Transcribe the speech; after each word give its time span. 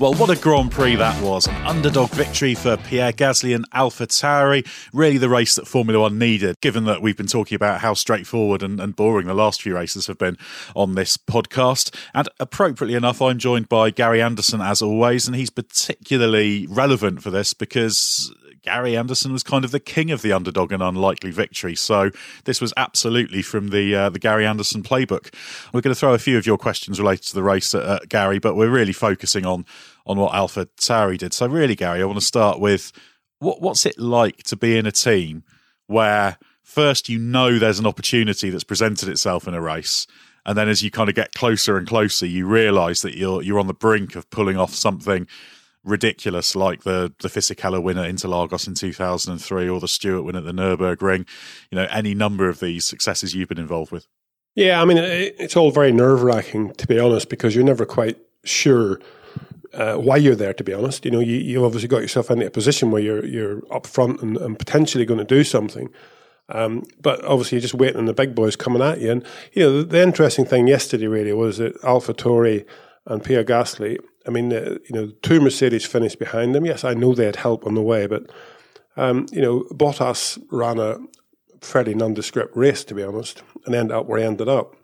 Well, 0.00 0.14
what 0.14 0.30
a 0.30 0.40
Grand 0.40 0.72
Prix 0.72 0.96
that 0.96 1.22
was. 1.22 1.46
An 1.46 1.54
underdog 1.66 2.08
victory 2.12 2.54
for 2.54 2.78
Pierre 2.78 3.12
Gasly 3.12 3.54
and 3.54 3.66
Alpha 3.74 4.06
Tauri. 4.06 4.66
Really 4.94 5.18
the 5.18 5.28
race 5.28 5.56
that 5.56 5.68
Formula 5.68 6.00
One 6.00 6.18
needed, 6.18 6.58
given 6.62 6.84
that 6.84 7.02
we've 7.02 7.18
been 7.18 7.26
talking 7.26 7.54
about 7.54 7.82
how 7.82 7.92
straightforward 7.92 8.62
and, 8.62 8.80
and, 8.80 8.96
boring 8.96 9.26
the 9.26 9.34
last 9.34 9.60
few 9.60 9.74
races 9.74 10.06
have 10.06 10.16
been 10.16 10.38
on 10.74 10.94
this 10.94 11.18
podcast. 11.18 11.94
And 12.14 12.30
appropriately 12.40 12.94
enough, 12.94 13.20
I'm 13.20 13.36
joined 13.36 13.68
by 13.68 13.90
Gary 13.90 14.22
Anderson 14.22 14.62
as 14.62 14.80
always, 14.80 15.26
and 15.26 15.36
he's 15.36 15.50
particularly 15.50 16.66
relevant 16.66 17.22
for 17.22 17.30
this 17.30 17.52
because 17.52 18.34
Gary 18.62 18.96
Anderson 18.96 19.32
was 19.32 19.42
kind 19.42 19.64
of 19.64 19.70
the 19.70 19.80
king 19.80 20.10
of 20.10 20.22
the 20.22 20.32
underdog 20.32 20.72
and 20.72 20.82
unlikely 20.82 21.30
victory. 21.30 21.74
So 21.74 22.10
this 22.44 22.60
was 22.60 22.72
absolutely 22.76 23.42
from 23.42 23.68
the 23.68 23.94
uh, 23.94 24.10
the 24.10 24.18
Gary 24.18 24.46
Anderson 24.46 24.82
playbook. 24.82 25.32
We're 25.72 25.80
going 25.80 25.94
to 25.94 25.98
throw 25.98 26.14
a 26.14 26.18
few 26.18 26.38
of 26.38 26.46
your 26.46 26.58
questions 26.58 26.98
related 26.98 27.26
to 27.28 27.34
the 27.34 27.42
race 27.42 27.74
at, 27.74 27.82
at 27.82 28.08
Gary, 28.08 28.38
but 28.38 28.54
we're 28.54 28.70
really 28.70 28.92
focusing 28.92 29.46
on 29.46 29.64
on 30.06 30.18
what 30.18 30.34
Alpha 30.34 30.66
Tauri 30.76 31.18
did. 31.18 31.32
So 31.32 31.46
really, 31.46 31.74
Gary, 31.74 32.02
I 32.02 32.04
want 32.04 32.18
to 32.18 32.24
start 32.24 32.60
with 32.60 32.92
what 33.38 33.60
what's 33.60 33.86
it 33.86 33.98
like 33.98 34.42
to 34.44 34.56
be 34.56 34.76
in 34.76 34.86
a 34.86 34.92
team 34.92 35.44
where 35.86 36.38
first 36.62 37.08
you 37.08 37.18
know 37.18 37.58
there's 37.58 37.78
an 37.78 37.86
opportunity 37.86 38.50
that's 38.50 38.64
presented 38.64 39.08
itself 39.08 39.48
in 39.48 39.54
a 39.54 39.60
race. 39.60 40.06
And 40.46 40.56
then 40.56 40.68
as 40.68 40.82
you 40.82 40.90
kind 40.90 41.08
of 41.08 41.14
get 41.14 41.34
closer 41.34 41.76
and 41.76 41.86
closer, 41.86 42.26
you 42.26 42.46
realise 42.46 43.02
that 43.02 43.16
you're 43.16 43.42
you're 43.42 43.60
on 43.60 43.66
the 43.66 43.74
brink 43.74 44.16
of 44.16 44.28
pulling 44.30 44.56
off 44.56 44.74
something 44.74 45.26
ridiculous 45.84 46.54
like 46.54 46.82
the 46.82 47.12
the 47.20 47.28
Fisichella 47.28 47.82
win 47.82 47.98
at 47.98 48.10
Interlagos 48.10 48.66
in 48.66 48.74
2003 48.74 49.68
or 49.68 49.80
the 49.80 49.88
Stewart 49.88 50.24
win 50.24 50.36
at 50.36 50.44
the 50.44 50.52
Nürburgring. 50.52 51.26
You 51.70 51.76
know, 51.76 51.86
any 51.90 52.14
number 52.14 52.48
of 52.48 52.60
these 52.60 52.86
successes 52.86 53.34
you've 53.34 53.48
been 53.48 53.58
involved 53.58 53.92
with. 53.92 54.06
Yeah, 54.54 54.82
I 54.82 54.84
mean, 54.84 54.98
it's 54.98 55.56
all 55.56 55.70
very 55.70 55.92
nerve 55.92 56.22
wracking 56.22 56.72
to 56.74 56.86
be 56.86 56.98
honest, 56.98 57.28
because 57.28 57.54
you're 57.54 57.64
never 57.64 57.86
quite 57.86 58.18
sure 58.44 59.00
uh, 59.72 59.94
why 59.94 60.16
you're 60.16 60.34
there. 60.34 60.52
To 60.52 60.64
be 60.64 60.74
honest, 60.74 61.04
you 61.04 61.10
know, 61.10 61.20
you 61.20 61.36
you 61.36 61.64
obviously 61.64 61.88
got 61.88 62.02
yourself 62.02 62.30
into 62.30 62.46
a 62.46 62.50
position 62.50 62.90
where 62.90 63.02
you're 63.02 63.24
you're 63.24 63.62
up 63.72 63.86
front 63.86 64.20
and, 64.20 64.36
and 64.36 64.58
potentially 64.58 65.04
going 65.04 65.18
to 65.18 65.24
do 65.24 65.44
something. 65.44 65.88
Um, 66.48 66.82
but 67.00 67.24
obviously, 67.24 67.56
you're 67.56 67.62
just 67.62 67.74
waiting 67.74 67.98
on 67.98 68.06
the 68.06 68.12
big 68.12 68.34
boys 68.34 68.56
coming 68.56 68.82
at 68.82 69.00
you. 69.00 69.12
And 69.12 69.26
you 69.52 69.62
know, 69.62 69.78
the, 69.78 69.84
the 69.84 70.02
interesting 70.02 70.44
thing 70.44 70.66
yesterday 70.66 71.06
really 71.06 71.32
was 71.32 71.58
that 71.58 71.82
Alpha 71.84 72.12
Tauri 72.12 72.66
and 73.06 73.24
Pierre 73.24 73.44
Gasly 73.44 73.98
I 74.26 74.30
mean, 74.30 74.52
uh, 74.52 74.78
you 74.88 74.94
know, 74.94 75.12
two 75.22 75.40
Mercedes 75.40 75.86
finished 75.86 76.18
behind 76.18 76.54
them. 76.54 76.66
Yes, 76.66 76.84
I 76.84 76.94
know 76.94 77.14
they 77.14 77.24
had 77.24 77.36
help 77.36 77.66
on 77.66 77.74
the 77.74 77.82
way, 77.82 78.06
but 78.06 78.30
um, 78.96 79.26
you 79.32 79.40
know, 79.40 79.64
Bottas 79.72 80.38
ran 80.50 80.78
a 80.78 80.98
fairly 81.62 81.94
nondescript 81.94 82.56
race, 82.56 82.84
to 82.84 82.94
be 82.94 83.02
honest, 83.02 83.42
and 83.64 83.74
ended 83.74 83.96
up 83.96 84.06
where 84.06 84.18
he 84.18 84.24
ended 84.24 84.48
up. 84.48 84.74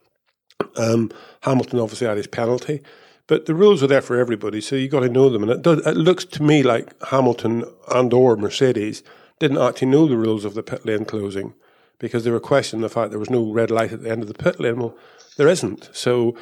Um, 0.77 1.11
Hamilton 1.43 1.81
obviously 1.81 2.07
had 2.07 2.17
his 2.17 2.27
penalty, 2.27 2.83
but 3.27 3.47
the 3.47 3.55
rules 3.55 3.83
are 3.83 3.89
there 3.89 4.01
for 4.01 4.17
everybody, 4.17 4.61
so 4.61 4.77
you 4.77 4.89
got 4.89 5.01
to 5.01 5.09
know 5.09 5.29
them. 5.29 5.43
And 5.43 5.53
it, 5.53 5.63
does, 5.63 5.87
it 5.87 5.97
looks 5.97 6.25
to 6.25 6.43
me 6.43 6.63
like 6.63 6.95
Hamilton 7.09 7.65
and 7.95 8.13
or 8.13 8.37
Mercedes 8.37 9.03
didn't 9.39 9.59
actually 9.59 9.89
know 9.89 10.07
the 10.07 10.17
rules 10.17 10.45
of 10.45 10.55
the 10.55 10.63
pit 10.63 10.87
lane 10.87 11.05
closing 11.05 11.53
because 11.99 12.25
they 12.25 12.31
were 12.31 12.41
questioning 12.41 12.83
the 12.83 12.89
fact 12.89 13.11
there 13.11 13.19
was 13.19 13.31
no 13.31 13.53
red 13.53 13.71
light 13.71 13.93
at 13.93 14.03
the 14.03 14.11
end 14.11 14.23
of 14.23 14.29
the 14.29 14.35
pit 14.35 14.59
lane. 14.59 14.79
Well, 14.79 14.97
there 15.37 15.49
isn't. 15.49 15.91
So 15.93 16.37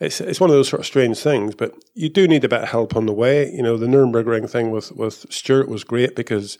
it's 0.00 0.20
it's 0.20 0.40
one 0.40 0.50
of 0.50 0.56
those 0.56 0.68
sort 0.68 0.80
of 0.80 0.86
strange 0.86 1.18
things, 1.18 1.54
but 1.54 1.74
you 1.94 2.08
do 2.08 2.26
need 2.26 2.44
a 2.44 2.48
bit 2.48 2.62
of 2.62 2.68
help 2.68 2.96
on 2.96 3.06
the 3.06 3.12
way. 3.12 3.50
You 3.52 3.62
know, 3.62 3.76
the 3.76 3.86
Nurburgring 3.86 4.48
thing 4.48 4.70
with 4.70 4.92
with 4.92 5.26
Stewart 5.30 5.68
was 5.68 5.84
great 5.84 6.16
because 6.16 6.58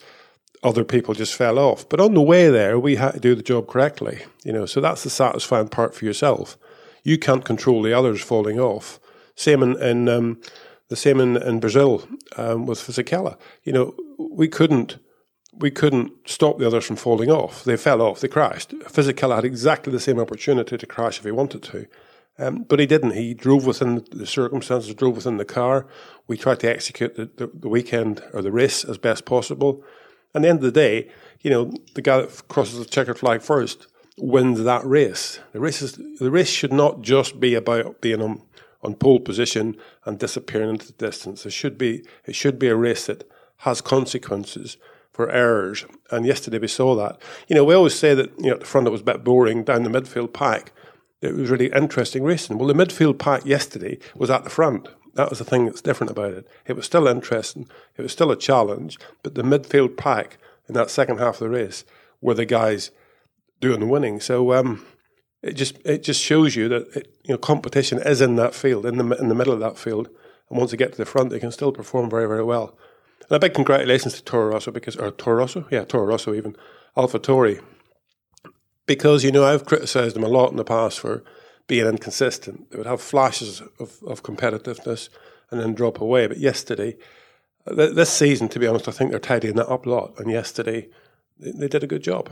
other 0.63 0.85
people 0.85 1.15
just 1.15 1.35
fell 1.35 1.59
off, 1.59 1.89
but 1.89 2.01
on 2.01 2.13
the 2.13 2.21
way 2.21 2.51
there, 2.51 2.79
we 2.79 2.97
had 2.97 3.13
to 3.13 3.21
do 3.21 3.35
the 3.35 3.43
job 3.43 3.67
correctly. 3.67 4.21
You 4.45 4.53
know, 4.53 4.67
so 4.67 4.81
that's 4.81 5.05
the 5.05 5.11
satisfying 5.11 5.69
part 5.69 5.95
for 5.95 6.05
yourself. 6.05 6.59
You 7.03 7.19
can't 7.19 7.45
control 7.45 7.83
the 7.83 7.95
others 7.95 8.21
falling 8.21 8.61
off. 8.61 9.01
Same 9.37 9.63
in, 9.63 9.83
in 9.83 10.09
um, 10.11 10.41
the 10.89 10.97
same 10.97 11.19
in, 11.19 11.39
in 11.39 11.61
Brazil 11.61 12.07
um, 12.37 12.67
with 12.67 12.79
Fisichella. 12.79 13.39
You 13.65 13.73
know, 13.73 13.95
we 14.19 14.49
couldn't 14.49 14.99
we 15.55 15.71
couldn't 15.71 16.13
stop 16.27 16.59
the 16.59 16.67
others 16.67 16.85
from 16.85 16.97
falling 16.97 17.31
off. 17.31 17.65
They 17.65 17.77
fell 17.77 18.03
off. 18.03 18.21
They 18.21 18.29
crashed. 18.29 18.71
Fisichella 18.81 19.37
had 19.37 19.45
exactly 19.47 19.93
the 19.93 20.01
same 20.01 20.19
opportunity 20.19 20.77
to 20.77 20.87
crash 20.87 21.19
if 21.19 21.25
he 21.25 21.31
wanted 21.31 21.63
to. 21.65 21.87
Um, 22.41 22.63
but 22.63 22.81
he 22.81 22.87
didn't. 22.87 23.11
He 23.11 23.35
drove 23.35 23.67
within 23.67 24.03
the 24.13 24.27
circumstances, 24.27 24.95
drove 24.95 25.17
within 25.17 25.37
the 25.37 25.45
car. 25.45 25.87
We 26.27 26.39
tried 26.39 26.61
to 26.61 26.71
execute 26.71 27.15
the, 27.15 27.27
the, 27.37 27.51
the, 27.53 27.69
weekend 27.69 28.23
or 28.33 28.41
the 28.41 28.51
race 28.51 28.83
as 28.83 28.97
best 28.97 29.27
possible. 29.27 29.85
And 30.33 30.43
at 30.43 30.47
the 30.47 30.49
end 30.49 30.59
of 30.61 30.65
the 30.65 30.73
day, 30.73 31.11
you 31.43 31.51
know, 31.51 31.71
the 31.95 32.01
guy 32.01 32.23
that 32.23 32.49
crosses 32.49 32.79
the 32.79 32.87
checkered 32.87 33.19
flag 33.19 33.43
first 33.43 33.89
wins 34.17 34.63
that 34.63 34.87
race. 34.87 35.39
The 35.53 35.61
race 35.61 35.83
is, 35.83 35.99
the 36.19 36.31
race 36.31 36.49
should 36.49 36.73
not 36.73 37.03
just 37.03 37.41
be 37.41 37.55
about 37.55 38.01
being 38.01 38.23
on, 38.23 38.41
on 38.83 38.95
pole 38.95 39.21
position 39.21 39.77
and 40.07 40.19
disappearing 40.19 40.71
into 40.71 40.87
the 40.87 40.93
distance. 40.95 41.45
It 41.45 41.53
should 41.53 41.77
be 41.77 42.05
it 42.25 42.35
should 42.35 42.59
be 42.59 42.69
a 42.69 42.77
race 42.77 43.07
that 43.07 43.29
has 43.59 43.83
consequences 43.83 44.79
for 45.13 45.31
errors. 45.31 45.85
And 46.11 46.25
yesterday 46.25 46.59
we 46.59 46.69
saw 46.69 46.95
that. 46.97 47.21
You 47.49 47.57
know, 47.57 47.65
we 47.65 47.75
always 47.75 47.99
say 47.99 48.15
that 48.15 48.31
you 48.39 48.47
know 48.47 48.55
at 48.55 48.61
the 48.61 48.67
front 48.67 48.87
it 48.87 48.91
was 48.91 49.03
a 49.03 49.05
bit 49.05 49.25
boring, 49.25 49.65
down 49.65 49.83
the 49.83 49.91
midfield 49.91 50.33
pack 50.33 50.73
it 51.21 51.35
was 51.35 51.51
really 51.51 51.71
interesting 51.75 52.23
racing. 52.23 52.59
Well, 52.59 52.69
the 52.69 52.75
midfield 52.75 53.19
pack 53.19 53.45
yesterday 53.45 53.99
was 54.15 54.31
at 54.31 54.45
the 54.45 54.51
front. 54.51 54.89
That 55.15 55.29
was 55.29 55.39
the 55.39 55.45
thing 55.45 55.67
that's 55.67 55.83
different 55.83 56.11
about 56.11 56.33
it. 56.33 56.49
It 56.67 56.77
was 56.77 56.87
still 56.87 57.07
interesting. 57.07 57.69
It 57.97 58.03
was 58.03 58.13
still 58.13 58.31
a 58.31 58.37
challenge, 58.37 58.99
but 59.23 59.35
the 59.35 59.43
midfield 59.43 59.97
pack 59.97 60.39
in 60.69 60.75
that 60.75 60.91
second 60.91 61.19
half 61.19 61.35
of 61.35 61.41
the 61.41 61.51
race 61.51 61.85
were 62.21 62.35
the 62.35 62.47
guys 62.47 62.91
doing 63.61 63.81
the 63.81 63.87
winning. 63.87 64.21
So 64.21 64.55
um, 64.55 64.85
it 65.43 65.55
just 65.55 65.79
it 65.85 66.03
just 66.03 66.23
shows 66.23 66.57
you 66.57 66.69
that 66.69 66.97
it, 66.97 67.15
you 67.25 67.35
know 67.35 67.39
competition 67.39 67.99
is 67.99 68.21
in 68.21 68.37
that 68.37 68.55
field, 68.55 68.87
in 68.87 68.97
the 68.97 69.17
in 69.17 69.29
the 69.29 69.35
middle 69.35 69.53
of 69.53 69.61
that 69.61 69.79
field, 69.79 70.09
and 70.49 70.59
once 70.59 70.71
they 70.71 70.77
get 70.77 70.93
to 70.93 70.99
the 70.99 71.05
front, 71.05 71.31
they 71.31 71.41
can 71.41 71.53
still 71.53 71.73
perform 71.73 72.09
very 72.09 72.27
very 72.27 72.45
well. 72.45 72.79
And 73.29 73.37
a 73.37 73.39
big 73.39 73.55
congratulations 73.55 74.15
to 74.15 74.25
Toro 74.25 74.53
Rosso 74.53 74.71
because 74.71 74.97
or 74.97 75.11
Toro 75.11 75.37
Rosso, 75.37 75.67
yeah, 75.71 75.85
Toro 75.85 76.07
Rosso 76.07 76.35
even 76.35 76.57
Alpha 76.97 77.19
Tauri 77.19 77.61
because 78.87 79.25
you 79.25 79.33
know 79.33 79.45
I've 79.45 79.67
criticised 79.67 80.17
them 80.17 80.25
a 80.25 80.29
lot 80.29 80.51
in 80.51 80.57
the 80.57 80.65
past 80.65 81.01
for 81.01 81.23
being 81.67 81.87
inconsistent. 81.87 82.71
They 82.71 82.79
would 82.79 82.87
have 82.87 83.01
flashes 83.01 83.63
of, 83.79 83.99
of 84.07 84.23
competitiveness 84.23 85.09
and 85.51 85.61
then 85.61 85.75
drop 85.75 86.01
away. 86.01 86.27
But 86.27 86.39
yesterday, 86.39 86.97
th- 87.69 87.95
this 87.95 88.11
season, 88.11 88.49
to 88.49 88.59
be 88.59 88.67
honest, 88.67 88.89
I 88.89 88.93
think 88.93 89.11
they're 89.11 89.21
tidying 89.21 89.55
that 89.55 89.69
up 89.69 89.87
a 89.87 89.91
lot. 89.91 90.19
And 90.19 90.31
yesterday, 90.31 90.89
they, 91.39 91.53
they 91.53 91.69
did 91.69 91.85
a 91.85 91.87
good 91.87 92.03
job. 92.03 92.31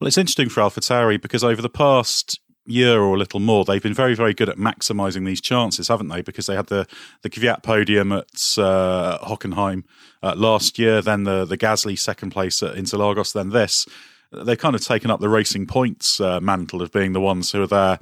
Well, 0.00 0.08
it's 0.08 0.18
interesting 0.18 0.48
for 0.48 0.60
AlphaTauri 0.62 1.20
because 1.20 1.44
over 1.44 1.62
the 1.62 1.68
past 1.68 2.40
year 2.66 3.00
or 3.00 3.14
a 3.14 3.18
little 3.18 3.40
more, 3.40 3.64
they've 3.64 3.82
been 3.82 3.94
very, 3.94 4.14
very 4.14 4.34
good 4.34 4.48
at 4.48 4.56
maximising 4.56 5.26
these 5.26 5.40
chances, 5.40 5.88
haven't 5.88 6.08
they? 6.08 6.22
Because 6.22 6.46
they 6.46 6.56
had 6.56 6.68
the 6.68 6.86
the 7.22 7.30
Kvyat 7.30 7.62
podium 7.62 8.12
at 8.12 8.24
uh, 8.58 9.18
Hockenheim 9.18 9.84
uh, 10.22 10.34
last 10.36 10.78
year, 10.78 11.02
then 11.02 11.24
the 11.24 11.44
the 11.44 11.58
Gasly 11.58 11.98
second 11.98 12.30
place 12.30 12.62
at 12.62 12.76
Interlagos, 12.76 13.32
then 13.32 13.50
this 13.50 13.86
they've 14.32 14.58
kind 14.58 14.74
of 14.74 14.84
taken 14.84 15.10
up 15.10 15.20
the 15.20 15.28
racing 15.28 15.66
points 15.66 16.20
uh, 16.20 16.40
mantle 16.40 16.82
of 16.82 16.92
being 16.92 17.12
the 17.12 17.20
ones 17.20 17.52
who 17.52 17.62
are 17.62 17.66
there 17.66 17.98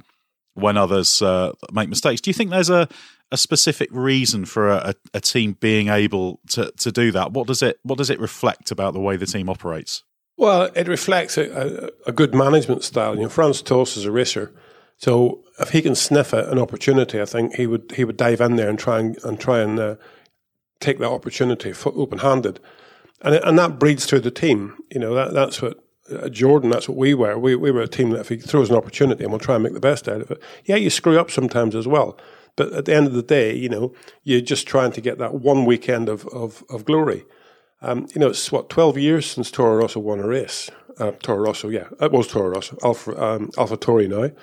when 0.53 0.77
others 0.77 1.21
uh, 1.21 1.53
make 1.71 1.89
mistakes. 1.89 2.21
Do 2.21 2.29
you 2.29 2.33
think 2.33 2.49
there's 2.49 2.69
a, 2.69 2.87
a 3.31 3.37
specific 3.37 3.89
reason 3.91 4.45
for 4.45 4.69
a, 4.69 4.93
a, 5.13 5.21
team 5.21 5.57
being 5.59 5.87
able 5.87 6.39
to, 6.49 6.71
to 6.77 6.91
do 6.91 7.11
that? 7.11 7.31
What 7.31 7.47
does 7.47 7.61
it 7.61 7.79
what 7.83 7.97
does 7.97 8.09
it 8.09 8.19
reflect 8.19 8.71
about 8.71 8.93
the 8.93 8.99
way 8.99 9.17
the 9.17 9.25
team 9.25 9.49
operates? 9.49 10.03
Well, 10.37 10.69
it 10.75 10.87
reflects 10.87 11.37
a, 11.37 11.91
a 12.05 12.11
good 12.11 12.33
management 12.33 12.83
style. 12.83 13.15
You 13.15 13.23
know, 13.23 13.29
Franz 13.29 13.61
Tost 13.61 13.97
is 13.97 14.05
a 14.05 14.11
racer, 14.11 14.53
so 14.97 15.43
if 15.59 15.69
he 15.69 15.81
can 15.81 15.95
sniff 15.95 16.33
an 16.33 16.59
opportunity, 16.59 17.21
I 17.21 17.25
think 17.25 17.55
he 17.55 17.67
would 17.67 17.91
he 17.95 18.05
would 18.05 18.17
dive 18.17 18.41
in 18.41 18.55
there 18.55 18.69
and 18.69 18.79
try 18.79 18.99
and, 18.99 19.17
and 19.23 19.39
try 19.39 19.59
and 19.59 19.79
uh, 19.79 19.95
take 20.79 20.99
that 20.99 21.11
opportunity 21.11 21.73
open 21.85 22.19
handed, 22.19 22.59
and 23.21 23.35
and 23.35 23.59
that 23.59 23.79
breeds 23.79 24.05
through 24.05 24.21
the 24.21 24.31
team. 24.31 24.77
You 24.89 24.99
know, 24.99 25.13
that 25.13 25.33
that's 25.33 25.61
what 25.61 25.83
uh, 26.11 26.29
Jordan, 26.29 26.69
that's 26.69 26.87
what 26.87 26.97
we 26.97 27.13
were. 27.13 27.37
We, 27.37 27.55
we 27.55 27.71
were 27.71 27.81
a 27.81 27.87
team 27.87 28.11
that 28.11 28.21
if 28.21 28.29
he 28.29 28.37
throws 28.37 28.69
an 28.69 28.75
opportunity 28.75 29.23
and 29.23 29.31
we'll 29.31 29.39
try 29.39 29.55
and 29.55 29.63
make 29.63 29.73
the 29.73 29.79
best 29.79 30.07
out 30.07 30.21
of 30.21 30.31
it. 30.31 30.41
Yeah, 30.65 30.75
you 30.75 30.89
screw 30.89 31.19
up 31.19 31.31
sometimes 31.31 31.75
as 31.75 31.87
well. 31.87 32.17
But 32.55 32.73
at 32.73 32.85
the 32.85 32.95
end 32.95 33.07
of 33.07 33.13
the 33.13 33.23
day, 33.23 33.55
you 33.55 33.69
know, 33.69 33.93
you're 34.23 34.41
just 34.41 34.67
trying 34.67 34.91
to 34.93 35.01
get 35.01 35.17
that 35.17 35.35
one 35.35 35.65
weekend 35.65 36.09
of, 36.09 36.27
of, 36.27 36.63
of 36.69 36.85
glory. 36.85 37.25
Um, 37.81 38.07
you 38.13 38.19
know, 38.19 38.27
it's 38.27 38.51
what, 38.51 38.69
12 38.69 38.97
years 38.97 39.25
since 39.25 39.49
Toro 39.49 39.77
Rosso 39.77 39.99
won 39.99 40.19
a 40.19 40.27
race. 40.27 40.69
Uh, 40.97 41.11
Toro 41.11 41.39
Rosso, 41.39 41.69
yeah, 41.69 41.87
it 42.01 42.11
was 42.11 42.27
Toro 42.27 42.49
Rosso, 42.49 42.77
Alpha, 42.83 43.11
um, 43.23 43.47
Tauri 43.51 44.09
now. 44.09 44.35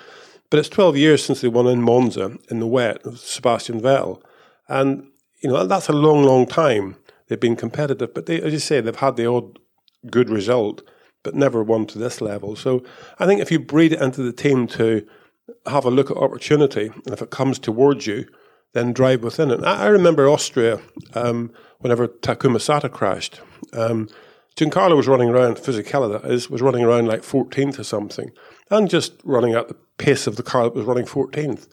But 0.49 0.61
it's 0.61 0.69
12 0.71 0.97
years 0.97 1.25
since 1.25 1.41
they 1.41 1.49
won 1.49 1.67
in 1.67 1.83
Monza 1.83 2.39
in 2.51 2.61
the 2.61 2.67
wet 2.67 3.05
with 3.05 3.19
Sebastian 3.19 3.81
Vettel. 3.81 4.23
And, 4.69 5.09
you 5.43 5.51
know, 5.51 5.67
that's 5.67 5.89
a 5.89 5.93
long, 5.93 6.23
long 6.25 6.47
time. 6.47 6.97
They've 7.29 7.39
been 7.39 7.57
competitive, 7.57 8.15
but 8.15 8.27
they, 8.27 8.41
as 8.41 8.53
you 8.53 8.61
say, 8.61 8.81
they've 8.81 8.97
had 8.97 9.17
the 9.17 9.27
odd 9.27 9.59
good 10.11 10.31
result 10.31 10.83
but 11.27 11.35
never 11.35 11.61
won 11.61 11.85
to 11.87 11.99
this 11.99 12.21
level. 12.21 12.55
So 12.55 12.85
I 13.19 13.27
think 13.27 13.41
if 13.41 13.51
you 13.51 13.59
breed 13.59 13.93
it 13.93 14.01
into 14.01 14.23
the 14.23 14.33
team 14.33 14.69
to 14.69 15.05
have 15.67 15.85
a 15.85 15.91
look 15.91 16.09
at 16.09 16.17
opportunity, 16.17 16.87
and 16.87 17.13
if 17.13 17.21
it 17.21 17.31
comes 17.31 17.59
towards 17.59 18.07
you, 18.07 18.29
then 18.75 18.93
drive 18.93 19.25
within 19.25 19.51
it. 19.51 19.65
I, 19.65 19.89
remember 19.89 20.29
Austria 20.29 20.81
um, 21.15 21.51
whenever 21.81 22.07
Takuma 22.07 22.61
Sato 22.61 22.89
crashed. 22.89 23.41
Um, 23.73 24.09
Giancarlo 24.57 24.97
was 24.97 25.09
running 25.09 25.29
around, 25.29 25.57
Fisichella 25.57 26.23
that 26.23 26.31
is, 26.31 26.49
was 26.49 26.63
running 26.63 26.85
around 26.85 27.09
like 27.09 27.23
14th 27.23 27.81
or 27.81 27.85
something, 27.85 28.31
and 28.71 28.89
just 28.89 29.15
running 29.25 29.55
at 29.55 29.67
the 29.67 29.77
pace 29.99 30.29
of 30.29 30.37
the 30.37 30.45
car 30.45 30.63
that 30.63 30.77
was 30.77 30.85
running 30.87 31.07
14th. 31.07 31.67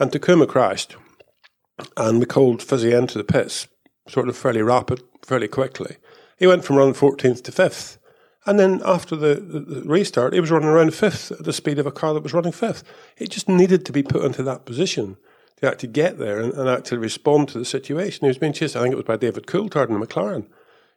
And 0.00 0.10
Takuma 0.10 0.48
crashed, 0.48 0.96
and 1.96 2.18
we 2.18 2.26
called 2.26 2.64
Fizzy 2.64 2.92
into 2.92 3.16
the 3.16 3.22
pits 3.22 3.68
sort 4.08 4.28
of 4.28 4.36
fairly 4.36 4.62
rapid, 4.62 5.00
fairly 5.24 5.46
quickly. 5.46 5.98
He 6.36 6.48
went 6.48 6.64
from 6.64 6.74
running 6.74 6.94
14th 6.94 7.44
to 7.44 7.52
5th. 7.52 7.98
And 8.44 8.58
then 8.58 8.82
after 8.84 9.14
the, 9.14 9.36
the, 9.36 9.82
restart, 9.82 10.34
it 10.34 10.40
was 10.40 10.50
running 10.50 10.68
around 10.68 10.90
5th 10.90 11.30
at 11.32 11.44
the 11.44 11.52
speed 11.52 11.78
of 11.78 11.86
a 11.86 11.92
car 11.92 12.12
that 12.14 12.24
was 12.24 12.32
running 12.32 12.52
5th. 12.52 12.82
It 13.16 13.30
just 13.30 13.48
needed 13.48 13.86
to 13.86 13.92
be 13.92 14.02
put 14.02 14.24
into 14.24 14.42
that 14.42 14.64
position 14.64 15.16
to 15.60 15.68
actually 15.68 15.90
get 15.90 16.18
there 16.18 16.40
and, 16.40 16.52
and 16.54 16.68
actually 16.68 16.98
respond 16.98 17.48
to 17.48 17.58
the 17.58 17.64
situation. 17.64 18.24
He 18.24 18.28
was 18.28 18.38
being 18.38 18.52
chased, 18.52 18.74
I 18.74 18.82
think 18.82 18.92
it 18.92 18.96
was 18.96 19.04
by 19.04 19.16
David 19.16 19.46
Coulthard 19.46 19.90
in 19.90 20.00
McLaren, 20.00 20.48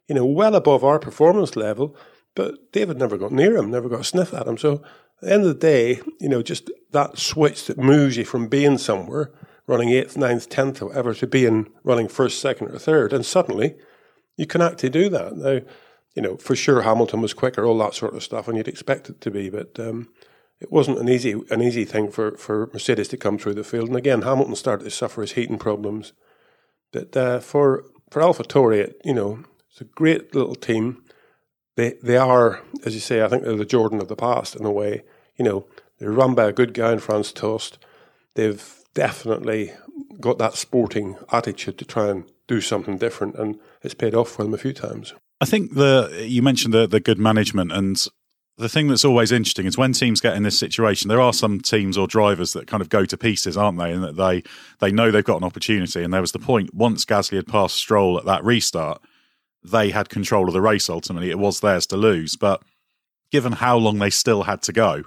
you 0.08 0.16
know, 0.16 0.26
well 0.26 0.56
above 0.56 0.84
our 0.84 0.98
performance 0.98 1.56
level, 1.56 1.96
but 2.34 2.72
David 2.72 2.98
never 2.98 3.18
got 3.18 3.32
near 3.32 3.56
him, 3.56 3.70
never 3.70 3.90
got 3.90 4.02
a 4.02 4.04
sniff 4.04 4.34
at 4.34 4.48
him. 4.48 4.58
So 4.58 4.84
at 5.22 5.28
the 5.28 5.34
end 5.34 5.44
of 5.44 5.50
the 5.50 5.54
day, 5.54 6.02
you 6.20 6.28
know, 6.28 6.42
just 6.42 6.72
that 6.92 7.20
switch 7.20 7.68
that 7.68 7.78
moves 7.78 8.18
you 8.18 8.26
from 8.26 8.48
being 8.48 8.80
somewhere, 8.80 9.32
running 9.68 9.90
eighth, 9.90 10.18
ninth, 10.18 10.50
tenth, 10.50 10.82
or 10.82 10.88
whatever, 10.88 11.14
to 11.14 11.28
being 11.28 11.72
running 11.84 12.08
first, 12.08 12.40
second, 12.40 12.72
or 12.72 12.80
third, 12.80 13.14
and 13.14 13.26
suddenly 13.26 13.76
you 14.36 14.48
can 14.48 14.62
actually 14.62 14.90
do 14.90 15.10
that. 15.10 15.38
Now, 15.38 15.62
you 16.16 16.22
know, 16.22 16.38
for 16.38 16.56
sure 16.56 16.82
Hamilton 16.82 17.22
was 17.22 17.34
quicker, 17.34 17.66
all 17.66 17.78
that 17.80 17.94
sort 17.94 18.16
of 18.16 18.24
stuff, 18.24 18.48
and 18.48 18.58
you'd 18.58 18.68
expect 18.68 19.10
it 19.10 19.22
to 19.22 19.32
be, 19.32 19.50
but 19.50 19.80
um, 19.80 20.10
it 20.60 20.72
wasn't 20.72 20.98
an 20.98 21.10
easy 21.10 21.34
an 21.52 21.62
easy 21.62 21.86
thing 21.86 22.10
for, 22.10 22.38
for 22.38 22.70
Mercedes 22.74 23.10
to 23.10 23.18
come 23.18 23.38
through 23.38 23.56
the 23.56 23.64
field. 23.64 23.90
And 23.90 23.98
again, 23.98 24.22
Hamilton 24.22 24.56
started 24.56 24.86
to 24.86 24.92
suffer 24.92 25.22
his 25.22 25.34
heating 25.34 25.60
problems. 25.60 26.14
But 26.92 27.16
uh, 27.16 27.40
for 27.40 27.84
for 28.10 28.22
AlphaTauri, 28.22 28.94
you 29.04 29.14
know, 29.14 29.44
it's 29.70 29.82
a 29.82 29.86
great 29.86 30.34
little 30.34 30.56
team 30.56 31.04
they 31.76 31.96
they 32.02 32.18
are, 32.18 32.62
as 32.86 32.94
you 32.94 33.00
say, 33.00 33.22
I 33.22 33.28
think 33.28 33.44
they're 33.44 33.56
the 33.56 33.66
Jordan 33.66 34.02
of 34.02 34.08
the 34.08 34.16
past 34.16 34.56
in 34.56 34.66
a 34.66 34.72
way. 34.72 35.04
You 35.38 35.46
know, 35.46 35.68
they're 36.00 36.12
run 36.12 36.36
by 36.36 36.46
a 36.46 36.54
good 36.54 36.74
guy 36.74 36.94
in 36.94 37.00
Franz 37.00 37.32
Tost. 37.32 37.78
They've 38.36 38.84
definitely 38.94 39.74
got 40.20 40.38
that 40.38 40.56
sporting 40.56 41.18
attitude 41.32 41.78
to 41.78 41.86
try 41.86 42.08
and 42.08 42.30
do 42.48 42.62
something 42.62 42.98
different, 42.98 43.36
and 43.36 43.60
it's 43.82 43.94
paid 43.94 44.16
off 44.16 44.30
for 44.30 44.44
them 44.44 44.54
a 44.54 44.58
few 44.58 44.74
times. 44.74 45.14
I 45.42 45.46
think 45.46 45.74
the 45.74 46.26
you 46.28 46.42
mentioned 46.42 46.74
the 46.74 46.88
the 46.88 47.00
good 47.00 47.20
management, 47.20 47.72
and 47.72 48.06
the 48.58 48.70
thing 48.70 48.88
that's 48.88 49.04
always 49.04 49.32
interesting 49.32 49.66
is 49.66 49.78
when 49.78 49.94
teams 49.94 50.22
get 50.22 50.36
in 50.36 50.44
this 50.44 50.58
situation. 50.58 51.10
There 51.10 51.22
are 51.22 51.34
some 51.34 51.60
teams 51.60 51.98
or 51.98 52.08
drivers 52.08 52.54
that 52.54 52.68
kind 52.68 52.82
of 52.82 52.90
go 52.90 53.04
to 53.06 53.18
pieces, 53.18 53.58
aren't 53.58 53.78
they? 53.78 53.92
And 53.92 54.04
that 54.04 54.16
they 54.16 54.44
they 54.80 54.92
know 54.92 55.12
they've 55.12 55.24
got 55.24 55.38
an 55.38 55.44
opportunity. 55.44 56.04
And 56.04 56.14
there 56.14 56.22
was 56.22 56.32
the 56.32 56.40
point 56.40 56.74
once 56.74 57.06
Gasly 57.06 57.36
had 57.36 57.48
passed 57.48 57.76
Stroll 57.76 58.18
at 58.18 58.26
that 58.26 58.44
restart 58.44 59.02
they 59.72 59.90
had 59.90 60.10
control 60.10 60.48
of 60.48 60.54
the 60.54 60.62
race 60.62 60.90
ultimately. 60.90 61.30
It 61.30 61.40
was 61.40 61.60
theirs 61.60 61.88
to 61.88 61.98
lose. 61.98 62.36
But 62.36 62.62
given 63.32 63.54
how 63.54 63.78
long 63.78 64.00
they 64.00 64.10
still 64.10 64.44
had 64.44 64.62
to 64.64 64.74
go, 64.74 65.04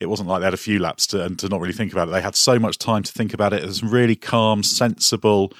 it 0.00 0.06
wasn't 0.06 0.28
like 0.28 0.40
they 0.40 0.46
had 0.46 0.54
a 0.54 0.58
few 0.58 0.80
laps 0.80 1.06
to, 1.08 1.24
and 1.24 1.38
to 1.38 1.48
not 1.48 1.60
really 1.60 1.72
think 1.72 1.92
about 1.92 2.08
it. 2.08 2.10
They 2.10 2.22
had 2.22 2.34
so 2.34 2.58
much 2.58 2.78
time 2.78 3.04
to 3.04 3.12
think 3.12 3.32
about 3.32 3.52
it. 3.52 3.62
It 3.62 3.66
was 3.66 3.82
really 3.82 4.16
calm, 4.16 4.62
sensible 4.62 5.52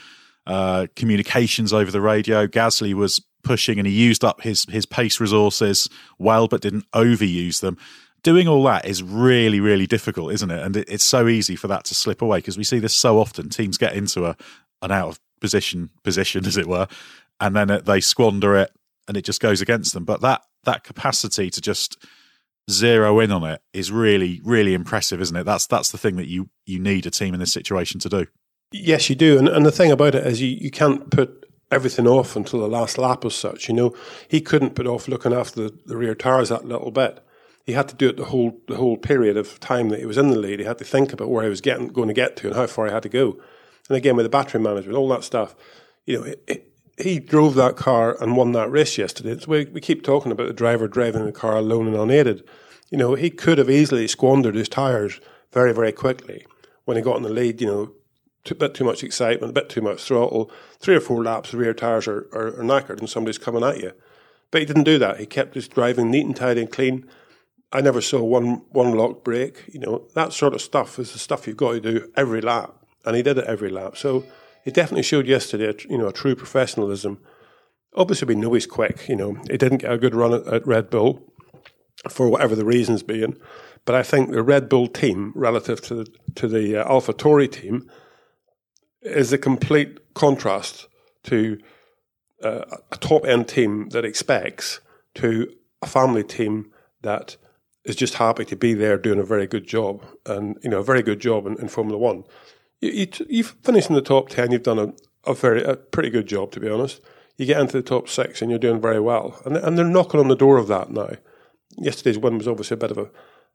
uh, 0.46 0.88
communications 0.96 1.72
over 1.72 1.90
the 1.90 2.00
radio. 2.00 2.46
Gasly 2.46 2.94
was 2.94 3.24
pushing 3.42 3.78
and 3.78 3.86
he 3.86 3.92
used 3.92 4.24
up 4.24 4.42
his, 4.42 4.64
his 4.70 4.86
pace 4.86 5.20
resources 5.20 5.88
well, 6.18 6.48
but 6.48 6.60
didn't 6.60 6.90
overuse 6.92 7.60
them. 7.60 7.76
Doing 8.22 8.46
all 8.46 8.62
that 8.64 8.86
is 8.86 9.02
really, 9.02 9.58
really 9.58 9.86
difficult, 9.86 10.32
isn't 10.32 10.50
it? 10.50 10.62
And 10.62 10.76
it, 10.76 10.88
it's 10.88 11.04
so 11.04 11.26
easy 11.26 11.56
for 11.56 11.68
that 11.68 11.84
to 11.86 11.94
slip 11.94 12.22
away 12.22 12.38
because 12.38 12.56
we 12.56 12.64
see 12.64 12.78
this 12.78 12.94
so 12.94 13.18
often. 13.18 13.48
Teams 13.48 13.78
get 13.78 13.94
into 13.94 14.26
a 14.26 14.36
an 14.80 14.90
out 14.90 15.08
of 15.08 15.20
position 15.40 15.90
position, 16.04 16.46
as 16.46 16.56
it 16.56 16.66
were, 16.66 16.86
and 17.40 17.54
then 17.56 17.70
it, 17.70 17.84
they 17.84 18.00
squander 18.00 18.56
it 18.56 18.70
and 19.08 19.16
it 19.16 19.24
just 19.24 19.40
goes 19.40 19.60
against 19.60 19.92
them. 19.94 20.04
But 20.04 20.20
that 20.20 20.42
that 20.64 20.84
capacity 20.84 21.50
to 21.50 21.60
just 21.60 22.04
zero 22.70 23.18
in 23.18 23.32
on 23.32 23.44
it 23.44 23.60
is 23.72 23.90
really 23.90 24.40
really 24.44 24.74
impressive, 24.74 25.20
isn't 25.20 25.36
it? 25.36 25.44
That's 25.44 25.66
that's 25.66 25.90
the 25.90 25.98
thing 25.98 26.16
that 26.16 26.28
you 26.28 26.48
you 26.66 26.78
need 26.78 27.06
a 27.06 27.10
team 27.10 27.34
in 27.34 27.40
this 27.40 27.52
situation 27.52 28.00
to 28.00 28.08
do. 28.08 28.26
Yes, 28.72 29.10
you 29.10 29.16
do, 29.16 29.38
and 29.38 29.48
and 29.48 29.66
the 29.66 29.72
thing 29.72 29.90
about 29.90 30.14
it 30.14 30.26
is 30.26 30.40
you 30.40 30.48
you 30.48 30.70
can't 30.70 31.10
put 31.10 31.44
everything 31.72 32.06
off 32.06 32.36
until 32.36 32.60
the 32.60 32.68
last 32.68 32.98
lap 32.98 33.24
as 33.24 33.34
such. 33.34 33.68
You 33.68 33.74
know, 33.74 33.96
he 34.28 34.40
couldn't 34.40 34.74
put 34.74 34.86
off 34.86 35.08
looking 35.08 35.32
after 35.32 35.64
the, 35.64 35.78
the 35.86 35.96
rear 35.96 36.14
tires 36.14 36.50
that 36.50 36.66
little 36.66 36.90
bit. 36.90 37.24
He 37.64 37.72
had 37.72 37.88
to 37.88 37.94
do 37.94 38.08
it 38.08 38.16
the 38.16 38.26
whole 38.26 38.60
the 38.68 38.76
whole 38.76 38.96
period 38.96 39.36
of 39.36 39.58
time 39.60 39.88
that 39.88 40.00
he 40.00 40.06
was 40.06 40.18
in 40.18 40.30
the 40.30 40.38
lead. 40.38 40.60
He 40.60 40.66
had 40.66 40.78
to 40.78 40.84
think 40.84 41.12
about 41.12 41.30
where 41.30 41.44
he 41.44 41.48
was 41.48 41.60
getting 41.60 41.88
going 41.88 42.08
to 42.08 42.14
get 42.14 42.36
to 42.36 42.48
and 42.48 42.56
how 42.56 42.66
far 42.66 42.86
he 42.86 42.92
had 42.92 43.04
to 43.04 43.08
go. 43.08 43.38
And 43.88 43.96
again, 43.96 44.16
with 44.16 44.24
the 44.24 44.30
battery 44.30 44.60
management, 44.60 44.96
all 44.96 45.08
that 45.08 45.24
stuff, 45.24 45.54
you 46.04 46.18
know, 46.18 46.24
it, 46.24 46.42
it, 46.46 46.72
he 46.98 47.18
drove 47.18 47.54
that 47.54 47.76
car 47.76 48.16
and 48.20 48.36
won 48.36 48.52
that 48.52 48.70
race 48.70 48.98
yesterday. 48.98 49.38
So 49.38 49.50
we, 49.50 49.64
we 49.66 49.80
keep 49.80 50.02
talking 50.02 50.32
about 50.32 50.48
the 50.48 50.52
driver 50.52 50.88
driving 50.88 51.24
the 51.24 51.32
car 51.32 51.56
alone 51.56 51.86
and 51.86 51.96
unaided. 51.96 52.44
You 52.90 52.98
know, 52.98 53.14
he 53.14 53.30
could 53.30 53.58
have 53.58 53.70
easily 53.70 54.06
squandered 54.06 54.54
his 54.54 54.68
tyres 54.68 55.20
very, 55.52 55.72
very 55.72 55.92
quickly 55.92 56.46
when 56.84 56.96
he 56.96 57.02
got 57.02 57.16
in 57.16 57.22
the 57.22 57.28
lead. 57.28 57.60
You 57.60 57.66
know, 57.66 57.92
a 58.50 58.54
bit 58.54 58.74
too 58.74 58.84
much 58.84 59.04
excitement, 59.04 59.50
a 59.50 59.54
bit 59.54 59.68
too 59.68 59.80
much 59.80 60.02
throttle. 60.02 60.50
Three 60.80 60.96
or 60.96 61.00
four 61.00 61.22
laps, 61.22 61.52
the 61.52 61.58
rear 61.58 61.74
tyres 61.74 62.08
are, 62.08 62.28
are, 62.32 62.48
are 62.58 62.64
knackered 62.64 62.98
and 62.98 63.08
somebody's 63.08 63.38
coming 63.38 63.62
at 63.62 63.80
you. 63.80 63.92
But 64.50 64.60
he 64.60 64.66
didn't 64.66 64.84
do 64.84 64.98
that. 64.98 65.20
He 65.20 65.26
kept 65.26 65.54
his 65.54 65.68
driving 65.68 66.10
neat 66.10 66.26
and 66.26 66.36
tidy 66.36 66.62
and 66.62 66.70
clean. 66.70 67.06
I 67.72 67.80
never 67.80 68.00
saw 68.00 68.22
one 68.22 68.62
one 68.70 68.92
lock 68.92 69.24
break. 69.24 69.64
You 69.72 69.80
know, 69.80 70.08
that 70.14 70.32
sort 70.32 70.54
of 70.54 70.60
stuff 70.60 70.98
is 70.98 71.12
the 71.12 71.18
stuff 71.18 71.46
you've 71.46 71.56
got 71.56 71.72
to 71.72 71.80
do 71.80 72.12
every 72.16 72.40
lap. 72.40 72.74
And 73.04 73.16
he 73.16 73.22
did 73.22 73.38
it 73.38 73.46
every 73.46 73.70
lap. 73.70 73.96
So 73.96 74.24
it 74.64 74.74
definitely 74.74 75.02
showed 75.04 75.26
yesterday, 75.26 75.74
you 75.88 75.98
know, 75.98 76.08
a 76.08 76.12
true 76.12 76.36
professionalism. 76.36 77.18
Obviously, 77.94 78.26
we 78.28 78.34
know 78.34 78.52
he's 78.52 78.66
quick. 78.66 79.08
You 79.08 79.16
know, 79.16 79.34
he 79.50 79.56
didn't 79.56 79.78
get 79.78 79.92
a 79.92 79.98
good 79.98 80.14
run 80.14 80.34
at, 80.34 80.46
at 80.46 80.66
Red 80.66 80.90
Bull 80.90 81.32
for 82.10 82.28
whatever 82.28 82.54
the 82.54 82.64
reasons 82.64 83.02
being. 83.02 83.36
But 83.84 83.94
I 83.94 84.02
think 84.02 84.30
the 84.30 84.42
Red 84.42 84.68
Bull 84.68 84.86
team, 84.86 85.32
relative 85.34 85.80
to 85.82 85.94
the, 85.94 86.06
to 86.36 86.46
the 86.46 86.76
uh, 86.76 86.88
AlphaTauri 86.88 87.50
team, 87.50 87.90
is 89.02 89.32
a 89.32 89.38
complete 89.38 90.14
contrast 90.14 90.88
to 91.24 91.58
uh, 92.42 92.64
a 92.90 92.96
top 92.96 93.24
end 93.24 93.48
team 93.48 93.88
that 93.90 94.04
expects 94.04 94.80
to 95.14 95.52
a 95.80 95.86
family 95.86 96.24
team 96.24 96.70
that 97.02 97.36
is 97.84 97.96
just 97.96 98.14
happy 98.14 98.44
to 98.44 98.56
be 98.56 98.74
there 98.74 98.96
doing 98.96 99.18
a 99.18 99.24
very 99.24 99.46
good 99.46 99.66
job 99.66 100.04
and 100.26 100.56
you 100.62 100.70
know 100.70 100.78
a 100.78 100.84
very 100.84 101.02
good 101.02 101.20
job 101.20 101.46
in, 101.46 101.58
in 101.60 101.68
Formula 101.68 101.98
One 101.98 102.24
you, 102.82 103.08
you, 103.28 103.44
have 103.44 103.56
finished 103.62 103.88
in 103.88 103.94
the 103.94 104.02
top 104.02 104.28
10, 104.28 104.50
you've 104.50 104.64
done 104.64 104.78
a, 104.78 104.92
a, 105.24 105.34
very, 105.34 105.62
a 105.62 105.76
pretty 105.76 106.10
good 106.10 106.26
job, 106.26 106.50
to 106.52 106.60
be 106.60 106.68
honest. 106.68 107.00
You 107.38 107.46
get 107.46 107.60
into 107.60 107.74
the 107.74 107.82
top 107.82 108.08
six 108.08 108.42
and 108.42 108.50
you're 108.50 108.58
doing 108.58 108.80
very 108.80 109.00
well. 109.00 109.40
And, 109.46 109.56
and 109.56 109.78
they're 109.78 109.84
knocking 109.86 110.20
on 110.20 110.28
the 110.28 110.36
door 110.36 110.58
of 110.58 110.68
that 110.68 110.90
now. 110.90 111.10
Yesterday's 111.78 112.18
win 112.18 112.36
was 112.36 112.48
obviously 112.48 112.74
a 112.74 112.78
bit 112.78 112.90
of 112.90 112.98
a, 112.98 113.10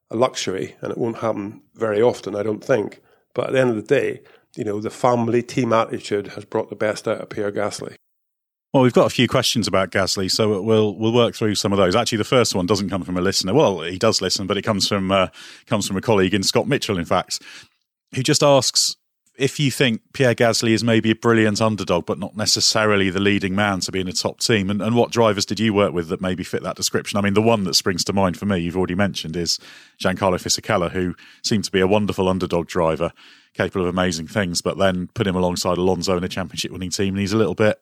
a 0.10 0.16
luxury, 0.16 0.76
and 0.82 0.92
it 0.92 0.98
won't 0.98 1.18
happen 1.18 1.62
very 1.76 2.02
often, 2.02 2.36
I 2.36 2.42
don't 2.42 2.64
think. 2.64 3.02
But 3.36 3.48
at 3.48 3.54
the 3.54 3.60
end 3.60 3.70
of 3.70 3.76
the 3.76 3.82
day, 3.82 4.22
you 4.58 4.64
know, 4.64 4.82
the 4.82 4.90
family 4.90 5.44
team 5.44 5.72
attitude 5.72 6.30
has 6.30 6.44
brought 6.44 6.70
the 6.70 6.76
best 6.76 7.08
out 7.08 7.22
of 7.22 7.30
Pierre 7.30 7.52
Gasly. 7.52 7.96
Well, 8.74 8.84
we've 8.84 8.94
got 8.94 9.06
a 9.06 9.12
few 9.12 9.28
questions 9.28 9.68
about 9.68 9.92
Gasly, 9.92 10.30
so 10.30 10.62
we'll 10.62 10.96
we'll 10.96 11.14
work 11.14 11.36
through 11.36 11.56
some 11.56 11.72
of 11.72 11.78
those. 11.78 11.96
Actually, 11.96 12.18
the 12.18 12.26
first 12.26 12.54
one 12.54 12.66
doesn't 12.66 12.90
come 12.90 13.04
from 13.04 13.18
a 13.18 13.22
listener. 13.22 13.54
Well, 13.54 13.82
he 13.82 13.98
does 13.98 14.22
listen, 14.22 14.46
but 14.46 14.58
it 14.58 14.64
comes 14.64 14.88
from 14.88 15.12
uh, 15.12 15.28
comes 15.68 15.88
from 15.88 15.96
a 15.96 16.02
colleague 16.02 16.34
in 16.34 16.44
Scott 16.44 16.68
Mitchell, 16.68 16.98
in 16.98 17.06
fact, 17.06 17.42
who 18.14 18.24
just 18.24 18.44
asks 18.44 18.96
if 19.38 19.60
you 19.60 19.70
think 19.70 20.02
Pierre 20.14 20.34
Gasly 20.34 20.72
is 20.72 20.84
maybe 20.84 21.12
a 21.12 21.16
brilliant 21.16 21.62
underdog, 21.62 22.06
but 22.08 22.18
not 22.18 22.36
necessarily 22.36 23.10
the 23.10 23.20
leading 23.20 23.56
man 23.56 23.80
to 23.82 23.92
be 23.92 24.00
in 24.00 24.08
a 24.08 24.14
top 24.14 24.40
team, 24.40 24.70
and, 24.70 24.82
and, 24.82 24.96
what 24.96 25.12
drivers 25.12 25.46
did 25.46 25.60
you 25.60 25.74
work 25.74 25.94
with 25.94 26.10
that 26.10 26.22
maybe 26.22 26.44
fit 26.44 26.64
that 26.64 26.76
description? 26.76 27.18
I 27.18 27.22
mean, 27.22 27.36
the 27.36 27.42
one 27.42 27.64
that 27.66 27.76
springs 27.76 28.04
to 28.06 28.14
mind 28.14 28.38
for 28.38 28.48
me, 28.48 28.60
you've 28.60 28.76
already 28.76 28.96
mentioned, 28.96 29.36
is 29.36 29.60
Giancarlo 30.02 30.42
Fisichella, 30.42 30.92
who 30.92 31.16
seemed 31.44 31.66
to 31.66 31.72
be 31.72 31.80
a 31.80 31.88
wonderful 31.88 32.28
underdog 32.28 32.68
driver, 32.68 33.12
capable 33.54 33.86
of 33.86 33.90
amazing 33.90 34.28
things, 34.28 34.62
but 34.62 34.78
then 34.78 35.08
put 35.14 35.28
him 35.28 35.36
alongside 35.36 35.78
Alonso 35.78 36.18
in 36.18 36.24
a 36.24 36.30
championship 36.30 36.72
winning 36.72 36.90
team, 36.90 37.14
and 37.14 37.20
he's 37.20 37.34
a 37.34 37.38
little 37.38 37.56
bit, 37.56 37.80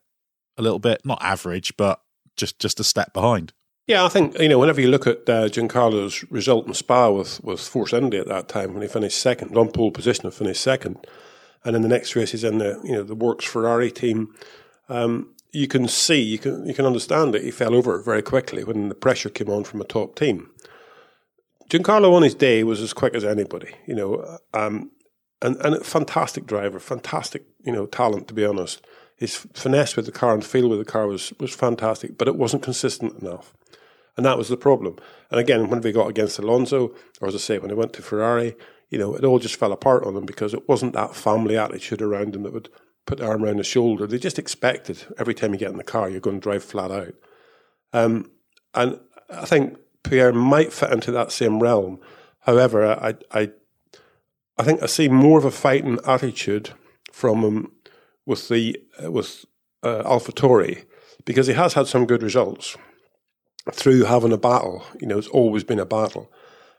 a 0.57 0.61
little 0.61 0.79
bit 0.79 1.05
not 1.05 1.21
average, 1.21 1.75
but 1.77 2.01
just 2.35 2.59
just 2.59 2.81
a 2.81 2.83
step 2.83 3.13
behind. 3.13 3.53
Yeah, 3.87 4.03
I 4.03 4.09
think 4.09 4.37
you 4.39 4.49
know 4.49 4.59
whenever 4.59 4.81
you 4.81 4.89
look 4.89 5.07
at 5.07 5.29
uh, 5.29 5.47
Giancarlo's 5.47 6.29
result 6.29 6.67
in 6.67 6.73
Spa 6.73 7.09
with 7.11 7.41
with 7.43 7.61
Force 7.61 7.93
India 7.93 8.19
at 8.19 8.27
that 8.27 8.49
time 8.49 8.73
when 8.73 8.81
he 8.81 8.89
finished 8.89 9.19
second 9.19 9.55
on 9.55 9.71
pole 9.71 9.91
position 9.91 10.25
and 10.25 10.33
finished 10.33 10.61
second 10.61 11.05
and 11.65 11.75
in 11.75 11.81
the 11.81 11.87
next 11.89 12.15
race 12.15 12.31
he's 12.31 12.43
in 12.43 12.59
the 12.59 12.79
you 12.83 12.93
know 12.93 13.03
the 13.03 13.15
Works 13.15 13.45
Ferrari 13.45 13.91
team. 13.91 14.33
Um, 14.87 15.35
you 15.51 15.67
can 15.67 15.87
see, 15.87 16.21
you 16.21 16.37
can 16.37 16.65
you 16.67 16.73
can 16.73 16.85
understand 16.85 17.33
that 17.33 17.43
he 17.43 17.51
fell 17.51 17.73
over 17.73 18.01
very 18.01 18.21
quickly 18.21 18.63
when 18.63 18.89
the 18.89 18.95
pressure 18.95 19.29
came 19.29 19.49
on 19.49 19.63
from 19.63 19.81
a 19.81 19.85
top 19.85 20.15
team. 20.15 20.51
Giancarlo 21.69 22.13
on 22.13 22.23
his 22.23 22.35
day 22.35 22.63
was 22.63 22.81
as 22.81 22.93
quick 22.93 23.15
as 23.15 23.23
anybody, 23.23 23.73
you 23.87 23.95
know, 23.95 24.37
um, 24.53 24.91
and 25.41 25.55
and 25.57 25.75
a 25.75 25.83
fantastic 25.83 26.45
driver, 26.45 26.79
fantastic 26.79 27.45
you 27.63 27.71
know 27.71 27.85
talent 27.85 28.27
to 28.27 28.33
be 28.33 28.45
honest. 28.45 28.85
His 29.17 29.35
finesse 29.53 29.95
with 29.95 30.05
the 30.05 30.11
car 30.11 30.33
and 30.33 30.45
feel 30.45 30.69
with 30.69 30.79
the 30.79 30.91
car 30.91 31.07
was 31.07 31.33
was 31.39 31.55
fantastic, 31.55 32.17
but 32.17 32.27
it 32.27 32.35
wasn't 32.35 32.63
consistent 32.63 33.21
enough. 33.21 33.53
And 34.17 34.25
that 34.25 34.37
was 34.37 34.47
the 34.47 34.57
problem. 34.57 34.97
And 35.29 35.39
again, 35.39 35.69
when 35.69 35.81
we 35.81 35.91
got 35.91 36.09
against 36.09 36.39
Alonso, 36.39 36.93
or 37.19 37.27
as 37.27 37.35
I 37.35 37.37
say, 37.37 37.59
when 37.59 37.69
he 37.69 37.75
went 37.75 37.93
to 37.93 38.01
Ferrari, 38.01 38.55
you 38.89 38.97
know, 38.97 39.15
it 39.15 39.23
all 39.23 39.39
just 39.39 39.55
fell 39.55 39.71
apart 39.71 40.03
on 40.05 40.13
them 40.13 40.25
because 40.25 40.53
it 40.53 40.67
wasn't 40.67 40.93
that 40.93 41.15
family 41.15 41.57
attitude 41.57 42.01
around 42.01 42.33
them 42.33 42.43
that 42.43 42.53
would 42.53 42.69
put 43.05 43.19
the 43.19 43.25
arm 43.25 43.43
around 43.43 43.57
the 43.57 43.63
shoulder. 43.63 44.07
They 44.07 44.17
just 44.17 44.39
expected 44.39 45.05
every 45.17 45.33
time 45.33 45.53
you 45.53 45.59
get 45.59 45.71
in 45.71 45.77
the 45.77 45.83
car, 45.83 46.09
you're 46.09 46.19
going 46.19 46.39
to 46.39 46.43
drive 46.43 46.63
flat 46.63 46.91
out. 46.91 47.13
Um, 47.93 48.31
and 48.73 48.99
I 49.29 49.45
think 49.45 49.77
Pierre 50.03 50.33
might 50.33 50.73
fit 50.73 50.91
into 50.91 51.11
that 51.11 51.31
same 51.31 51.61
realm. 51.61 51.99
However, 52.41 52.85
I, 52.85 53.15
I, 53.31 53.51
I 54.57 54.63
think 54.63 54.81
I 54.83 54.85
see 54.85 55.07
more 55.07 55.39
of 55.39 55.45
a 55.45 55.51
fighting 55.51 55.99
attitude 56.05 56.71
from 57.11 57.41
him 57.41 57.71
with 58.25 58.49
the 58.49 58.81
with 59.01 59.45
uh, 59.83 60.03
AlphaTauri 60.03 60.85
because 61.25 61.47
he 61.47 61.53
has 61.53 61.73
had 61.73 61.87
some 61.87 62.05
good 62.05 62.23
results 62.23 62.75
through 63.71 64.03
having 64.03 64.33
a 64.33 64.37
battle. 64.37 64.83
You 64.99 65.07
know, 65.07 65.17
it's 65.17 65.27
always 65.27 65.63
been 65.63 65.79
a 65.79 65.85
battle, 65.85 66.31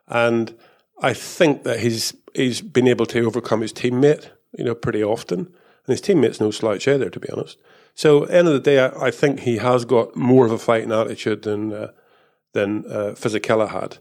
and 0.06 0.56
I 1.02 1.12
think 1.12 1.64
that 1.64 1.80
he's 1.80 2.14
he's 2.34 2.60
been 2.60 2.88
able 2.88 3.06
to 3.06 3.24
overcome 3.24 3.60
his 3.60 3.72
teammate. 3.72 4.30
You 4.56 4.64
know, 4.64 4.74
pretty 4.74 5.02
often, 5.02 5.38
and 5.38 5.48
his 5.86 6.00
teammate's 6.00 6.40
no 6.40 6.50
slouch 6.50 6.88
either, 6.88 7.10
to 7.10 7.20
be 7.20 7.28
honest. 7.30 7.58
So, 7.94 8.24
end 8.24 8.46
of 8.46 8.54
the 8.54 8.60
day, 8.60 8.78
I, 8.78 9.06
I 9.06 9.10
think 9.10 9.40
he 9.40 9.56
has 9.56 9.84
got 9.84 10.16
more 10.16 10.46
of 10.46 10.52
a 10.52 10.58
fighting 10.58 10.92
attitude 10.92 11.42
than 11.42 11.72
uh, 11.72 11.92
than 12.52 12.84
uh, 12.86 13.14
Fisichella 13.14 13.68
had 13.68 13.98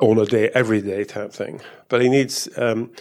on 0.00 0.18
a 0.18 0.26
day, 0.26 0.50
every 0.54 0.80
day 0.80 1.04
type 1.04 1.32
thing. 1.32 1.60
But 1.88 2.02
he 2.02 2.08
needs. 2.08 2.48
Um, 2.56 2.92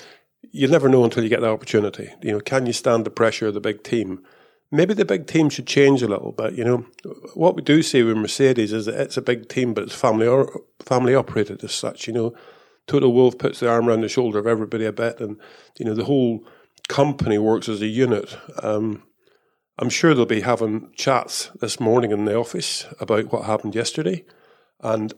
you'll 0.51 0.71
never 0.71 0.89
know 0.89 1.03
until 1.03 1.24
you 1.24 1.29
get 1.29 1.41
the 1.41 1.50
opportunity. 1.50 2.10
You 2.21 2.33
know, 2.33 2.39
can 2.39 2.65
you 2.65 2.74
stand 2.74 3.05
the 3.05 3.12
pressure 3.12 3.48
of 3.48 3.53
the 3.53 3.62
big 3.62 3.83
team? 3.83 4.24
Maybe 4.71 4.93
the 4.93 5.05
big 5.05 5.27
team 5.27 5.50
should 5.50 5.67
change 5.67 6.01
a 6.01 6.07
little 6.07 6.31
bit. 6.31 6.53
You 6.53 6.63
know, 6.63 6.86
what 7.33 7.55
we 7.55 7.62
do 7.62 7.83
see 7.83 8.03
with 8.03 8.17
Mercedes 8.17 8.71
is 8.71 8.86
that 8.86 9.00
it's 9.00 9.17
a 9.17 9.21
big 9.21 9.50
team, 9.50 9.74
but 9.74 9.83
it's 9.83 9.95
family 9.95 10.27
or 10.27 10.62
family 10.79 11.13
operated 11.13 11.63
as 11.63 11.74
such. 11.74 12.07
You 12.07 12.13
know, 12.13 12.33
Toto 12.91 13.07
Wolff 13.07 13.38
puts 13.38 13.62
the 13.62 13.69
arm 13.69 13.88
around 13.88 14.01
the 14.01 14.10
shoulder 14.10 14.38
of 14.38 14.45
everybody 14.45 14.83
a 14.83 14.91
bit, 14.91 15.21
and 15.21 15.39
you 15.79 15.86
know 15.86 15.93
the 15.93 16.03
whole 16.03 16.45
company 16.89 17.38
works 17.38 17.69
as 17.69 17.81
a 17.81 17.88
unit. 17.88 18.38
Um, 18.62 19.03
I'm 19.79 19.89
sure 19.89 20.13
they'll 20.13 20.25
be 20.25 20.41
having 20.41 20.91
chats 20.93 21.51
this 21.62 21.79
morning 21.79 22.12
in 22.12 22.25
the 22.25 22.36
office 22.36 22.86
about 23.00 23.31
what 23.31 23.45
happened 23.45 23.75
yesterday, 23.75 24.25
and 24.81 25.13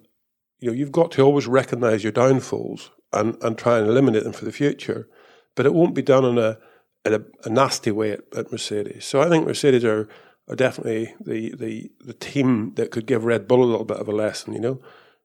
you 0.59 0.69
know 0.69 0.75
you've 0.75 0.91
got 0.91 1.09
to 1.13 1.23
always 1.23 1.47
recognise 1.47 2.03
your 2.03 2.11
downfalls 2.11 2.91
and 3.11 3.41
and 3.41 3.57
try 3.57 3.79
and 3.79 3.87
eliminate 3.87 4.23
them 4.23 4.33
for 4.33 4.45
the 4.45 4.51
future, 4.51 5.09
but 5.55 5.65
it 5.65 5.73
won't 5.73 5.95
be 5.95 6.03
done 6.03 6.25
in 6.25 6.37
a 6.37 6.59
in 7.05 7.15
a, 7.15 7.21
a 7.43 7.49
nasty 7.49 7.89
way 7.89 8.11
at, 8.11 8.21
at, 8.37 8.51
Mercedes. 8.51 9.03
So 9.03 9.19
I 9.19 9.29
think 9.29 9.47
Mercedes 9.47 9.83
are 9.83 10.07
are 10.47 10.55
definitely 10.55 11.15
the 11.19 11.55
the 11.55 11.91
the 12.01 12.13
team 12.13 12.75
that 12.75 12.91
could 12.91 13.07
give 13.07 13.25
Red 13.25 13.47
Bull 13.47 13.63
a 13.63 13.65
little 13.65 13.83
bit 13.83 13.97
of 13.97 14.07
a 14.07 14.11
lesson. 14.11 14.53
You 14.53 14.59
know, 14.59 14.81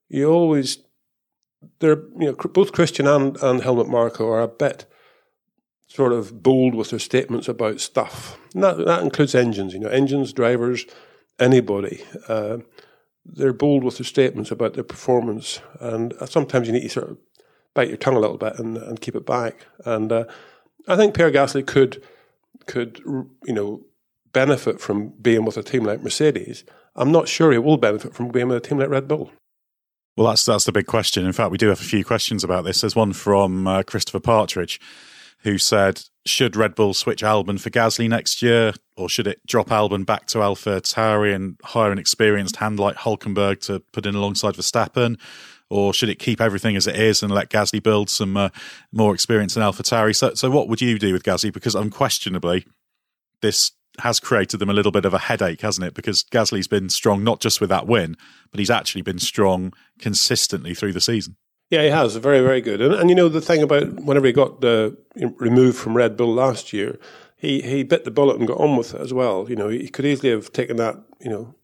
you 0.08 0.30
always 0.30 0.78
they're 1.80 2.02
you 2.18 2.26
know 2.26 2.32
both 2.32 2.72
Christian 2.72 3.06
and 3.06 3.36
and 3.42 3.62
Helmut 3.62 3.88
Marko 3.88 4.28
are 4.28 4.42
a 4.42 4.48
bit 4.48 4.86
sort 5.86 6.12
of 6.12 6.42
bold 6.42 6.74
with 6.74 6.90
their 6.90 6.98
statements 6.98 7.48
about 7.48 7.80
stuff. 7.80 8.38
And 8.54 8.62
that 8.62 8.84
that 8.84 9.02
includes 9.02 9.34
engines. 9.34 9.72
You 9.72 9.80
know, 9.80 9.88
engines, 9.88 10.32
drivers, 10.32 10.86
anybody. 11.38 12.04
Uh, 12.28 12.58
they're 13.24 13.52
bold 13.52 13.84
with 13.84 13.98
their 13.98 14.04
statements 14.04 14.50
about 14.50 14.74
their 14.74 14.84
performance, 14.84 15.60
and 15.80 16.14
sometimes 16.26 16.66
you 16.66 16.72
need 16.72 16.82
to 16.82 16.88
sort 16.88 17.10
of 17.10 17.18
bite 17.74 17.88
your 17.88 17.96
tongue 17.96 18.16
a 18.16 18.20
little 18.20 18.38
bit 18.38 18.58
and, 18.58 18.76
and 18.78 19.00
keep 19.00 19.14
it 19.14 19.26
back. 19.26 19.66
And 19.84 20.10
uh, 20.10 20.24
I 20.86 20.96
think 20.96 21.14
Pierre 21.14 21.30
Gasly 21.30 21.66
could 21.66 22.02
could 22.66 23.00
you 23.04 23.52
know 23.52 23.82
benefit 24.32 24.80
from 24.80 25.10
being 25.20 25.44
with 25.44 25.56
a 25.56 25.62
team 25.62 25.84
like 25.84 26.02
Mercedes. 26.02 26.64
I'm 26.94 27.12
not 27.12 27.28
sure 27.28 27.52
he 27.52 27.58
will 27.58 27.76
benefit 27.76 28.14
from 28.14 28.28
being 28.28 28.48
with 28.48 28.56
a 28.56 28.60
team 28.60 28.78
like 28.78 28.88
Red 28.88 29.08
Bull. 29.08 29.30
Well, 30.18 30.26
that's 30.26 30.44
that's 30.44 30.64
the 30.64 30.72
big 30.72 30.86
question. 30.86 31.24
In 31.24 31.32
fact, 31.32 31.52
we 31.52 31.58
do 31.58 31.68
have 31.68 31.80
a 31.80 31.84
few 31.84 32.04
questions 32.04 32.42
about 32.42 32.64
this. 32.64 32.80
There's 32.80 32.96
one 32.96 33.12
from 33.12 33.68
uh, 33.68 33.84
Christopher 33.84 34.18
Partridge, 34.18 34.80
who 35.44 35.58
said, 35.58 36.02
"Should 36.26 36.56
Red 36.56 36.74
Bull 36.74 36.92
switch 36.92 37.22
Albon 37.22 37.60
for 37.60 37.70
Gasly 37.70 38.08
next 38.08 38.42
year, 38.42 38.72
or 38.96 39.08
should 39.08 39.28
it 39.28 39.38
drop 39.46 39.68
Albon 39.68 40.04
back 40.04 40.26
to 40.26 40.42
Alpha 40.42 40.80
Tauri 40.80 41.32
and 41.32 41.56
hire 41.62 41.92
an 41.92 42.00
experienced 42.00 42.56
hand 42.56 42.80
like 42.80 42.96
Hulkenberg 42.96 43.60
to 43.66 43.78
put 43.92 44.06
in 44.06 44.16
alongside 44.16 44.54
Verstappen?" 44.54 45.20
Or 45.70 45.94
should 45.94 46.08
it 46.08 46.18
keep 46.18 46.40
everything 46.40 46.74
as 46.74 46.88
it 46.88 46.96
is 46.96 47.22
and 47.22 47.30
let 47.30 47.50
Gasly 47.50 47.80
build 47.80 48.10
some 48.10 48.36
uh, 48.36 48.48
more 48.90 49.14
experience 49.14 49.54
in 49.54 49.62
AlphaTauri? 49.62 50.16
So, 50.16 50.34
so 50.34 50.50
what 50.50 50.66
would 50.66 50.80
you 50.80 50.98
do 50.98 51.12
with 51.12 51.22
Gasly? 51.22 51.52
Because 51.52 51.76
unquestionably, 51.76 52.66
this 53.40 53.70
has 54.00 54.20
created 54.20 54.58
them 54.58 54.70
a 54.70 54.72
little 54.72 54.92
bit 54.92 55.04
of 55.04 55.14
a 55.14 55.18
headache, 55.18 55.60
hasn't 55.60 55.86
it? 55.86 55.94
Because 55.94 56.22
Gasly's 56.22 56.68
been 56.68 56.88
strong 56.88 57.24
not 57.24 57.40
just 57.40 57.60
with 57.60 57.70
that 57.70 57.86
win, 57.86 58.16
but 58.50 58.60
he's 58.60 58.70
actually 58.70 59.02
been 59.02 59.18
strong 59.18 59.72
consistently 59.98 60.74
through 60.74 60.92
the 60.92 61.00
season. 61.00 61.36
Yeah, 61.70 61.82
he 61.82 61.90
has. 61.90 62.16
Very, 62.16 62.40
very 62.40 62.60
good. 62.60 62.80
And, 62.80 62.94
and 62.94 63.10
you 63.10 63.16
know, 63.16 63.28
the 63.28 63.40
thing 63.40 63.62
about 63.62 64.00
whenever 64.00 64.26
he 64.26 64.32
got 64.32 64.62
removed 65.14 65.76
from 65.76 65.96
Red 65.96 66.16
Bull 66.16 66.32
last 66.32 66.72
year, 66.72 66.98
he, 67.36 67.60
he 67.60 67.82
bit 67.82 68.04
the 68.04 68.10
bullet 68.10 68.38
and 68.38 68.48
got 68.48 68.60
on 68.60 68.76
with 68.76 68.94
it 68.94 69.00
as 69.00 69.12
well. 69.12 69.46
You 69.48 69.56
know, 69.56 69.68
he 69.68 69.88
could 69.88 70.06
easily 70.06 70.30
have 70.30 70.52
taken 70.52 70.76
that, 70.78 70.96
you 71.20 71.30
know, 71.30 71.54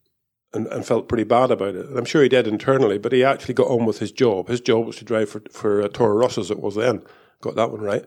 and, 0.52 0.66
and 0.68 0.86
felt 0.86 1.08
pretty 1.08 1.24
bad 1.24 1.50
about 1.50 1.74
it. 1.74 1.86
And 1.86 1.98
I'm 1.98 2.04
sure 2.04 2.22
he 2.22 2.28
did 2.28 2.46
internally, 2.46 2.98
but 2.98 3.12
he 3.12 3.24
actually 3.24 3.54
got 3.54 3.68
on 3.68 3.86
with 3.86 3.98
his 3.98 4.12
job. 4.12 4.48
His 4.48 4.60
job 4.60 4.86
was 4.86 4.96
to 4.96 5.04
drive 5.04 5.30
for, 5.30 5.42
for 5.50 5.82
uh, 5.82 5.88
Toro 5.88 6.14
Rosso 6.14 6.42
as 6.42 6.50
it 6.50 6.60
was 6.60 6.76
then. 6.76 7.02
Got 7.40 7.56
that 7.56 7.70
one 7.70 7.80
right. 7.80 8.04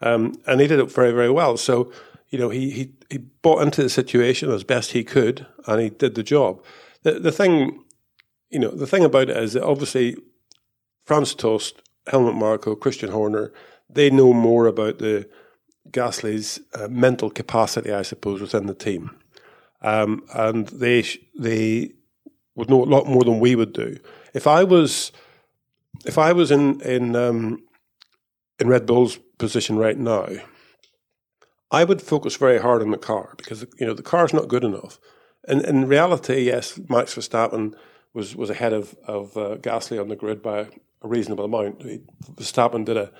Um, 0.00 0.34
and 0.46 0.60
he 0.60 0.66
did 0.66 0.78
it 0.78 0.90
very, 0.90 1.12
very 1.12 1.30
well. 1.30 1.56
So, 1.56 1.92
you 2.28 2.38
know, 2.38 2.50
he, 2.50 2.70
he, 2.70 2.92
he 3.10 3.18
bought 3.18 3.62
into 3.62 3.82
the 3.82 3.88
situation 3.88 4.50
as 4.50 4.64
best 4.64 4.92
he 4.92 5.04
could 5.04 5.46
and 5.66 5.80
he 5.80 5.90
did 5.90 6.14
the 6.14 6.22
job. 6.22 6.62
The, 7.02 7.20
the 7.20 7.32
thing, 7.32 7.84
you 8.50 8.58
know, 8.58 8.70
the 8.70 8.86
thing 8.86 9.04
about 9.04 9.30
it 9.30 9.36
is 9.36 9.52
that 9.52 9.62
obviously 9.62 10.16
Franz 11.04 11.34
Tost, 11.34 11.82
Helmut 12.08 12.34
Marko, 12.34 12.74
Christian 12.74 13.10
Horner, 13.10 13.52
they 13.88 14.10
know 14.10 14.32
more 14.32 14.66
about 14.66 14.98
the 14.98 15.28
Gasly's 15.90 16.58
uh, 16.74 16.88
mental 16.88 17.30
capacity, 17.30 17.92
I 17.92 18.02
suppose, 18.02 18.40
within 18.40 18.66
the 18.66 18.74
team 18.74 19.16
um, 19.82 20.24
and 20.34 20.66
they 20.68 21.04
they 21.38 21.92
would 22.54 22.70
know 22.70 22.82
a 22.82 22.86
lot 22.86 23.06
more 23.06 23.24
than 23.24 23.40
we 23.40 23.54
would 23.54 23.72
do. 23.72 23.98
If 24.34 24.46
I 24.46 24.64
was 24.64 25.12
if 26.04 26.18
I 26.18 26.32
was 26.32 26.50
in 26.50 26.80
in 26.80 27.14
um, 27.14 27.62
in 28.58 28.68
Red 28.68 28.86
Bull's 28.86 29.18
position 29.38 29.76
right 29.76 29.96
now, 29.96 30.26
I 31.70 31.84
would 31.84 32.00
focus 32.00 32.36
very 32.36 32.58
hard 32.58 32.82
on 32.82 32.90
the 32.90 32.98
car 32.98 33.34
because 33.36 33.66
you 33.78 33.86
know 33.86 33.94
the 33.94 34.02
car's 34.02 34.32
not 34.32 34.48
good 34.48 34.64
enough. 34.64 34.98
And 35.48 35.64
in 35.64 35.86
reality, 35.86 36.42
yes, 36.42 36.78
Max 36.88 37.14
Verstappen 37.14 37.74
was 38.14 38.36
was 38.36 38.50
ahead 38.50 38.72
of 38.72 38.96
of 39.06 39.36
uh, 39.36 39.56
Gasly 39.56 40.00
on 40.00 40.08
the 40.08 40.16
grid 40.16 40.42
by 40.42 40.60
a 40.60 40.68
reasonable 41.08 41.44
amount. 41.44 41.80
Verstappen 42.34 42.84
did 42.84 42.96
a 42.96 43.12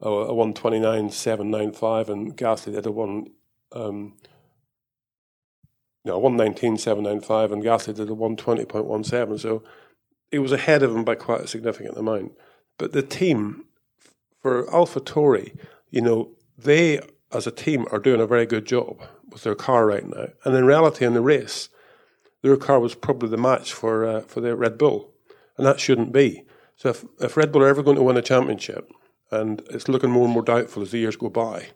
a, 0.00 0.34
one 0.34 0.52
twenty 0.52 0.78
nine 0.78 1.10
seven 1.10 1.50
nine 1.50 1.72
five, 1.72 2.08
and 2.08 2.36
Gasly 2.36 2.74
did 2.74 2.86
a 2.86 2.92
one. 2.92 3.28
Um, 3.72 4.14
you 6.04 6.12
know, 6.12 6.20
119.795 6.20 7.50
and 7.50 7.62
Gasly 7.62 7.94
did 7.94 8.10
a 8.10 8.12
120.17. 8.12 9.40
So 9.40 9.62
it 10.30 10.40
was 10.40 10.52
ahead 10.52 10.82
of 10.82 10.94
him 10.94 11.02
by 11.02 11.14
quite 11.14 11.40
a 11.40 11.46
significant 11.46 11.96
amount. 11.96 12.32
But 12.78 12.92
the 12.92 13.02
team, 13.02 13.64
for 14.42 14.64
AlphaTauri, 14.66 15.56
you 15.90 16.02
know, 16.02 16.32
they 16.58 17.00
as 17.34 17.46
a 17.46 17.50
team 17.50 17.86
are 17.90 17.98
doing 17.98 18.20
a 18.20 18.26
very 18.26 18.46
good 18.46 18.64
job 18.64 19.02
with 19.30 19.42
their 19.42 19.54
car 19.54 19.86
right 19.86 20.06
now. 20.06 20.28
And 20.44 20.54
in 20.56 20.64
reality, 20.64 21.04
in 21.04 21.14
the 21.14 21.20
race, 21.20 21.68
their 22.42 22.56
car 22.56 22.78
was 22.78 22.94
probably 22.94 23.28
the 23.28 23.36
match 23.36 23.72
for 23.72 24.06
uh, 24.06 24.20
for 24.22 24.40
their 24.40 24.56
Red 24.56 24.78
Bull, 24.78 25.10
and 25.56 25.66
that 25.66 25.80
shouldn't 25.80 26.12
be. 26.12 26.44
So 26.76 26.90
if, 26.90 27.04
if 27.20 27.36
Red 27.36 27.52
Bull 27.52 27.62
are 27.62 27.68
ever 27.68 27.82
going 27.82 27.96
to 27.96 28.02
win 28.02 28.16
a 28.16 28.22
championship, 28.22 28.90
and 29.30 29.62
it's 29.70 29.88
looking 29.88 30.10
more 30.10 30.24
and 30.24 30.32
more 30.32 30.42
doubtful 30.42 30.82
as 30.82 30.90
the 30.90 30.98
years 30.98 31.16
go 31.16 31.30
by, 31.30 31.68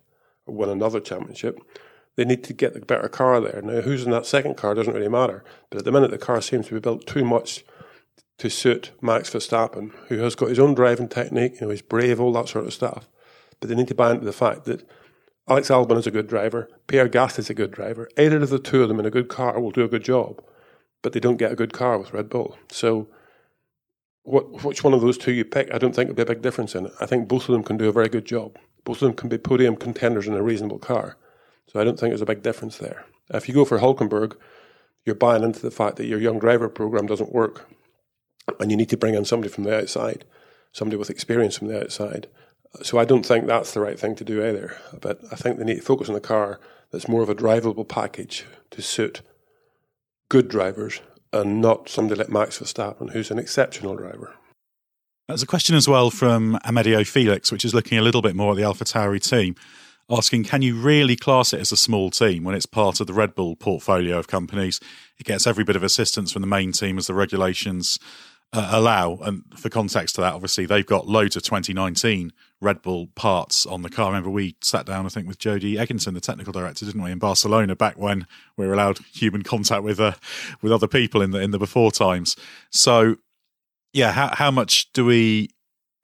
or 0.46 0.54
win 0.54 0.68
another 0.68 1.00
championship, 1.00 1.58
they 2.16 2.24
need 2.24 2.42
to 2.44 2.52
get 2.52 2.74
the 2.74 2.80
better 2.80 3.08
car 3.08 3.40
there. 3.40 3.62
Now, 3.62 3.80
who's 3.80 4.04
in 4.04 4.10
that 4.10 4.26
second 4.26 4.56
car 4.56 4.74
doesn't 4.74 4.92
really 4.92 5.08
matter. 5.08 5.44
But 5.70 5.78
at 5.78 5.84
the 5.84 5.92
minute, 5.92 6.10
the 6.10 6.18
car 6.18 6.42
seems 6.42 6.66
to 6.66 6.74
be 6.74 6.80
built 6.80 7.06
too 7.06 7.24
much 7.24 7.64
to 8.38 8.50
suit 8.50 8.92
Max 9.00 9.30
Verstappen, 9.30 9.92
who 10.08 10.18
has 10.18 10.34
got 10.34 10.48
his 10.48 10.58
own 10.58 10.74
driving 10.74 11.08
technique, 11.08 11.54
you 11.54 11.66
know, 11.66 11.70
he's 11.70 11.82
brave, 11.82 12.20
all 12.20 12.32
that 12.32 12.48
sort 12.48 12.66
of 12.66 12.72
stuff. 12.72 13.08
But 13.60 13.68
they 13.68 13.74
need 13.74 13.88
to 13.88 13.94
buy 13.94 14.12
into 14.12 14.24
the 14.24 14.32
fact 14.32 14.64
that 14.64 14.88
Alex 15.48 15.70
Albon 15.70 15.96
is 15.96 16.06
a 16.06 16.10
good 16.10 16.28
driver, 16.28 16.68
Pierre 16.88 17.08
Gasly 17.08 17.38
is 17.38 17.48
a 17.50 17.54
good 17.54 17.70
driver. 17.70 18.08
Either 18.18 18.36
of 18.36 18.50
the 18.50 18.58
two 18.58 18.82
of 18.82 18.88
them 18.88 19.00
in 19.00 19.06
a 19.06 19.10
good 19.10 19.28
car 19.28 19.58
will 19.58 19.70
do 19.70 19.82
a 19.82 19.88
good 19.88 20.04
job, 20.04 20.44
but 21.00 21.14
they 21.14 21.20
don't 21.20 21.38
get 21.38 21.52
a 21.52 21.56
good 21.56 21.72
car 21.72 21.98
with 21.98 22.12
Red 22.12 22.28
Bull. 22.28 22.58
So, 22.70 23.08
what, 24.24 24.62
which 24.62 24.84
one 24.84 24.92
of 24.92 25.00
those 25.00 25.16
two 25.16 25.32
you 25.32 25.46
pick, 25.46 25.72
I 25.72 25.78
don't 25.78 25.94
think 25.94 26.08
there'll 26.08 26.16
be 26.16 26.30
a 26.30 26.34
big 26.34 26.42
difference 26.42 26.74
in 26.74 26.86
it. 26.86 26.92
I 27.00 27.06
think 27.06 27.28
both 27.28 27.48
of 27.48 27.54
them 27.54 27.62
can 27.62 27.78
do 27.78 27.88
a 27.88 27.92
very 27.92 28.10
good 28.10 28.26
job. 28.26 28.58
Both 28.84 28.96
of 28.96 29.08
them 29.08 29.14
can 29.14 29.30
be 29.30 29.38
podium 29.38 29.76
contenders 29.76 30.26
in 30.26 30.34
a 30.34 30.42
reasonable 30.42 30.78
car. 30.78 31.16
So 31.66 31.80
I 31.80 31.84
don't 31.84 31.98
think 31.98 32.10
there's 32.10 32.20
a 32.20 32.26
big 32.26 32.42
difference 32.42 32.76
there. 32.76 33.06
If 33.30 33.48
you 33.48 33.54
go 33.54 33.64
for 33.64 33.78
Hulkenberg, 33.78 34.36
you're 35.06 35.14
buying 35.14 35.42
into 35.42 35.60
the 35.60 35.70
fact 35.70 35.96
that 35.96 36.06
your 36.06 36.20
young 36.20 36.38
driver 36.38 36.68
program 36.68 37.06
doesn't 37.06 37.32
work, 37.32 37.70
and 38.60 38.70
you 38.70 38.76
need 38.76 38.90
to 38.90 38.98
bring 38.98 39.14
in 39.14 39.24
somebody 39.24 39.50
from 39.50 39.64
the 39.64 39.78
outside, 39.78 40.26
somebody 40.72 40.98
with 40.98 41.08
experience 41.08 41.56
from 41.56 41.68
the 41.68 41.80
outside. 41.80 42.26
So 42.82 42.98
I 42.98 43.04
don't 43.04 43.24
think 43.24 43.46
that's 43.46 43.72
the 43.72 43.80
right 43.80 43.98
thing 43.98 44.14
to 44.16 44.24
do 44.24 44.44
either. 44.44 44.76
But 45.00 45.20
I 45.32 45.36
think 45.36 45.58
they 45.58 45.64
need 45.64 45.76
to 45.76 45.82
focus 45.82 46.08
on 46.08 46.16
a 46.16 46.20
car 46.20 46.60
that's 46.90 47.08
more 47.08 47.22
of 47.22 47.28
a 47.28 47.34
drivable 47.34 47.86
package 47.86 48.44
to 48.70 48.82
suit 48.82 49.22
good 50.28 50.48
drivers 50.48 51.00
and 51.32 51.60
not 51.60 51.88
somebody 51.88 52.18
like 52.18 52.30
Max 52.30 52.58
Verstappen, 52.58 53.10
who's 53.10 53.30
an 53.30 53.38
exceptional 53.38 53.96
driver. 53.96 54.34
There's 55.26 55.42
a 55.42 55.46
question 55.46 55.76
as 55.76 55.86
well 55.86 56.10
from 56.10 56.58
Amedio 56.64 57.06
Felix, 57.06 57.52
which 57.52 57.64
is 57.64 57.74
looking 57.74 57.98
a 57.98 58.02
little 58.02 58.22
bit 58.22 58.34
more 58.34 58.52
at 58.52 58.56
the 58.56 58.62
AlphaTauri 58.62 59.22
team 59.22 59.54
asking, 60.10 60.44
can 60.44 60.62
you 60.62 60.74
really 60.74 61.16
class 61.16 61.52
it 61.52 61.60
as 61.60 61.70
a 61.70 61.76
small 61.76 62.10
team 62.10 62.44
when 62.44 62.54
it's 62.54 62.66
part 62.66 63.00
of 63.00 63.06
the 63.06 63.12
Red 63.12 63.34
Bull 63.34 63.56
portfolio 63.56 64.18
of 64.18 64.26
companies? 64.26 64.80
It 65.18 65.26
gets 65.26 65.46
every 65.46 65.64
bit 65.64 65.76
of 65.76 65.82
assistance 65.82 66.32
from 66.32 66.40
the 66.40 66.48
main 66.48 66.72
team 66.72 66.96
as 66.96 67.08
the 67.08 67.14
regulations 67.14 67.98
uh, 68.52 68.68
allow. 68.72 69.16
And 69.22 69.44
for 69.56 69.68
context 69.68 70.14
to 70.14 70.20
that, 70.22 70.34
obviously, 70.34 70.66
they've 70.66 70.86
got 70.86 71.06
loads 71.06 71.36
of 71.36 71.42
2019 71.42 72.32
Red 72.60 72.82
Bull 72.82 73.08
parts 73.14 73.66
on 73.66 73.82
the 73.82 73.90
car. 73.90 74.06
I 74.06 74.08
remember 74.08 74.30
we 74.30 74.56
sat 74.62 74.86
down, 74.86 75.06
I 75.06 75.10
think, 75.10 75.28
with 75.28 75.38
Jody 75.38 75.76
Eggington, 75.76 76.14
the 76.14 76.20
technical 76.20 76.52
director, 76.52 76.84
didn't 76.84 77.02
we, 77.02 77.10
in 77.10 77.18
Barcelona 77.18 77.76
back 77.76 77.98
when 77.98 78.26
we 78.56 78.66
were 78.66 78.74
allowed 78.74 78.98
human 79.12 79.42
contact 79.42 79.82
with 79.82 80.00
uh, 80.00 80.12
with 80.60 80.72
other 80.72 80.88
people 80.88 81.22
in 81.22 81.30
the 81.30 81.40
in 81.40 81.50
the 81.50 81.58
before 81.58 81.92
times. 81.92 82.36
So, 82.70 83.16
yeah, 83.92 84.12
how 84.12 84.34
how 84.34 84.50
much 84.50 84.92
do 84.92 85.04
we 85.04 85.50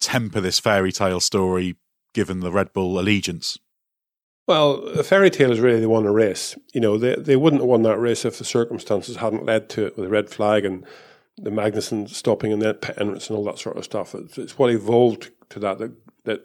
temper 0.00 0.40
this 0.40 0.60
fairy 0.60 0.92
tale 0.92 1.20
story 1.20 1.76
given 2.12 2.40
the 2.40 2.52
Red 2.52 2.72
Bull 2.72 3.00
allegiance? 3.00 3.58
Well, 4.46 4.74
a 4.88 5.02
fairy 5.02 5.30
tale 5.30 5.50
is 5.50 5.60
really 5.60 5.80
they 5.80 5.86
won 5.86 6.04
a 6.04 6.12
race. 6.12 6.54
You 6.74 6.80
know, 6.80 6.98
they 6.98 7.16
they 7.16 7.36
wouldn't 7.36 7.62
have 7.62 7.68
won 7.68 7.82
that 7.82 7.98
race 7.98 8.24
if 8.24 8.38
the 8.38 8.44
circumstances 8.44 9.16
hadn't 9.16 9.46
led 9.46 9.68
to 9.70 9.86
it 9.86 9.96
with 9.96 10.04
the 10.04 10.10
red 10.10 10.28
flag 10.28 10.64
and 10.64 10.84
the 11.36 11.50
Magnussen 11.50 12.08
stopping 12.08 12.52
and 12.52 12.62
then 12.62 12.74
pit 12.74 12.96
and 12.96 13.20
all 13.30 13.44
that 13.44 13.58
sort 13.58 13.76
of 13.76 13.84
stuff. 13.84 14.14
It's, 14.14 14.38
it's 14.38 14.58
what 14.58 14.70
evolved 14.70 15.30
to 15.50 15.58
that, 15.60 15.78
that 15.78 15.92
that 16.24 16.40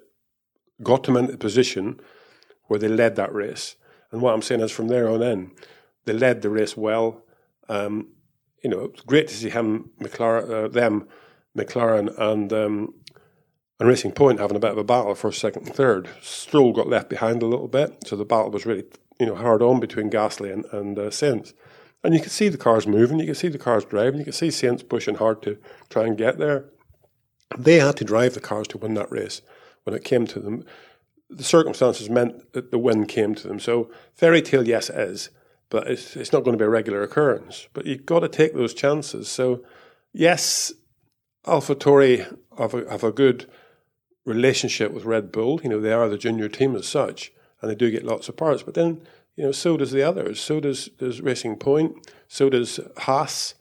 got 0.83 1.03
them 1.03 1.17
into 1.17 1.33
the 1.33 1.37
position 1.37 1.99
where 2.65 2.79
they 2.79 2.87
led 2.87 3.15
that 3.15 3.33
race. 3.33 3.75
And 4.11 4.21
what 4.21 4.33
I'm 4.33 4.41
saying 4.41 4.61
is, 4.61 4.71
from 4.71 4.87
there 4.87 5.09
on 5.09 5.21
in, 5.21 5.51
they 6.05 6.13
led 6.13 6.41
the 6.41 6.49
race 6.49 6.75
well. 6.75 7.23
Um, 7.67 8.09
you 8.63 8.69
know, 8.69 8.85
it's 8.85 9.01
great 9.01 9.27
to 9.27 9.35
see 9.35 9.49
him, 9.49 9.91
McLaren, 10.01 10.65
uh, 10.65 10.67
them, 10.67 11.07
McLaren, 11.57 12.17
and 12.17 12.51
um, 12.51 12.93
and 13.79 13.87
Racing 13.87 14.11
Point 14.11 14.39
having 14.39 14.57
a 14.57 14.59
bit 14.59 14.71
of 14.71 14.77
a 14.77 14.83
battle 14.83 15.15
for 15.15 15.31
second 15.31 15.67
and 15.67 15.75
third. 15.75 16.09
Stroll 16.21 16.73
got 16.73 16.87
left 16.87 17.09
behind 17.09 17.41
a 17.41 17.47
little 17.47 17.67
bit, 17.67 18.07
so 18.07 18.15
the 18.15 18.25
battle 18.25 18.51
was 18.51 18.65
really 18.65 18.85
you 19.19 19.25
know 19.25 19.35
hard 19.35 19.61
on 19.61 19.79
between 19.79 20.09
Gasly 20.09 20.51
and 20.51 20.65
and 20.71 20.97
uh, 20.97 21.09
Sainz. 21.09 21.53
And 22.03 22.13
you 22.13 22.19
can 22.19 22.29
see 22.29 22.47
the 22.47 22.57
cars 22.57 22.87
moving, 22.87 23.19
you 23.19 23.25
can 23.25 23.35
see 23.35 23.49
the 23.49 23.57
cars 23.57 23.83
driving, 23.83 24.19
you 24.19 24.25
can 24.25 24.33
see 24.33 24.47
Sainz 24.47 24.87
pushing 24.87 25.15
hard 25.15 25.41
to 25.43 25.57
try 25.89 26.05
and 26.05 26.17
get 26.17 26.37
there. 26.37 26.65
They 27.57 27.79
had 27.79 27.97
to 27.97 28.05
drive 28.05 28.35
the 28.35 28.39
cars 28.39 28.67
to 28.69 28.77
win 28.77 28.93
that 28.93 29.11
race 29.11 29.41
when 29.83 29.95
it 29.95 30.03
came 30.03 30.25
to 30.27 30.39
them. 30.39 30.63
The 31.29 31.43
circumstances 31.43 32.09
meant 32.09 32.53
that 32.53 32.71
the 32.71 32.77
win 32.77 33.05
came 33.05 33.35
to 33.35 33.47
them. 33.47 33.59
So 33.59 33.91
fairy 34.13 34.41
tale, 34.41 34.67
yes, 34.67 34.89
it 34.89 34.97
is, 34.97 35.29
but 35.69 35.87
it's, 35.87 36.15
it's 36.15 36.31
not 36.31 36.43
going 36.43 36.57
to 36.57 36.61
be 36.61 36.65
a 36.65 36.69
regular 36.69 37.01
occurrence. 37.03 37.67
But 37.73 37.85
you've 37.85 38.05
got 38.05 38.19
to 38.21 38.29
take 38.29 38.53
those 38.53 38.73
chances. 38.73 39.27
So 39.27 39.63
yes, 40.13 40.71
AlphaTauri 41.45 42.37
have 42.57 42.73
a, 42.73 42.89
have 42.89 43.03
a 43.03 43.11
good 43.11 43.49
relationship 44.25 44.91
with 44.91 45.05
Red 45.05 45.31
Bull. 45.31 45.59
You 45.63 45.69
know, 45.69 45.81
they 45.81 45.91
are 45.91 46.07
the 46.07 46.17
junior 46.17 46.49
team 46.49 46.75
as 46.75 46.87
such, 46.87 47.31
and 47.61 47.69
they 47.69 47.75
do 47.75 47.91
get 47.91 48.05
lots 48.05 48.29
of 48.29 48.37
parts. 48.37 48.63
But 48.63 48.75
then 48.75 49.01
you 49.39 49.45
know, 49.45 49.51
so 49.53 49.77
does 49.77 49.91
the 49.91 50.03
others. 50.03 50.41
So 50.41 50.59
does, 50.59 50.89
does 50.97 51.21
Racing 51.21 51.55
Point. 51.55 52.11
So 52.27 52.49
does 52.49 52.77
Haas. 52.97 53.55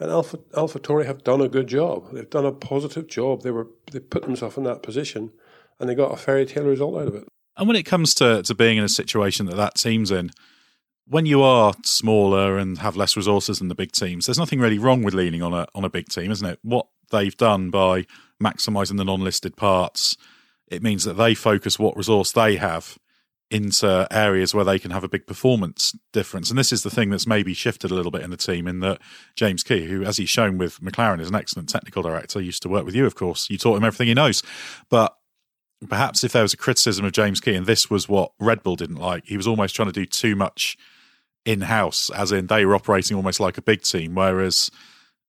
And 0.00 0.10
Alpha 0.10 0.38
AlphaTauri 0.54 1.04
have 1.04 1.22
done 1.22 1.42
a 1.42 1.50
good 1.50 1.66
job. 1.66 2.12
They've 2.12 2.30
done 2.30 2.46
a 2.46 2.52
positive 2.52 3.08
job. 3.08 3.42
They 3.42 3.50
were 3.50 3.66
they 3.92 4.00
put 4.00 4.22
themselves 4.22 4.56
in 4.56 4.62
that 4.62 4.82
position, 4.82 5.32
and 5.78 5.88
they 5.88 5.94
got 5.94 6.12
a 6.12 6.16
fairy 6.16 6.46
tale 6.46 6.64
result 6.64 7.02
out 7.02 7.08
of 7.08 7.14
it. 7.16 7.28
And 7.58 7.66
when 7.66 7.76
it 7.76 7.82
comes 7.82 8.14
to 8.14 8.42
to 8.42 8.54
being 8.54 8.78
in 8.78 8.84
a 8.84 8.88
situation 8.88 9.46
that 9.46 9.56
that 9.56 9.74
team's 9.74 10.10
in, 10.10 10.30
when 11.06 11.26
you 11.26 11.42
are 11.42 11.74
smaller 11.84 12.56
and 12.56 12.78
have 12.78 12.96
less 12.96 13.16
resources 13.16 13.58
than 13.58 13.68
the 13.68 13.74
big 13.74 13.92
teams, 13.92 14.26
there's 14.26 14.38
nothing 14.38 14.60
really 14.60 14.78
wrong 14.78 15.02
with 15.02 15.14
leaning 15.14 15.42
on 15.42 15.52
a 15.52 15.66
on 15.74 15.84
a 15.84 15.90
big 15.90 16.08
team, 16.08 16.30
isn't 16.30 16.48
it? 16.48 16.60
What 16.62 16.86
they've 17.10 17.36
done 17.36 17.70
by 17.70 18.06
maximising 18.42 18.98
the 18.98 19.04
non-listed 19.04 19.56
parts, 19.56 20.16
it 20.68 20.82
means 20.82 21.04
that 21.04 21.14
they 21.14 21.34
focus 21.34 21.76
what 21.76 21.96
resource 21.96 22.30
they 22.32 22.56
have 22.56 22.98
into 23.50 24.06
areas 24.10 24.54
where 24.54 24.64
they 24.64 24.78
can 24.78 24.90
have 24.90 25.04
a 25.04 25.08
big 25.08 25.26
performance 25.26 25.96
difference. 26.12 26.50
And 26.50 26.58
this 26.58 26.72
is 26.72 26.82
the 26.82 26.90
thing 26.90 27.10
that's 27.10 27.26
maybe 27.26 27.54
shifted 27.54 27.90
a 27.90 27.94
little 27.94 28.10
bit 28.10 28.22
in 28.22 28.30
the 28.30 28.36
team 28.36 28.66
in 28.66 28.80
that 28.80 29.00
James 29.36 29.62
Key, 29.62 29.86
who, 29.86 30.04
as 30.04 30.18
he's 30.18 30.28
shown 30.28 30.58
with 30.58 30.80
McLaren, 30.80 31.20
is 31.20 31.28
an 31.28 31.34
excellent 31.34 31.68
technical 31.68 32.02
director, 32.02 32.40
used 32.40 32.62
to 32.62 32.68
work 32.68 32.84
with 32.84 32.94
you, 32.94 33.06
of 33.06 33.14
course. 33.14 33.48
You 33.48 33.56
taught 33.56 33.76
him 33.76 33.84
everything 33.84 34.08
he 34.08 34.14
knows. 34.14 34.42
But 34.90 35.16
perhaps 35.88 36.24
if 36.24 36.32
there 36.32 36.42
was 36.42 36.52
a 36.52 36.58
criticism 36.58 37.06
of 37.06 37.12
James 37.12 37.40
Key, 37.40 37.54
and 37.54 37.64
this 37.64 37.88
was 37.88 38.08
what 38.08 38.32
Red 38.38 38.62
Bull 38.62 38.76
didn't 38.76 38.96
like, 38.96 39.24
he 39.26 39.36
was 39.36 39.46
almost 39.46 39.74
trying 39.74 39.88
to 39.88 39.92
do 39.92 40.04
too 40.04 40.36
much 40.36 40.76
in 41.46 41.62
house, 41.62 42.10
as 42.10 42.32
in 42.32 42.48
they 42.48 42.66
were 42.66 42.74
operating 42.74 43.16
almost 43.16 43.40
like 43.40 43.56
a 43.56 43.62
big 43.62 43.80
team. 43.80 44.14
Whereas 44.14 44.70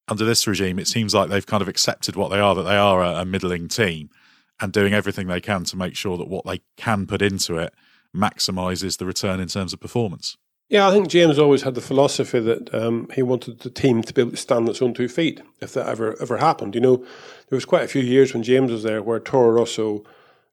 under 0.10 0.26
this 0.26 0.46
regime, 0.46 0.78
it 0.78 0.88
seems 0.88 1.16
like 1.16 1.30
they've 1.30 1.46
kind 1.46 1.62
of 1.62 1.70
accepted 1.70 2.18
what 2.18 2.30
they 2.32 2.40
are, 2.40 2.54
that 2.56 2.64
they 2.64 2.76
are 2.76 3.02
a, 3.02 3.22
a 3.22 3.26
middling 3.26 3.70
team 3.70 4.10
and 4.60 4.74
doing 4.74 4.94
everything 4.94 5.28
they 5.28 5.40
can 5.40 5.64
to 5.64 5.78
make 5.78 5.96
sure 5.96 6.18
that 6.18 6.28
what 6.28 6.46
they 6.46 6.60
can 6.76 7.08
put 7.08 7.22
into 7.22 7.56
it 7.56 7.74
maximises 8.14 8.98
the 8.98 9.06
return 9.06 9.40
in 9.40 9.48
terms 9.48 9.74
of 9.74 9.80
performance. 9.80 10.38
Yeah, 10.70 10.88
I 10.88 10.92
think 10.92 11.08
James 11.08 11.40
always 11.40 11.64
had 11.64 11.74
the 11.74 11.82
philosophy 11.82 12.40
that 12.40 12.74
um, 12.76 13.10
he 13.16 13.24
wanted 13.24 13.62
the 13.62 13.72
team 13.72 14.04
to 14.04 14.14
be 14.14 14.22
able 14.22 14.32
to 14.32 14.38
stand 14.38 14.66
on 14.66 14.70
its 14.70 14.84
own 14.84 14.94
two 14.94 15.08
feet 15.08 15.42
if 15.62 15.74
that 15.74 15.88
ever 15.88 16.16
ever 16.22 16.38
happened. 16.38 16.76
You 16.76 16.82
know, 16.82 16.98
there 16.98 17.58
was 17.58 17.66
quite 17.66 17.84
a 17.84 17.88
few 17.88 18.04
years 18.04 18.34
when 18.34 18.44
James 18.44 18.72
was 18.72 18.84
there 18.84 19.02
where 19.02 19.20
Toro 19.20 19.50
Rosso, 19.50 20.04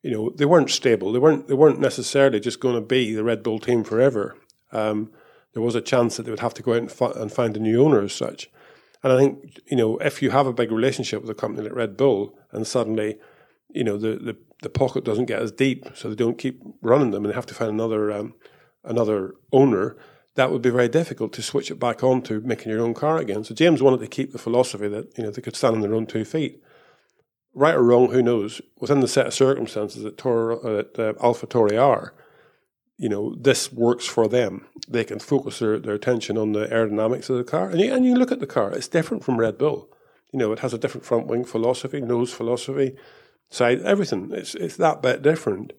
you 0.03 0.11
know, 0.11 0.31
they 0.31 0.47
weren't 0.47 0.71
stable. 0.71 1.13
They 1.13 1.19
weren't 1.19 1.49
they 1.49 1.55
weren't 1.55 1.81
necessarily 1.81 2.41
just 2.41 2.61
going 2.61 2.77
to 2.77 2.81
be 2.81 3.13
the 3.13 3.25
Red 3.25 3.43
Bull 3.43 3.59
team 3.59 3.85
forever. 3.85 4.37
Um, 4.73 5.11
there 5.53 5.63
was 5.63 5.75
a 5.75 5.83
chance 5.83 6.17
that 6.17 6.23
they 6.23 6.31
would 6.31 6.41
have 6.41 6.55
to 6.55 6.63
go 6.63 6.73
out 6.73 6.79
and, 6.79 6.93
fi- 6.93 7.13
and 7.15 7.31
find 7.31 7.55
a 7.55 7.61
new 7.61 7.85
owner 7.85 8.03
as 8.03 8.15
such. 8.15 8.51
And 9.03 9.13
I 9.13 9.19
think 9.19 9.61
you 9.67 9.77
know 9.77 9.99
if 9.99 10.23
you 10.23 10.31
have 10.31 10.47
a 10.47 10.53
big 10.53 10.73
relationship 10.73 11.21
with 11.21 11.31
a 11.31 11.35
company 11.35 11.69
like 11.69 11.77
Red 11.77 11.95
Bull, 11.99 12.39
and 12.53 12.67
suddenly, 12.67 13.19
you 13.77 13.85
know, 13.85 13.99
the 13.99 14.17
the 14.17 14.37
the 14.63 14.71
pocket 14.71 15.05
doesn't 15.05 15.27
get 15.27 15.43
as 15.43 15.53
deep, 15.53 15.85
so 15.95 16.09
they 16.09 16.15
don't 16.15 16.39
keep 16.39 16.61
running 16.81 17.11
them, 17.11 17.25
and 17.25 17.31
they 17.31 17.37
have 17.37 17.47
to 17.47 17.55
find 17.55 17.71
another 17.71 18.11
um, 18.11 18.35
another 18.83 19.35
owner. 19.53 19.97
That 20.35 20.51
would 20.51 20.63
be 20.63 20.71
very 20.71 20.89
difficult 20.89 21.33
to 21.35 21.43
switch 21.43 21.71
it 21.71 21.79
back 21.79 22.03
on 22.03 22.21
to 22.23 22.41
making 22.41 22.71
your 22.71 22.83
own 22.83 22.93
car 22.95 23.19
again. 23.19 23.45
So 23.45 23.55
James 23.55 23.83
wanted 23.83 24.01
to 24.01 24.07
keep 24.07 24.33
the 24.33 24.39
philosophy 24.39 24.89
that 24.89 25.17
you 25.17 25.25
know 25.25 25.31
they 25.31 25.43
could 25.43 25.57
stand 25.57 25.77
on 25.77 25.83
their 25.83 25.95
own 25.95 26.07
two 26.07 26.25
feet. 26.25 26.63
Right 27.55 27.75
or 27.75 27.83
wrong, 27.83 28.11
who 28.11 28.23
knows? 28.23 28.61
Within 28.81 29.01
the 29.01 29.09
set 29.09 29.27
of 29.27 29.33
circumstances 29.33 30.03
that, 30.03 30.19
Tor, 30.19 30.53
uh, 30.53 30.83
that 30.95 30.99
uh, 30.99 31.13
AlphaTauri 31.15 31.81
are, 31.81 32.13
you 32.99 33.09
know, 33.09 33.35
this 33.35 33.73
works 33.73 34.05
for 34.05 34.29
them. 34.29 34.67
They 34.87 35.05
can 35.05 35.19
focus 35.21 35.61
their, 35.61 35.79
their 35.79 35.95
attention 35.95 36.37
on 36.37 36.53
the 36.53 36.67
aerodynamics 36.67 37.31
of 37.31 37.39
the 37.39 37.45
car. 37.45 37.71
And 37.71 37.81
you, 37.81 37.95
and 37.95 38.05
you 38.05 38.15
look 38.15 38.31
at 38.31 38.41
the 38.41 38.47
car, 38.47 38.73
it's 38.73 38.89
different 38.89 39.25
from 39.25 39.39
Red 39.39 39.57
Bull. 39.57 39.89
You 40.35 40.39
know, 40.39 40.53
it 40.53 40.59
has 40.59 40.75
a 40.75 40.79
different 40.79 41.07
front 41.07 41.29
wing 41.29 41.47
philosophy, 41.47 42.03
nose 42.03 42.31
philosophy, 42.31 42.95
side, 43.51 43.81
everything. 43.83 44.31
It's 44.33 44.55
it's 44.55 44.77
that 44.77 45.03
bit 45.03 45.23
different. 45.23 45.73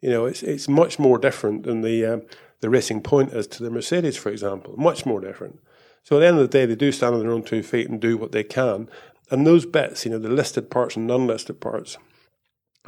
You 0.00 0.10
know, 0.10 0.26
it's 0.26 0.42
it's 0.42 0.68
much 0.68 0.98
more 0.98 1.18
different 1.18 1.64
than 1.64 1.82
the 1.82 2.04
um, 2.04 2.22
the 2.60 2.70
racing 2.70 3.02
point 3.02 3.32
is 3.32 3.46
to 3.48 3.62
the 3.62 3.70
Mercedes, 3.70 4.16
for 4.16 4.30
example. 4.30 4.74
Much 4.76 5.06
more 5.06 5.20
different. 5.20 5.60
So 6.02 6.16
at 6.16 6.20
the 6.20 6.26
end 6.26 6.38
of 6.38 6.42
the 6.42 6.58
day, 6.58 6.66
they 6.66 6.74
do 6.74 6.92
stand 6.92 7.14
on 7.14 7.20
their 7.20 7.32
own 7.32 7.42
two 7.42 7.62
feet 7.62 7.88
and 7.88 8.00
do 8.00 8.16
what 8.16 8.32
they 8.32 8.44
can. 8.44 8.88
And 9.30 9.46
those 9.46 9.66
bits, 9.66 10.04
you 10.04 10.10
know, 10.10 10.18
the 10.18 10.30
listed 10.30 10.70
parts 10.70 10.96
and 10.96 11.06
non-listed 11.06 11.60
parts, 11.60 11.98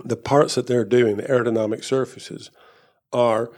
the 0.03 0.17
parts 0.17 0.55
that 0.55 0.67
they're 0.67 0.87
doing, 0.87 1.19
the 1.19 1.25
aerodynamic 1.25 1.85
surfaces, 1.85 2.51
are 3.13 3.51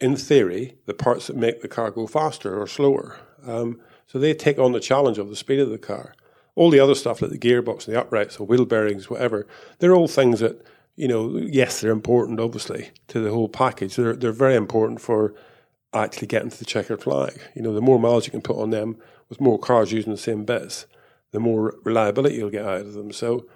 in 0.00 0.16
theory 0.16 0.76
the 0.86 0.94
parts 0.94 1.26
that 1.26 1.36
make 1.36 1.60
the 1.60 1.68
car 1.68 1.90
go 1.90 2.06
faster 2.06 2.60
or 2.60 2.66
slower. 2.66 3.18
Um, 3.46 3.80
so 4.06 4.18
they 4.18 4.34
take 4.34 4.58
on 4.58 4.72
the 4.72 4.80
challenge 4.80 5.18
of 5.18 5.28
the 5.28 5.36
speed 5.36 5.60
of 5.60 5.70
the 5.70 5.78
car. 5.78 6.14
All 6.56 6.70
the 6.70 6.80
other 6.80 6.96
stuff 6.96 7.22
like 7.22 7.30
the 7.30 7.38
gearbox 7.38 7.86
and 7.86 7.94
the 7.94 8.00
uprights 8.00 8.40
or 8.40 8.46
wheel 8.46 8.64
bearings, 8.64 9.08
whatever, 9.08 9.46
they're 9.78 9.94
all 9.94 10.08
things 10.08 10.40
that, 10.40 10.60
you 10.96 11.06
know, 11.06 11.36
yes, 11.36 11.80
they're 11.80 11.92
important 11.92 12.40
obviously 12.40 12.90
to 13.08 13.20
the 13.20 13.30
whole 13.30 13.48
package. 13.48 13.94
They're 13.94 14.16
they're 14.16 14.32
very 14.32 14.56
important 14.56 15.00
for 15.00 15.34
actually 15.92 16.26
getting 16.26 16.50
to 16.50 16.58
the 16.58 16.64
checkered 16.64 17.02
flag. 17.02 17.38
You 17.54 17.62
know, 17.62 17.72
the 17.72 17.80
more 17.80 17.98
miles 17.98 18.26
you 18.26 18.32
can 18.32 18.42
put 18.42 18.60
on 18.60 18.70
them 18.70 18.96
with 19.28 19.40
more 19.40 19.58
cars 19.58 19.92
using 19.92 20.12
the 20.12 20.18
same 20.18 20.44
bits, 20.44 20.86
the 21.32 21.40
more 21.40 21.74
reliability 21.84 22.36
you'll 22.36 22.50
get 22.50 22.66
out 22.66 22.80
of 22.80 22.94
them. 22.94 23.12
So, 23.12 23.46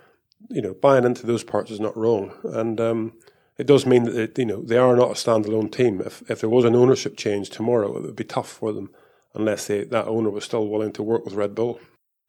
you 0.49 0.63
know, 0.63 0.75
buying 0.75 1.05
into 1.05 1.27
those 1.27 1.45
parts 1.45 1.71
is 1.71 1.81
not 1.81 1.97
wrong. 1.97 2.33
And 2.45 2.81
um, 2.81 3.13
it 3.57 3.67
does 3.67 3.87
mean 3.87 4.05
that, 4.05 4.17
it, 4.17 4.39
you 4.39 4.47
know, 4.47 4.63
they 4.63 4.79
are 4.79 4.97
not 4.97 5.11
a 5.11 5.15
standalone 5.15 5.71
team. 5.71 6.01
If, 6.01 6.23
if 6.31 6.41
there 6.41 6.51
was 6.51 6.65
an 6.65 6.77
ownership 6.77 7.17
change 7.17 7.51
tomorrow, 7.51 7.97
it 7.97 8.03
would 8.03 8.17
be 8.17 8.25
tough 8.25 8.49
for 8.49 8.73
them 8.73 8.91
unless 9.35 9.67
they, 9.67 9.85
that 9.85 10.07
owner 10.07 10.31
was 10.31 10.45
still 10.45 10.67
willing 10.67 10.93
to 10.93 11.03
work 11.03 11.25
with 11.25 11.35
Red 11.35 11.55
Bull. 11.55 11.81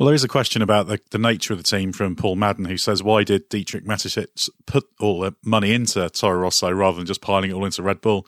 Well, 0.01 0.07
there 0.07 0.15
is 0.15 0.23
a 0.23 0.27
question 0.27 0.63
about 0.63 0.87
the, 0.87 0.99
the 1.11 1.19
nature 1.19 1.53
of 1.53 1.59
the 1.59 1.63
team 1.63 1.91
from 1.93 2.15
Paul 2.15 2.35
Madden, 2.35 2.65
who 2.65 2.75
says, 2.75 3.03
why 3.03 3.23
did 3.23 3.47
Dietrich 3.49 3.85
Mateschitz 3.85 4.49
put 4.65 4.85
all 4.99 5.19
the 5.19 5.35
money 5.45 5.75
into 5.75 6.09
Toro 6.09 6.39
Rosso 6.39 6.71
rather 6.71 6.97
than 6.97 7.05
just 7.05 7.21
piling 7.21 7.51
it 7.51 7.53
all 7.53 7.65
into 7.65 7.83
Red 7.83 8.01
Bull 8.01 8.25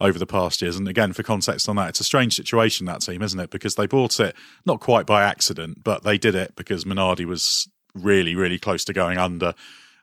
over 0.00 0.16
the 0.16 0.28
past 0.28 0.62
years? 0.62 0.76
And 0.76 0.86
again, 0.86 1.12
for 1.12 1.24
context 1.24 1.68
on 1.68 1.74
that, 1.74 1.88
it's 1.88 1.98
a 1.98 2.04
strange 2.04 2.36
situation, 2.36 2.86
that 2.86 3.00
team, 3.00 3.20
isn't 3.20 3.40
it? 3.40 3.50
Because 3.50 3.74
they 3.74 3.88
bought 3.88 4.20
it 4.20 4.36
not 4.64 4.78
quite 4.78 5.06
by 5.06 5.24
accident, 5.24 5.82
but 5.82 6.04
they 6.04 6.18
did 6.18 6.36
it 6.36 6.54
because 6.54 6.84
Minardi 6.84 7.24
was 7.24 7.68
really, 7.96 8.36
really 8.36 8.60
close 8.60 8.84
to 8.84 8.92
going 8.92 9.18
under 9.18 9.54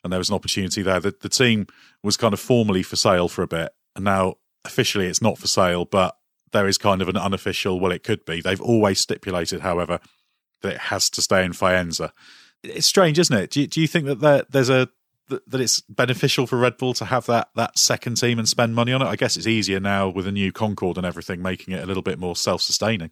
and 0.04 0.12
there 0.12 0.20
was 0.20 0.28
an 0.28 0.36
opportunity 0.36 0.82
there. 0.82 1.00
The, 1.00 1.16
the 1.22 1.30
team 1.30 1.68
was 2.04 2.18
kind 2.18 2.34
of 2.34 2.42
formally 2.42 2.84
for 2.84 2.98
sale 2.98 3.30
for 3.30 3.42
a 3.42 3.48
bit, 3.48 3.72
and 3.96 4.04
now 4.04 4.36
officially 4.66 5.08
it's 5.08 5.22
not 5.22 5.38
for 5.38 5.48
sale, 5.48 5.86
but 5.86 6.18
there 6.52 6.68
is 6.68 6.78
kind 6.78 7.02
of 7.02 7.08
an 7.08 7.16
unofficial, 7.16 7.80
well, 7.80 7.94
it 7.94 8.04
could 8.04 8.26
be. 8.26 8.42
They've 8.42 8.60
always 8.60 9.00
stipulated, 9.00 9.62
however, 9.62 10.02
that 10.66 10.76
it 10.76 10.82
has 10.82 11.10
to 11.12 11.22
stay 11.22 11.44
in 11.44 11.52
Faenza. 11.52 12.12
It's 12.64 12.88
strange, 12.88 13.20
isn't 13.20 13.36
it? 13.36 13.52
Do 13.52 13.62
you, 13.62 13.68
do 13.68 13.82
you 13.82 13.88
think 13.88 14.06
that 14.06 14.20
there, 14.20 14.44
there's 14.50 14.70
a 14.70 14.90
that 15.28 15.60
it's 15.60 15.80
beneficial 15.82 16.46
for 16.46 16.58
Red 16.58 16.78
Bull 16.78 16.94
to 16.96 17.06
have 17.06 17.26
that 17.26 17.50
that 17.56 17.80
second 17.80 18.16
team 18.18 18.38
and 18.38 18.48
spend 18.48 18.76
money 18.76 18.94
on 18.94 19.02
it? 19.02 19.08
I 19.08 19.16
guess 19.16 19.38
it's 19.38 19.48
easier 19.48 19.80
now 19.80 20.08
with 20.10 20.28
a 20.28 20.32
new 20.32 20.52
Concorde 20.52 20.98
and 20.98 21.06
everything, 21.06 21.42
making 21.42 21.74
it 21.74 21.84
a 21.84 21.86
little 21.86 22.04
bit 22.04 22.20
more 22.20 22.36
self 22.36 22.62
sustaining. 22.62 23.12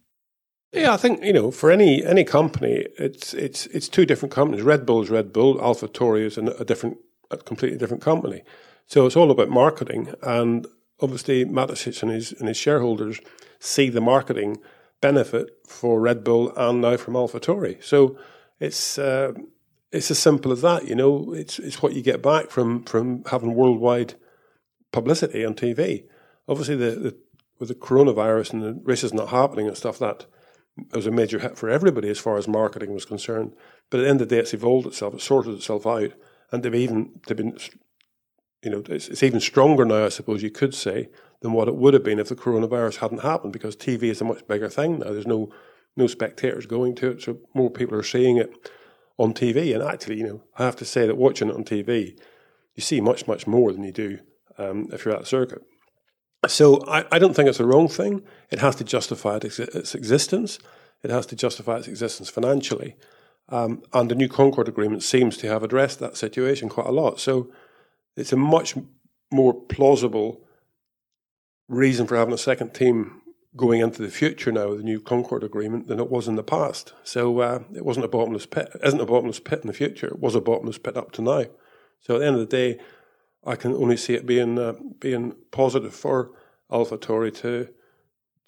Yeah, 0.72 0.92
I 0.92 0.96
think 0.96 1.24
you 1.24 1.32
know 1.32 1.50
for 1.50 1.70
any 1.70 2.04
any 2.04 2.24
company, 2.24 2.86
it's 2.98 3.34
it's 3.34 3.66
it's 3.66 3.88
two 3.88 4.06
different 4.06 4.32
companies. 4.32 4.64
Red 4.64 4.86
Bull 4.86 5.02
is 5.02 5.10
Red 5.10 5.32
Bull. 5.32 5.56
AlphaTauri 5.56 6.24
is 6.24 6.38
a 6.38 6.64
different, 6.64 6.98
a 7.30 7.36
completely 7.36 7.78
different 7.78 8.02
company. 8.02 8.42
So 8.86 9.06
it's 9.06 9.16
all 9.16 9.30
about 9.30 9.48
marketing, 9.48 10.14
and 10.22 10.66
obviously 11.00 11.44
Mateschitz 11.44 12.02
and 12.02 12.10
his 12.10 12.32
and 12.32 12.48
his 12.48 12.56
shareholders 12.56 13.20
see 13.60 13.88
the 13.88 14.00
marketing 14.00 14.58
benefit 15.00 15.50
for 15.66 16.00
Red 16.00 16.24
Bull 16.24 16.52
and 16.56 16.80
now 16.80 16.96
from 16.96 17.14
AlphaTauri. 17.14 17.82
So 17.82 18.18
it's 18.60 18.98
uh, 18.98 19.32
it's 19.92 20.10
as 20.10 20.18
simple 20.18 20.52
as 20.52 20.62
that. 20.62 20.88
You 20.88 20.94
know, 20.94 21.32
it's 21.32 21.58
it's 21.58 21.82
what 21.82 21.94
you 21.94 22.02
get 22.02 22.22
back 22.22 22.50
from 22.50 22.84
from 22.84 23.24
having 23.30 23.54
worldwide 23.54 24.14
publicity 24.92 25.44
on 25.44 25.54
TV. 25.54 26.04
Obviously, 26.48 26.76
the, 26.76 26.90
the 26.90 27.16
with 27.58 27.68
the 27.68 27.74
coronavirus 27.74 28.52
and 28.52 28.62
the 28.62 28.80
races 28.84 29.14
not 29.14 29.28
happening 29.28 29.66
and 29.66 29.76
stuff 29.76 29.98
that 29.98 30.26
was 30.92 31.06
a 31.06 31.10
major 31.10 31.38
hit 31.38 31.56
for 31.56 31.70
everybody 31.70 32.08
as 32.08 32.18
far 32.18 32.36
as 32.36 32.48
marketing 32.48 32.92
was 32.92 33.04
concerned. 33.04 33.52
But 33.90 34.00
at 34.00 34.02
the 34.04 34.08
end 34.10 34.20
of 34.20 34.28
the 34.28 34.36
day, 34.36 34.40
it's 34.40 34.54
evolved 34.54 34.86
itself, 34.86 35.14
it's 35.14 35.24
sorted 35.24 35.54
itself 35.54 35.86
out, 35.86 36.12
and 36.50 36.62
they've 36.62 36.74
even 36.74 37.20
they've 37.26 37.36
been, 37.36 37.56
you 38.62 38.70
know, 38.70 38.82
it's, 38.88 39.08
it's 39.08 39.22
even 39.22 39.40
stronger 39.40 39.84
now, 39.84 40.06
I 40.06 40.08
suppose 40.08 40.42
you 40.42 40.50
could 40.50 40.74
say, 40.74 41.08
than 41.44 41.52
what 41.52 41.68
it 41.68 41.76
would 41.76 41.92
have 41.92 42.02
been 42.02 42.18
if 42.18 42.30
the 42.30 42.34
coronavirus 42.34 42.96
hadn't 42.96 43.20
happened, 43.20 43.52
because 43.52 43.76
TV 43.76 44.04
is 44.04 44.22
a 44.22 44.24
much 44.24 44.46
bigger 44.48 44.70
thing 44.70 45.00
now. 45.00 45.12
There's 45.12 45.26
no 45.26 45.50
no 45.94 46.06
spectators 46.06 46.64
going 46.64 46.94
to 46.96 47.10
it, 47.10 47.22
so 47.22 47.38
more 47.52 47.70
people 47.70 47.96
are 47.96 48.02
seeing 48.02 48.38
it 48.38 48.50
on 49.18 49.34
TV. 49.34 49.74
And 49.74 49.82
actually, 49.82 50.16
you 50.16 50.26
know, 50.26 50.42
I 50.56 50.64
have 50.64 50.74
to 50.76 50.86
say 50.86 51.06
that 51.06 51.18
watching 51.18 51.50
it 51.50 51.54
on 51.54 51.62
TV, 51.62 52.18
you 52.74 52.80
see 52.80 52.98
much 53.02 53.28
much 53.28 53.46
more 53.46 53.74
than 53.74 53.84
you 53.84 53.92
do 53.92 54.20
um, 54.56 54.88
if 54.90 55.04
you're 55.04 55.14
at 55.14 55.20
the 55.20 55.26
circuit. 55.26 55.62
So 56.48 56.82
I, 56.88 57.04
I, 57.12 57.18
don't 57.18 57.34
think 57.36 57.50
it's 57.50 57.60
a 57.60 57.66
wrong 57.66 57.88
thing. 57.88 58.22
It 58.50 58.60
has 58.60 58.76
to 58.76 58.84
justify 58.84 59.36
its, 59.36 59.58
its 59.58 59.94
existence. 59.94 60.58
It 61.02 61.10
has 61.10 61.26
to 61.26 61.36
justify 61.36 61.76
its 61.76 61.88
existence 61.88 62.30
financially. 62.30 62.96
Um, 63.50 63.82
and 63.92 64.10
the 64.10 64.14
new 64.14 64.28
Concorde 64.28 64.68
Agreement 64.68 65.02
seems 65.02 65.36
to 65.38 65.48
have 65.48 65.62
addressed 65.62 66.00
that 66.00 66.16
situation 66.16 66.70
quite 66.70 66.86
a 66.86 66.92
lot. 66.92 67.20
So 67.20 67.50
it's 68.16 68.32
a 68.32 68.36
much 68.36 68.74
more 69.30 69.54
plausible 69.54 70.43
reason 71.68 72.06
for 72.06 72.16
having 72.16 72.34
a 72.34 72.38
second 72.38 72.74
team 72.74 73.22
going 73.56 73.80
into 73.80 74.02
the 74.02 74.10
future 74.10 74.50
now 74.50 74.68
with 74.68 74.78
the 74.78 74.84
new 74.84 75.00
Concorde 75.00 75.44
Agreement 75.44 75.86
than 75.86 76.00
it 76.00 76.10
was 76.10 76.26
in 76.26 76.34
the 76.34 76.42
past. 76.42 76.92
So 77.04 77.40
uh, 77.40 77.62
it 77.74 77.84
wasn't 77.84 78.06
a 78.06 78.08
bottomless 78.08 78.46
pit. 78.46 78.70
It 78.74 78.80
isn't 78.84 79.00
a 79.00 79.06
bottomless 79.06 79.40
pit 79.40 79.60
in 79.62 79.68
the 79.68 79.72
future. 79.72 80.08
It 80.08 80.20
was 80.20 80.34
a 80.34 80.40
bottomless 80.40 80.78
pit 80.78 80.96
up 80.96 81.12
to 81.12 81.22
now. 81.22 81.44
So 82.00 82.16
at 82.16 82.18
the 82.18 82.26
end 82.26 82.36
of 82.36 82.40
the 82.40 82.56
day, 82.56 82.78
I 83.46 83.56
can 83.56 83.72
only 83.74 83.96
see 83.96 84.14
it 84.14 84.26
being 84.26 84.58
uh, 84.58 84.74
being 85.00 85.34
positive 85.50 85.94
for 85.94 86.32
AlphaTauri 86.70 87.34
to 87.42 87.68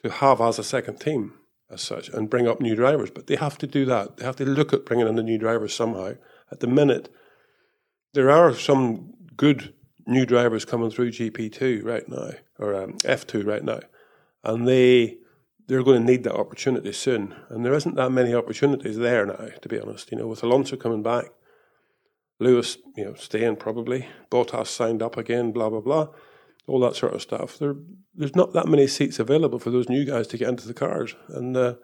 to 0.02 0.10
have 0.10 0.40
as 0.40 0.58
a 0.58 0.64
second 0.64 1.00
team 1.00 1.34
as 1.70 1.82
such 1.82 2.08
and 2.08 2.30
bring 2.30 2.48
up 2.48 2.60
new 2.60 2.74
drivers. 2.74 3.10
But 3.10 3.26
they 3.26 3.36
have 3.36 3.58
to 3.58 3.66
do 3.66 3.84
that. 3.86 4.16
They 4.16 4.24
have 4.24 4.36
to 4.36 4.44
look 4.44 4.72
at 4.72 4.86
bringing 4.86 5.08
in 5.08 5.16
the 5.16 5.22
new 5.22 5.38
drivers 5.38 5.74
somehow. 5.74 6.14
At 6.50 6.60
the 6.60 6.66
minute, 6.66 7.12
there 8.14 8.30
are 8.30 8.54
some 8.54 9.14
good 9.36 9.74
new 10.06 10.24
drivers 10.24 10.64
coming 10.64 10.90
through 10.90 11.10
GP2 11.10 11.84
right 11.84 12.08
now 12.08 12.30
or 12.58 12.74
um, 12.74 12.92
F2 12.98 13.44
right 13.46 13.64
now, 13.64 13.80
and 14.44 14.66
they 14.66 15.18
they're 15.66 15.82
going 15.82 16.00
to 16.00 16.12
need 16.12 16.24
that 16.24 16.36
opportunity 16.36 16.92
soon. 16.92 17.34
And 17.48 17.64
there 17.64 17.74
isn't 17.74 17.96
that 17.96 18.10
many 18.10 18.34
opportunities 18.34 18.96
there 18.96 19.26
now, 19.26 19.48
to 19.60 19.68
be 19.68 19.80
honest. 19.80 20.10
You 20.12 20.18
know, 20.18 20.28
with 20.28 20.42
Alonso 20.42 20.76
coming 20.76 21.02
back, 21.02 21.26
Lewis, 22.38 22.78
you 22.96 23.04
know, 23.04 23.14
staying 23.14 23.56
probably. 23.56 24.06
Bottas 24.30 24.68
signed 24.68 25.02
up 25.02 25.16
again, 25.16 25.52
blah, 25.52 25.70
blah, 25.70 25.80
blah. 25.80 26.08
All 26.66 26.80
that 26.80 26.96
sort 26.96 27.14
of 27.14 27.22
stuff. 27.22 27.58
There, 27.58 27.76
there's 28.14 28.36
not 28.36 28.52
that 28.52 28.68
many 28.68 28.86
seats 28.86 29.18
available 29.18 29.58
for 29.58 29.70
those 29.70 29.88
new 29.88 30.04
guys 30.04 30.26
to 30.28 30.38
get 30.38 30.48
into 30.48 30.66
the 30.68 30.74
cars. 30.74 31.14
And 31.28 31.56
uh, 31.56 31.74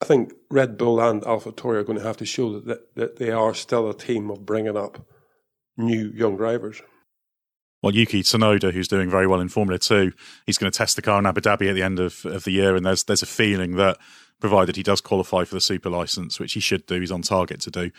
I 0.00 0.04
think 0.04 0.32
Red 0.50 0.78
Bull 0.78 1.00
and 1.00 1.22
AlphaTauri 1.22 1.76
are 1.76 1.84
going 1.84 1.98
to 1.98 2.04
have 2.04 2.16
to 2.18 2.24
show 2.24 2.52
that, 2.52 2.66
that, 2.66 2.94
that 2.94 3.16
they 3.16 3.30
are 3.30 3.54
still 3.54 3.88
a 3.88 3.96
team 3.96 4.30
of 4.30 4.46
bringing 4.46 4.76
up 4.76 5.06
new 5.78 6.10
young 6.14 6.36
drivers. 6.36 6.82
Well, 7.82 7.94
Yuki 7.94 8.22
Tsunoda, 8.22 8.72
who's 8.72 8.88
doing 8.88 9.08
very 9.08 9.26
well 9.26 9.40
in 9.40 9.48
Formula 9.48 9.78
Two, 9.78 10.12
he's 10.46 10.58
going 10.58 10.70
to 10.70 10.76
test 10.76 10.96
the 10.96 11.02
car 11.02 11.18
in 11.18 11.26
Abu 11.26 11.40
Dhabi 11.40 11.68
at 11.68 11.74
the 11.74 11.82
end 11.82 12.00
of, 12.00 12.26
of 12.26 12.44
the 12.44 12.50
year, 12.50 12.76
and 12.76 12.84
there's 12.84 13.04
there's 13.04 13.22
a 13.22 13.26
feeling 13.26 13.76
that 13.76 13.98
provided 14.40 14.76
he 14.76 14.82
does 14.82 15.00
qualify 15.00 15.44
for 15.44 15.54
the 15.54 15.60
super 15.60 15.90
license, 15.90 16.38
which 16.38 16.52
he 16.52 16.60
should 16.60 16.86
do, 16.86 17.00
he's 17.00 17.12
on 17.12 17.22
target 17.22 17.60
to 17.60 17.70
do, 17.70 17.90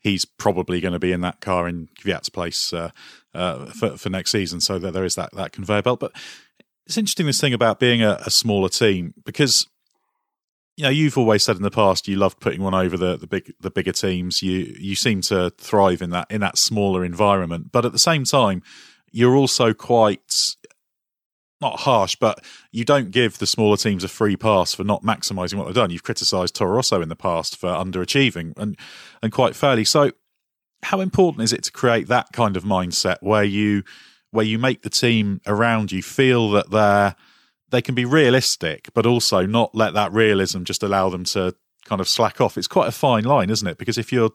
he's 0.00 0.24
probably 0.24 0.80
going 0.80 0.92
to 0.92 0.98
be 0.98 1.12
in 1.12 1.20
that 1.20 1.40
car 1.40 1.68
in 1.68 1.88
Kvyat's 2.00 2.28
place 2.28 2.72
uh, 2.72 2.90
uh, 3.34 3.66
for, 3.66 3.96
for 3.96 4.08
next 4.08 4.30
season. 4.30 4.60
So 4.60 4.78
there, 4.78 4.90
there 4.90 5.04
is 5.04 5.14
that, 5.16 5.30
that 5.34 5.52
conveyor 5.52 5.82
belt. 5.82 6.00
But 6.00 6.12
it's 6.86 6.96
interesting 6.96 7.26
this 7.26 7.40
thing 7.40 7.54
about 7.54 7.78
being 7.78 8.02
a, 8.02 8.20
a, 8.26 8.30
smaller 8.30 8.68
team 8.68 9.14
because 9.24 9.66
you 10.80 10.84
know 10.84 10.90
you've 10.90 11.18
always 11.18 11.42
said 11.42 11.56
in 11.56 11.62
the 11.62 11.70
past 11.70 12.08
you 12.08 12.16
loved 12.16 12.40
putting 12.40 12.62
one 12.62 12.72
over 12.72 12.96
the, 12.96 13.18
the 13.18 13.26
big 13.26 13.52
the 13.60 13.70
bigger 13.70 13.92
teams. 13.92 14.40
You 14.40 14.74
you 14.78 14.94
seem 14.94 15.20
to 15.22 15.50
thrive 15.58 16.00
in 16.00 16.08
that 16.10 16.26
in 16.30 16.40
that 16.40 16.56
smaller 16.56 17.04
environment, 17.04 17.70
but 17.70 17.84
at 17.84 17.92
the 17.92 17.98
same 17.98 18.24
time 18.24 18.62
you're 19.12 19.36
also 19.36 19.74
quite 19.74 20.54
not 21.60 21.80
harsh, 21.80 22.16
but 22.16 22.42
you 22.72 22.86
don't 22.86 23.10
give 23.10 23.36
the 23.36 23.46
smaller 23.46 23.76
teams 23.76 24.04
a 24.04 24.08
free 24.08 24.38
pass 24.38 24.72
for 24.72 24.82
not 24.82 25.02
maximising 25.02 25.58
what 25.58 25.66
they've 25.66 25.74
done. 25.74 25.90
You've 25.90 26.02
criticised 26.02 26.54
Toro 26.54 26.76
Rosso 26.76 27.02
in 27.02 27.10
the 27.10 27.16
past 27.16 27.58
for 27.58 27.68
underachieving, 27.68 28.56
and 28.56 28.78
and 29.22 29.30
quite 29.30 29.54
fairly. 29.54 29.84
So, 29.84 30.12
how 30.84 31.00
important 31.00 31.44
is 31.44 31.52
it 31.52 31.62
to 31.64 31.72
create 31.72 32.08
that 32.08 32.32
kind 32.32 32.56
of 32.56 32.64
mindset 32.64 33.18
where 33.20 33.44
you 33.44 33.82
where 34.30 34.46
you 34.46 34.58
make 34.58 34.80
the 34.80 34.88
team 34.88 35.42
around 35.46 35.92
you 35.92 36.02
feel 36.02 36.50
that 36.52 36.70
they're 36.70 37.16
they 37.70 37.82
can 37.82 37.94
be 37.94 38.04
realistic, 38.04 38.88
but 38.94 39.06
also 39.06 39.46
not 39.46 39.74
let 39.74 39.94
that 39.94 40.12
realism 40.12 40.64
just 40.64 40.82
allow 40.82 41.08
them 41.08 41.24
to 41.24 41.54
kind 41.84 42.00
of 42.00 42.08
slack 42.08 42.40
off. 42.40 42.58
It's 42.58 42.68
quite 42.68 42.88
a 42.88 42.92
fine 42.92 43.24
line, 43.24 43.50
isn't 43.50 43.66
it? 43.66 43.78
Because 43.78 43.98
if 43.98 44.12
you're 44.12 44.30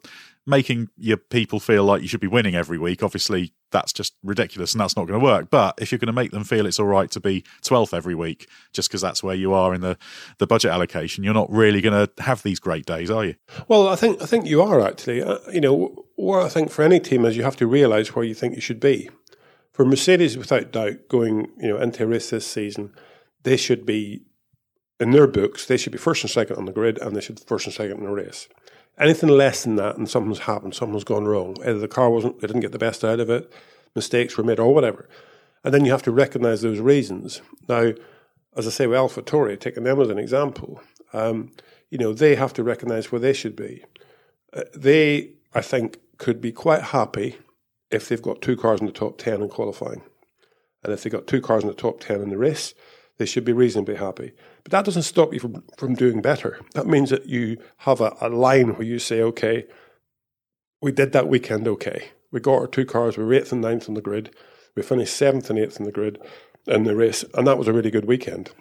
making 0.46 0.90
your 0.98 1.18
people 1.18 1.60
feel 1.60 1.84
like 1.84 2.02
you 2.02 2.08
should 2.08 2.20
be 2.20 2.28
winning 2.28 2.56
every 2.56 2.78
week, 2.78 3.02
obviously 3.02 3.54
that's 3.72 3.94
just 3.94 4.14
ridiculous 4.24 4.74
and 4.74 4.82
that's 4.82 4.96
not 4.96 5.08
going 5.08 5.20
to 5.20 5.24
work. 5.24 5.50
But 5.50 5.76
if 5.80 5.92
you're 5.92 6.00
going 6.00 6.08
to 6.08 6.14
make 6.14 6.32
them 6.32 6.44
feel 6.44 6.66
it's 6.66 6.80
all 6.80 6.86
right 6.86 7.10
to 7.12 7.20
be 7.20 7.44
12th 7.64 7.94
every 7.94 8.16
week, 8.16 8.50
just 8.74 8.90
because 8.90 9.02
that's 9.02 9.24
where 9.24 9.36
you 9.36 9.54
are 9.54 9.74
in 9.74 9.82
the, 9.82 9.98
the 10.38 10.48
budget 10.48 10.72
allocation, 10.72 11.24
you're 11.24 11.34
not 11.34 11.50
really 11.52 11.82
going 11.82 12.08
to 12.08 12.24
have 12.24 12.44
these 12.44 12.60
great 12.60 12.86
days, 12.86 13.10
are 13.10 13.26
you? 13.26 13.36
Well, 13.68 13.88
I 13.88 13.96
think 13.96 14.22
I 14.22 14.26
think 14.26 14.46
you 14.46 14.62
are 14.62 14.82
actually. 14.82 15.24
Uh, 15.24 15.38
you 15.52 15.62
know, 15.62 16.06
what 16.16 16.44
I 16.44 16.50
think 16.50 16.72
for 16.72 16.84
any 16.84 17.00
team 17.00 17.26
is 17.26 17.38
you 17.38 17.44
have 17.44 17.58
to 17.58 17.68
realise 17.68 18.16
where 18.16 18.26
you 18.26 18.34
think 18.34 18.56
you 18.56 18.62
should 18.62 18.80
be. 18.80 19.10
For 19.72 19.84
Mercedes, 19.84 20.38
without 20.38 20.72
doubt, 20.72 21.10
going 21.10 21.52
you 21.58 21.70
know 21.70 21.78
into 21.78 22.04
a 22.04 22.08
race 22.08 22.30
this 22.30 22.48
season, 22.48 22.94
they 23.46 23.56
should 23.56 23.86
be 23.86 24.24
in 25.00 25.12
their 25.12 25.28
books. 25.28 25.66
They 25.66 25.78
should 25.78 25.92
be 25.92 25.98
first 25.98 26.24
and 26.24 26.32
second 26.32 26.58
on 26.58 26.66
the 26.66 26.72
grid, 26.74 26.98
and 26.98 27.16
they 27.16 27.22
should 27.22 27.38
be 27.38 27.44
first 27.46 27.66
and 27.66 27.74
second 27.74 28.00
in 28.00 28.04
the 28.04 28.12
race. 28.12 28.50
Anything 28.98 29.30
less 29.30 29.64
than 29.64 29.76
that, 29.76 29.98
and 29.98 30.10
something's 30.10 30.40
happened, 30.40 30.74
something's 30.74 31.04
gone 31.04 31.26
wrong. 31.26 31.56
Either 31.62 31.80
the 31.80 31.88
car 31.88 32.10
wasn't, 32.10 32.40
they 32.42 32.48
didn't 32.48 32.62
get 32.62 32.72
the 32.72 32.80
best 32.80 33.04
out 33.04 33.20
of 33.20 33.30
it, 33.30 33.52
mistakes 33.96 34.36
were 34.36 34.44
made, 34.44 34.60
or 34.60 34.74
whatever. 34.74 35.08
And 35.64 35.74
then 35.74 35.86
you 35.86 35.92
have 35.92 36.04
to 36.04 36.12
recognize 36.12 36.62
those 36.62 36.80
reasons. 36.80 37.42
Now, 37.68 37.94
as 38.58 38.68
I 38.68 38.72
say, 38.72 38.88
with 38.88 38.98
AlphaTauri, 38.98 39.60
taking 39.60 39.84
them 39.84 40.02
as 40.02 40.10
an 40.10 40.20
example, 40.20 40.82
um, 41.14 41.52
you 41.90 41.98
know, 41.98 42.14
they 42.14 42.36
have 42.36 42.54
to 42.54 42.64
recognize 42.64 43.12
where 43.12 43.22
they 43.22 43.34
should 43.34 43.56
be. 43.56 43.84
Uh, 44.54 44.64
they, 44.76 45.32
I 45.54 45.62
think, 45.62 46.00
could 46.18 46.42
be 46.42 46.52
quite 46.52 46.82
happy 46.82 47.38
if 47.92 48.08
they've 48.10 48.22
got 48.22 48.42
two 48.42 48.58
cars 48.58 48.80
in 48.80 48.86
the 48.86 48.92
top 48.92 49.18
10 49.18 49.42
in 49.42 49.50
qualifying. 49.50 50.02
And 50.84 50.94
if 50.94 51.04
they've 51.04 51.14
got 51.14 51.28
two 51.28 51.42
cars 51.42 51.64
in 51.64 51.68
the 51.68 51.76
top 51.76 52.00
10 52.00 52.22
in 52.22 52.30
the 52.30 52.38
race, 52.38 52.74
they 53.18 53.26
should 53.26 53.46
be 53.46 53.54
reasonably 53.54 53.96
happy. 53.96 54.32
But 54.64 54.72
that 54.72 54.86
doesn't 54.86 55.04
stop 55.04 55.34
you 55.34 55.40
from, 55.40 55.64
from 55.78 55.96
doing 55.96 56.22
better. 56.22 56.60
That 56.74 56.88
means 56.88 57.10
that 57.10 57.28
you 57.28 57.58
have 57.78 58.02
a, 58.02 58.16
a 58.22 58.30
line 58.30 58.76
where 58.76 58.88
you 58.88 59.00
say, 59.00 59.22
okay, 59.22 59.66
we 60.82 60.92
did 60.92 61.14
that 61.14 61.28
weekend 61.28 61.68
okay. 61.68 62.10
We 62.32 62.40
got 62.40 62.60
our 62.60 62.68
two 62.68 62.86
cars, 62.86 63.18
we 63.18 63.24
were 63.24 63.34
eighth 63.34 63.52
and 63.52 63.62
ninth 63.62 63.88
on 63.88 63.96
the 63.96 64.02
grid. 64.02 64.36
We 64.76 64.84
finished 64.84 65.16
seventh 65.16 65.50
and 65.50 65.58
eighth 65.58 65.80
in 65.80 65.86
the 65.86 65.92
grid 65.92 66.20
in 66.68 66.84
the 66.84 66.96
race, 66.96 67.24
and 67.34 67.48
that 67.48 67.58
was 67.58 67.68
a 67.68 67.74
really 67.74 67.92
good 67.92 68.06
weekend. 68.06 68.52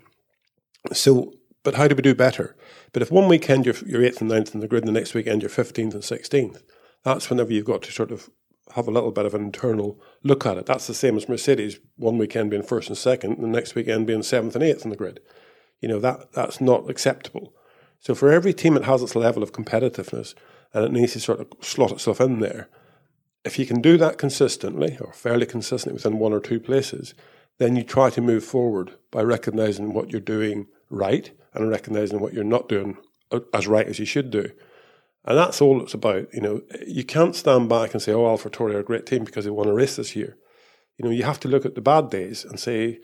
So, 0.92 1.32
but 1.62 1.74
how 1.74 1.88
do 1.88 1.96
we 1.96 2.02
do 2.02 2.14
better? 2.14 2.54
But 2.92 3.02
if 3.02 3.10
one 3.10 3.28
weekend 3.28 3.66
you're, 3.66 3.74
you're 3.86 4.04
eighth 4.04 4.20
and 4.20 4.30
ninth 4.30 4.54
in 4.54 4.60
the 4.60 4.68
grid, 4.68 4.84
and 4.84 4.88
the 4.88 4.98
next 4.98 5.14
weekend 5.14 5.42
you're 5.42 5.50
15th 5.50 5.94
and 5.94 6.02
16th, 6.02 6.62
that's 7.02 7.28
whenever 7.30 7.52
you've 7.52 7.64
got 7.64 7.82
to 7.82 7.92
sort 7.92 8.12
of 8.12 8.30
have 8.74 8.88
a 8.88 8.90
little 8.90 9.12
bit 9.12 9.26
of 9.26 9.34
an 9.34 9.42
internal 9.42 10.00
look 10.22 10.46
at 10.46 10.56
it. 10.56 10.66
That's 10.66 10.86
the 10.86 10.94
same 10.94 11.16
as 11.16 11.28
Mercedes, 11.28 11.78
one 11.96 12.18
weekend 12.18 12.50
being 12.50 12.62
first 12.62 12.88
and 12.88 12.96
second, 12.96 13.34
and 13.34 13.44
the 13.44 13.48
next 13.48 13.74
weekend 13.74 14.06
being 14.06 14.22
seventh 14.22 14.54
and 14.54 14.64
eighth 14.64 14.84
in 14.84 14.90
the 14.90 14.96
grid. 14.96 15.20
You 15.80 15.88
know, 15.88 15.98
that 16.00 16.32
that's 16.32 16.60
not 16.60 16.88
acceptable. 16.88 17.54
So 18.00 18.14
for 18.14 18.30
every 18.30 18.52
team 18.52 18.76
it 18.76 18.84
has 18.84 19.02
its 19.02 19.16
level 19.16 19.42
of 19.42 19.52
competitiveness 19.52 20.34
and 20.72 20.84
it 20.84 20.92
needs 20.92 21.12
to 21.12 21.20
sort 21.20 21.40
of 21.40 21.48
slot 21.60 21.92
itself 21.92 22.20
in 22.20 22.40
there. 22.40 22.68
If 23.44 23.58
you 23.58 23.66
can 23.66 23.80
do 23.80 23.96
that 23.98 24.18
consistently 24.18 24.98
or 25.00 25.12
fairly 25.12 25.46
consistently 25.46 25.94
within 25.94 26.18
one 26.18 26.32
or 26.32 26.40
two 26.40 26.58
places, 26.58 27.14
then 27.58 27.76
you 27.76 27.82
try 27.82 28.10
to 28.10 28.20
move 28.20 28.44
forward 28.44 28.92
by 29.10 29.22
recognizing 29.22 29.92
what 29.92 30.10
you're 30.10 30.20
doing 30.20 30.66
right 30.90 31.30
and 31.52 31.70
recognizing 31.70 32.20
what 32.20 32.32
you're 32.32 32.44
not 32.44 32.68
doing 32.68 32.96
as 33.52 33.66
right 33.66 33.86
as 33.86 33.98
you 33.98 34.06
should 34.06 34.30
do. 34.30 34.50
And 35.24 35.38
that's 35.38 35.60
all 35.60 35.82
it's 35.82 35.94
about. 35.94 36.32
You 36.34 36.40
know, 36.40 36.62
you 36.86 37.04
can't 37.04 37.34
stand 37.34 37.68
back 37.68 37.92
and 37.92 38.02
say, 38.02 38.12
"Oh, 38.12 38.24
AlphaTauri 38.24 38.74
are 38.74 38.80
a 38.80 38.84
great 38.84 39.06
team 39.06 39.24
because 39.24 39.44
they 39.44 39.50
won 39.50 39.68
a 39.68 39.74
race 39.74 39.96
this 39.96 40.14
year." 40.14 40.36
You 40.98 41.04
know, 41.04 41.10
you 41.10 41.24
have 41.24 41.40
to 41.40 41.48
look 41.48 41.64
at 41.64 41.74
the 41.74 41.80
bad 41.80 42.10
days 42.10 42.44
and 42.44 42.60
say, 42.60 43.00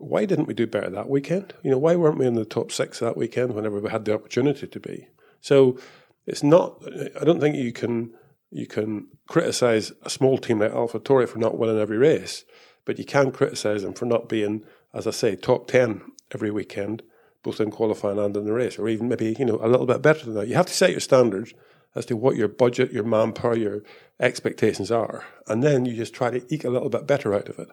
why 0.00 0.24
didn't 0.24 0.46
we 0.46 0.54
do 0.54 0.66
better 0.66 0.88
that 0.88 1.10
weekend? 1.10 1.52
You 1.62 1.70
know, 1.70 1.78
why 1.78 1.94
weren't 1.94 2.18
we 2.18 2.26
in 2.26 2.34
the 2.34 2.46
top 2.46 2.72
six 2.72 2.98
that 3.00 3.18
weekend 3.18 3.54
whenever 3.54 3.78
we 3.78 3.90
had 3.90 4.06
the 4.06 4.14
opportunity 4.14 4.66
to 4.66 4.80
be? 4.80 5.08
So 5.42 5.78
it's 6.26 6.42
not. 6.42 6.82
I 7.20 7.24
don't 7.24 7.38
think 7.38 7.56
you 7.56 7.72
can 7.72 8.14
you 8.50 8.66
can 8.66 9.08
criticize 9.28 9.92
a 10.02 10.10
small 10.10 10.38
team 10.38 10.60
like 10.60 10.72
AlphaTauri 10.72 11.28
for 11.28 11.38
not 11.38 11.58
winning 11.58 11.78
every 11.78 11.98
race, 11.98 12.44
but 12.86 12.98
you 12.98 13.04
can 13.04 13.30
criticize 13.30 13.82
them 13.82 13.92
for 13.92 14.06
not 14.06 14.28
being, 14.28 14.64
as 14.94 15.06
I 15.06 15.10
say, 15.10 15.36
top 15.36 15.68
ten 15.68 16.00
every 16.32 16.50
weekend, 16.50 17.02
both 17.42 17.60
in 17.60 17.70
qualifying 17.70 18.18
and 18.18 18.36
in 18.36 18.44
the 18.44 18.52
race, 18.52 18.78
or 18.78 18.88
even 18.88 19.08
maybe 19.08 19.36
you 19.38 19.44
know 19.44 19.58
a 19.62 19.68
little 19.68 19.86
bit 19.86 20.02
better 20.02 20.24
than 20.24 20.34
that. 20.34 20.48
You 20.48 20.54
have 20.54 20.66
to 20.66 20.74
set 20.74 20.90
your 20.90 21.00
standards 21.00 21.54
as 21.94 22.06
to 22.06 22.16
what 22.16 22.36
your 22.36 22.48
budget, 22.48 22.92
your 22.92 23.04
manpower, 23.04 23.56
your 23.56 23.82
expectations 24.20 24.90
are, 24.90 25.24
and 25.46 25.62
then 25.62 25.84
you 25.84 25.96
just 25.96 26.14
try 26.14 26.30
to 26.30 26.54
eke 26.54 26.64
a 26.64 26.70
little 26.70 26.90
bit 26.90 27.06
better 27.06 27.34
out 27.34 27.48
of 27.48 27.58
it. 27.58 27.68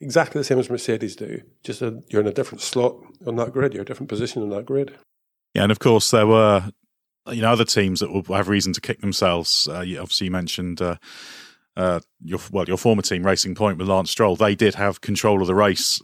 Exactly 0.00 0.40
the 0.40 0.44
same 0.44 0.58
as 0.58 0.70
Mercedes 0.70 1.16
do. 1.16 1.42
Just 1.64 1.82
a, 1.82 2.02
you're 2.08 2.20
in 2.20 2.28
a 2.28 2.32
different 2.32 2.62
slot 2.62 2.96
on 3.26 3.36
that 3.36 3.52
grid. 3.52 3.74
You're 3.74 3.82
a 3.82 3.86
different 3.86 4.08
position 4.08 4.42
on 4.42 4.50
that 4.50 4.64
grid. 4.64 4.96
Yeah, 5.54 5.64
and 5.64 5.72
of 5.72 5.80
course 5.80 6.10
there 6.10 6.26
were 6.26 6.70
you 7.32 7.42
know 7.42 7.52
other 7.52 7.64
teams 7.64 8.00
that 8.00 8.12
will 8.12 8.22
have 8.34 8.48
reason 8.48 8.72
to 8.74 8.80
kick 8.80 9.00
themselves. 9.00 9.68
Uh, 9.70 9.80
you, 9.80 9.98
obviously, 9.98 10.26
you 10.26 10.30
mentioned 10.30 10.80
uh, 10.80 10.96
uh, 11.76 12.00
your 12.22 12.40
well 12.50 12.66
your 12.66 12.76
former 12.76 13.02
team, 13.02 13.24
Racing 13.24 13.54
Point, 13.54 13.78
with 13.78 13.88
Lance 13.88 14.10
Stroll. 14.10 14.36
They 14.36 14.54
did 14.54 14.74
have 14.74 15.00
control 15.00 15.40
of 15.40 15.46
the 15.46 15.54
race, 15.54 16.00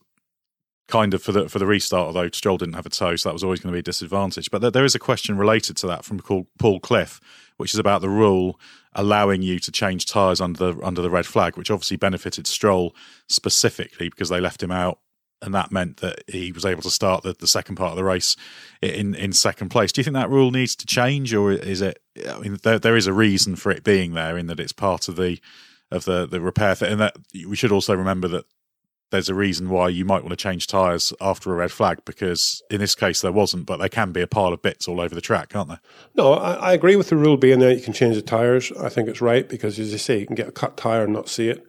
kind 0.88 1.14
of 1.14 1.22
for 1.22 1.32
the 1.32 1.48
for 1.48 1.58
the 1.58 1.66
restart. 1.66 2.06
Although 2.06 2.30
Stroll 2.30 2.58
didn't 2.58 2.74
have 2.74 2.86
a 2.86 2.90
tow, 2.90 3.16
so 3.16 3.28
that 3.28 3.32
was 3.32 3.44
always 3.44 3.60
going 3.60 3.72
to 3.72 3.76
be 3.76 3.80
a 3.80 3.82
disadvantage. 3.82 4.50
But 4.50 4.60
there, 4.60 4.70
there 4.70 4.84
is 4.84 4.94
a 4.94 5.00
question 5.00 5.38
related 5.38 5.76
to 5.78 5.86
that 5.88 6.04
from 6.04 6.20
Paul 6.58 6.80
Cliff, 6.80 7.20
which 7.56 7.74
is 7.74 7.78
about 7.78 8.00
the 8.00 8.08
rule 8.08 8.58
allowing 8.92 9.42
you 9.42 9.58
to 9.58 9.72
change 9.72 10.06
tyres 10.06 10.40
under 10.40 10.72
the 10.72 10.84
under 10.84 11.02
the 11.02 11.10
red 11.10 11.26
flag, 11.26 11.56
which 11.56 11.70
obviously 11.70 11.96
benefited 11.96 12.46
Stroll 12.46 12.94
specifically 13.28 14.08
because 14.08 14.28
they 14.28 14.40
left 14.40 14.62
him 14.62 14.70
out 14.70 14.98
and 15.44 15.54
that 15.54 15.70
meant 15.70 15.98
that 15.98 16.24
he 16.26 16.52
was 16.52 16.64
able 16.64 16.82
to 16.82 16.90
start 16.90 17.22
the, 17.22 17.34
the 17.34 17.46
second 17.46 17.76
part 17.76 17.90
of 17.90 17.96
the 17.96 18.04
race 18.04 18.34
in 18.80 19.14
in 19.14 19.32
second 19.32 19.68
place. 19.68 19.92
Do 19.92 20.00
you 20.00 20.04
think 20.04 20.14
that 20.14 20.30
rule 20.30 20.50
needs 20.50 20.74
to 20.76 20.86
change, 20.86 21.34
or 21.34 21.52
is 21.52 21.82
it? 21.82 21.98
I 22.28 22.38
mean, 22.38 22.58
there 22.62 22.78
there 22.78 22.96
is 22.96 23.06
a 23.06 23.12
reason 23.12 23.56
for 23.56 23.70
it 23.70 23.84
being 23.84 24.14
there 24.14 24.38
in 24.38 24.46
that 24.46 24.60
it's 24.60 24.72
part 24.72 25.08
of 25.08 25.16
the 25.16 25.38
of 25.90 26.06
the 26.06 26.26
the 26.26 26.40
repair 26.40 26.74
thing, 26.74 26.92
and 26.92 27.00
that 27.00 27.16
we 27.46 27.56
should 27.56 27.72
also 27.72 27.94
remember 27.94 28.26
that 28.28 28.46
there's 29.14 29.28
a 29.28 29.34
reason 29.34 29.70
why 29.70 29.88
you 29.88 30.04
might 30.04 30.24
want 30.24 30.30
to 30.30 30.36
change 30.36 30.66
tyres 30.66 31.12
after 31.20 31.52
a 31.52 31.54
red 31.54 31.70
flag 31.70 32.04
because 32.04 32.62
in 32.68 32.80
this 32.80 32.96
case 32.96 33.20
there 33.20 33.30
wasn't, 33.30 33.64
but 33.64 33.76
there 33.76 33.88
can 33.88 34.10
be 34.10 34.20
a 34.20 34.26
pile 34.26 34.52
of 34.52 34.60
bits 34.60 34.88
all 34.88 35.00
over 35.00 35.14
the 35.14 35.20
track, 35.20 35.50
can't 35.50 35.68
there? 35.68 35.80
No, 36.16 36.32
I, 36.32 36.54
I 36.54 36.72
agree 36.72 36.96
with 36.96 37.10
the 37.10 37.16
rule 37.16 37.36
being 37.36 37.60
there. 37.60 37.72
You 37.72 37.80
can 37.80 37.92
change 37.92 38.16
the 38.16 38.22
tyres. 38.22 38.72
I 38.72 38.88
think 38.88 39.08
it's 39.08 39.20
right 39.20 39.48
because, 39.48 39.78
as 39.78 39.92
you 39.92 39.98
say, 39.98 40.18
you 40.18 40.26
can 40.26 40.34
get 40.34 40.48
a 40.48 40.52
cut 40.52 40.76
tyre 40.76 41.04
and 41.04 41.12
not 41.12 41.28
see 41.28 41.48
it, 41.48 41.64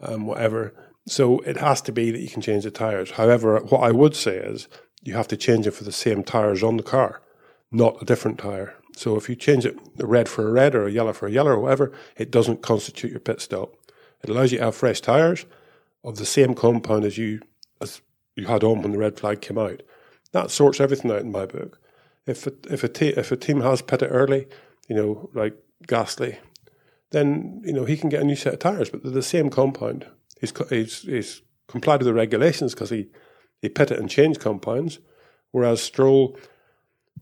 um, 0.00 0.26
whatever. 0.26 0.74
So 1.06 1.38
it 1.40 1.58
has 1.58 1.80
to 1.82 1.92
be 1.92 2.10
that 2.10 2.20
you 2.20 2.28
can 2.28 2.42
change 2.42 2.64
the 2.64 2.72
tyres. 2.72 3.12
However, 3.12 3.60
what 3.60 3.84
I 3.84 3.92
would 3.92 4.16
say 4.16 4.36
is 4.36 4.66
you 5.02 5.14
have 5.14 5.28
to 5.28 5.36
change 5.36 5.68
it 5.68 5.72
for 5.72 5.84
the 5.84 5.92
same 5.92 6.24
tyres 6.24 6.64
on 6.64 6.76
the 6.76 6.82
car, 6.82 7.22
not 7.70 8.02
a 8.02 8.04
different 8.04 8.38
tyre. 8.38 8.74
So 8.96 9.16
if 9.16 9.28
you 9.28 9.36
change 9.36 9.64
it 9.64 9.78
red 9.96 10.28
for 10.28 10.48
a 10.48 10.52
red 10.52 10.74
or 10.74 10.88
a 10.88 10.90
yellow 10.90 11.12
for 11.12 11.28
a 11.28 11.30
yellow 11.30 11.52
or 11.52 11.60
whatever, 11.60 11.92
it 12.16 12.32
doesn't 12.32 12.62
constitute 12.62 13.12
your 13.12 13.20
pit 13.20 13.40
stop. 13.40 13.76
It 14.24 14.28
allows 14.28 14.50
you 14.50 14.58
to 14.58 14.64
have 14.64 14.74
fresh 14.74 15.00
tyres 15.00 15.46
of 16.04 16.16
the 16.16 16.26
same 16.26 16.54
compound 16.54 17.04
as 17.04 17.18
you 17.18 17.40
as 17.80 18.00
you 18.36 18.46
had 18.46 18.64
on 18.64 18.82
when 18.82 18.92
the 18.92 18.98
red 18.98 19.18
flag 19.18 19.40
came 19.40 19.58
out. 19.58 19.82
That 20.32 20.50
sorts 20.50 20.80
everything 20.80 21.10
out 21.10 21.22
in 21.22 21.32
my 21.32 21.46
book. 21.46 21.80
If 22.26 22.46
a, 22.46 22.52
if 22.70 22.84
a, 22.84 23.18
if 23.18 23.32
a 23.32 23.36
team 23.36 23.60
has 23.62 23.82
pitted 23.82 24.08
early, 24.10 24.46
you 24.88 24.94
know, 24.94 25.30
like 25.34 25.54
Gasly, 25.86 26.38
then 27.10 27.62
you 27.64 27.72
know 27.72 27.84
he 27.84 27.96
can 27.96 28.08
get 28.08 28.22
a 28.22 28.24
new 28.24 28.36
set 28.36 28.54
of 28.54 28.58
tyres, 28.60 28.90
but 28.90 29.02
they're 29.02 29.12
the 29.12 29.22
same 29.22 29.50
compound. 29.50 30.06
He's, 30.40 30.52
he's, 30.68 31.02
he's 31.02 31.42
complied 31.66 32.00
with 32.00 32.06
the 32.06 32.14
regulations 32.14 32.74
because 32.74 32.90
he, 32.90 33.08
he 33.60 33.68
pitted 33.68 33.98
and 33.98 34.08
changed 34.08 34.40
compounds, 34.40 34.98
whereas 35.50 35.82
Stroll 35.82 36.38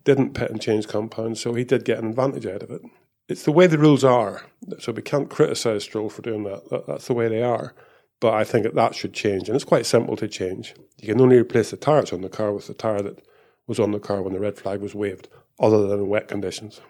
didn't 0.05 0.35
pit 0.35 0.51
and 0.51 0.61
change 0.61 0.87
compounds, 0.87 1.41
so 1.41 1.55
he 1.55 1.65
did 1.65 1.85
get 1.85 1.99
an 1.99 2.09
advantage 2.09 2.47
out 2.47 2.63
of 2.63 2.71
it. 2.71 2.83
It's 3.29 3.43
the 3.43 3.53
way 3.53 3.67
the 3.67 3.79
rules 3.79 4.05
are, 4.05 4.47
so 4.79 4.93
we 4.93 5.03
can't 5.03 5.29
criticise 5.29 5.85
Stroll 5.85 6.09
for 6.09 6.23
doing 6.23 6.45
that. 6.45 6.71
that. 6.71 6.87
That's 6.87 7.07
the 7.07 7.15
way 7.15 7.29
they 7.29 7.43
are. 7.43 7.75
But 8.21 8.35
I 8.35 8.45
think 8.45 8.65
that 8.65 8.75
that 8.75 8.95
should 8.95 9.13
change, 9.13 9.49
and 9.49 9.55
it's 9.55 9.65
quite 9.65 9.87
simple 9.87 10.17
to 10.17 10.27
change. 10.27 10.75
You 11.01 11.13
can 11.13 11.21
only 11.21 11.37
replace 11.37 11.71
the 11.71 11.77
tyres 11.77 12.13
on 12.13 12.23
the 12.23 12.29
car 12.29 12.53
with 12.53 12.67
the 12.67 12.75
tyre 12.75 13.03
that 13.03 13.23
was 13.67 13.79
on 13.79 13.93
the 13.93 14.01
car 14.01 14.23
when 14.23 14.33
the 14.33 14.41
red 14.41 14.57
flag 14.57 14.81
was 14.81 14.95
waved, 14.95 15.29
other 15.61 15.87
than 15.87 16.01
in 16.01 16.09
wet 16.09 16.27
conditions. 16.27 16.81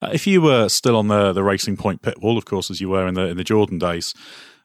Uh, 0.00 0.10
if 0.12 0.26
you 0.26 0.40
were 0.40 0.68
still 0.68 0.96
on 0.96 1.08
the 1.08 1.32
the 1.32 1.42
Racing 1.42 1.76
Point 1.76 2.02
pit 2.02 2.20
wall, 2.20 2.38
of 2.38 2.44
course, 2.44 2.70
as 2.70 2.80
you 2.80 2.88
were 2.88 3.06
in 3.08 3.14
the 3.14 3.28
in 3.28 3.36
the 3.36 3.44
Jordan 3.44 3.78
days, 3.78 4.14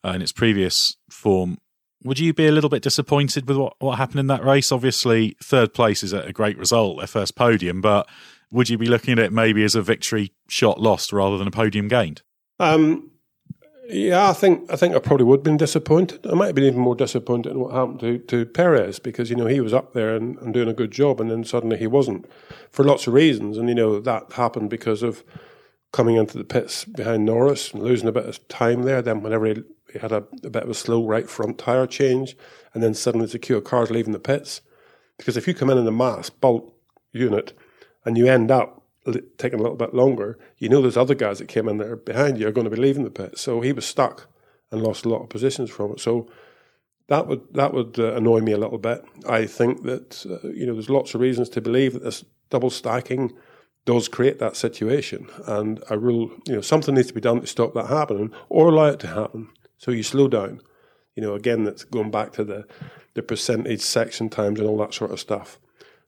uh, 0.04 0.12
in 0.12 0.22
its 0.22 0.32
previous 0.32 0.96
form. 1.10 1.58
Would 2.04 2.20
you 2.20 2.34
be 2.34 2.48
a 2.48 2.52
little 2.52 2.70
bit 2.70 2.84
disappointed 2.84 3.48
with 3.48 3.58
what, 3.58 3.74
what 3.80 3.98
happened 3.98 4.20
in 4.20 4.28
that 4.28 4.44
race? 4.44 4.72
Obviously, 4.72 5.36
third 5.42 5.74
place 5.74 6.04
is 6.04 6.14
a 6.14 6.32
great 6.32 6.58
result, 6.58 7.00
their 7.00 7.08
first 7.08 7.36
podium, 7.36 7.82
but 7.82 8.08
would 8.52 8.70
you 8.70 8.78
be 8.78 8.86
looking 8.86 9.14
at 9.14 9.20
it 9.20 9.34
maybe 9.34 9.64
as 9.64 9.76
a 9.76 9.82
victory 9.82 10.32
shot 10.48 10.80
lost 10.80 11.12
rather 11.12 11.38
than 11.38 11.48
a 11.48 11.52
podium 11.52 11.88
gained? 11.88 12.22
Um, 12.60 13.12
yeah, 13.90 14.30
I 14.30 14.34
think 14.34 14.72
I 14.72 14.76
think 14.76 14.96
I 14.96 15.00
probably 15.00 15.26
would 15.26 15.40
have 15.40 15.44
been 15.44 15.58
disappointed. 15.58 16.26
I 16.28 16.34
might 16.34 16.48
have 16.48 16.56
been 16.56 16.66
even 16.66 16.80
more 16.80 16.96
disappointed 16.96 17.52
in 17.52 17.60
what 17.60 17.74
happened 17.74 18.00
to, 18.02 18.18
to 18.20 18.46
Perez 18.46 19.00
because 19.00 19.30
you 19.30 19.36
know 19.36 19.46
he 19.46 19.62
was 19.62 19.74
up 19.74 19.94
there 19.94 20.16
and, 20.16 20.38
and 20.40 20.54
doing 20.54 20.68
a 20.68 20.74
good 20.74 20.92
job, 20.92 21.22
and 21.22 21.32
then 21.32 21.44
suddenly 21.44 21.78
he 21.78 21.88
wasn't 21.88 22.30
for 22.70 22.84
lots 22.84 23.08
of 23.08 23.14
reasons, 23.14 23.58
and 23.58 23.70
you 23.70 23.76
know 23.76 24.00
that 24.00 24.34
happened 24.34 24.70
because 24.70 25.04
of 25.04 25.24
coming 25.94 26.18
into 26.18 26.38
the 26.38 26.44
pits 26.44 26.84
behind 26.84 27.26
Norris 27.26 27.72
and 27.74 27.82
losing 27.82 28.10
a 28.10 28.12
bit 28.12 28.26
of 28.26 28.46
time 28.50 28.84
there. 28.84 29.02
Then 29.02 29.22
whenever 29.22 29.46
he 29.46 29.64
he 29.92 30.00
had 30.00 30.12
a, 30.12 30.26
a, 30.44 30.50
bit 30.50 30.64
of 30.64 30.70
a 30.70 30.74
slow 30.74 31.06
right 31.06 31.30
front 31.30 31.58
tyre 31.58 31.88
change, 31.88 32.36
and 32.74 32.84
then 32.84 32.94
suddenly 32.94 33.28
secure 33.28 33.62
cars 33.62 33.90
leaving 33.90 34.14
the 34.14 34.20
pits. 34.20 34.62
Because 35.18 35.38
if 35.38 35.48
you 35.48 35.54
come 35.54 35.70
in 35.70 35.78
in 35.78 35.86
the 35.86 35.92
mass 35.92 36.30
bolt 36.30 36.74
unit 37.12 37.58
and 38.06 38.18
you 38.18 38.28
end 38.28 38.52
up 38.52 38.77
taking 39.38 39.60
a 39.60 39.64
little 39.64 39.78
bit 39.78 39.94
longer, 39.94 40.38
you 40.58 40.70
know 40.70 40.82
there's 40.82 40.98
other 40.98 41.16
guys 41.16 41.40
that 41.40 41.48
came 41.48 41.68
in 41.68 41.78
there 41.78 41.96
behind 41.96 42.40
you 42.40 42.48
are 42.48 42.52
going 42.52 42.70
to 42.70 42.76
be 42.76 42.82
leaving 42.82 43.04
the 43.04 43.10
pit. 43.10 43.38
So 43.38 43.62
he 43.62 43.74
was 43.74 43.86
stuck 43.86 44.28
and 44.72 44.82
lost 44.82 45.06
a 45.06 45.10
lot 45.10 45.22
of 45.22 45.30
positions 45.30 45.70
from 45.70 45.92
it. 45.92 46.00
So 46.00 46.28
that 47.08 47.28
would 47.28 47.54
that 47.54 47.74
would 47.74 48.00
uh, 48.00 48.14
annoy 48.16 48.42
me 48.42 48.52
a 48.52 48.58
little 48.58 48.78
bit. 48.78 49.04
I 49.28 49.46
think 49.46 49.84
that 49.84 50.26
uh, 50.26 50.48
you 50.50 50.66
know 50.66 50.74
there's 50.74 50.90
lots 50.90 51.16
of 51.16 51.22
reasons 51.22 51.50
to 51.50 51.62
believe 51.62 51.94
that 51.94 52.04
this 52.04 52.26
double 52.50 52.70
stacking 52.70 53.34
does 53.86 54.10
create 54.10 54.40
that 54.40 54.58
situation, 54.58 55.30
and 55.46 55.82
a 55.90 55.98
rule 55.98 56.32
you 56.46 56.56
know 56.56 56.62
something 56.62 56.96
needs 56.96 57.08
to 57.08 57.14
be 57.14 57.22
done 57.22 57.42
to 57.42 57.48
stop 57.48 57.74
that 57.74 57.88
happening 57.88 58.32
or 58.50 58.70
allow 58.70 58.88
it 58.88 59.00
to 59.00 59.08
happen. 59.08 59.50
So 59.78 59.92
you 59.92 60.04
slow 60.04 60.28
down. 60.28 60.62
You 61.16 61.24
know, 61.24 61.34
again, 61.34 61.64
that's 61.64 61.84
going 61.84 62.12
back 62.12 62.32
to 62.34 62.44
the, 62.44 62.68
the 63.16 63.24
percentage 63.24 63.82
section 63.82 64.30
times 64.30 64.60
and 64.60 64.70
all 64.70 64.78
that 64.78 64.94
sort 64.94 65.10
of 65.10 65.20
stuff. 65.20 65.60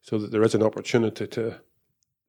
So 0.03 0.19
that 0.19 0.31
there 0.31 0.43
is 0.43 0.53
an 0.53 0.61
opportunity 0.61 1.25
to 1.25 1.61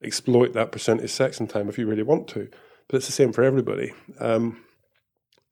exploit 0.03 0.53
that 0.53 0.73
percentage 0.73 1.11
section 1.11 1.47
time 1.47 1.69
if 1.69 1.79
you 1.79 1.87
really 1.87 2.03
want 2.03 2.29
to. 2.29 2.49
But 2.89 2.97
it's 2.97 3.07
the 3.07 3.13
same 3.13 3.33
for 3.33 3.43
everybody. 3.43 3.93
Um, 4.19 4.65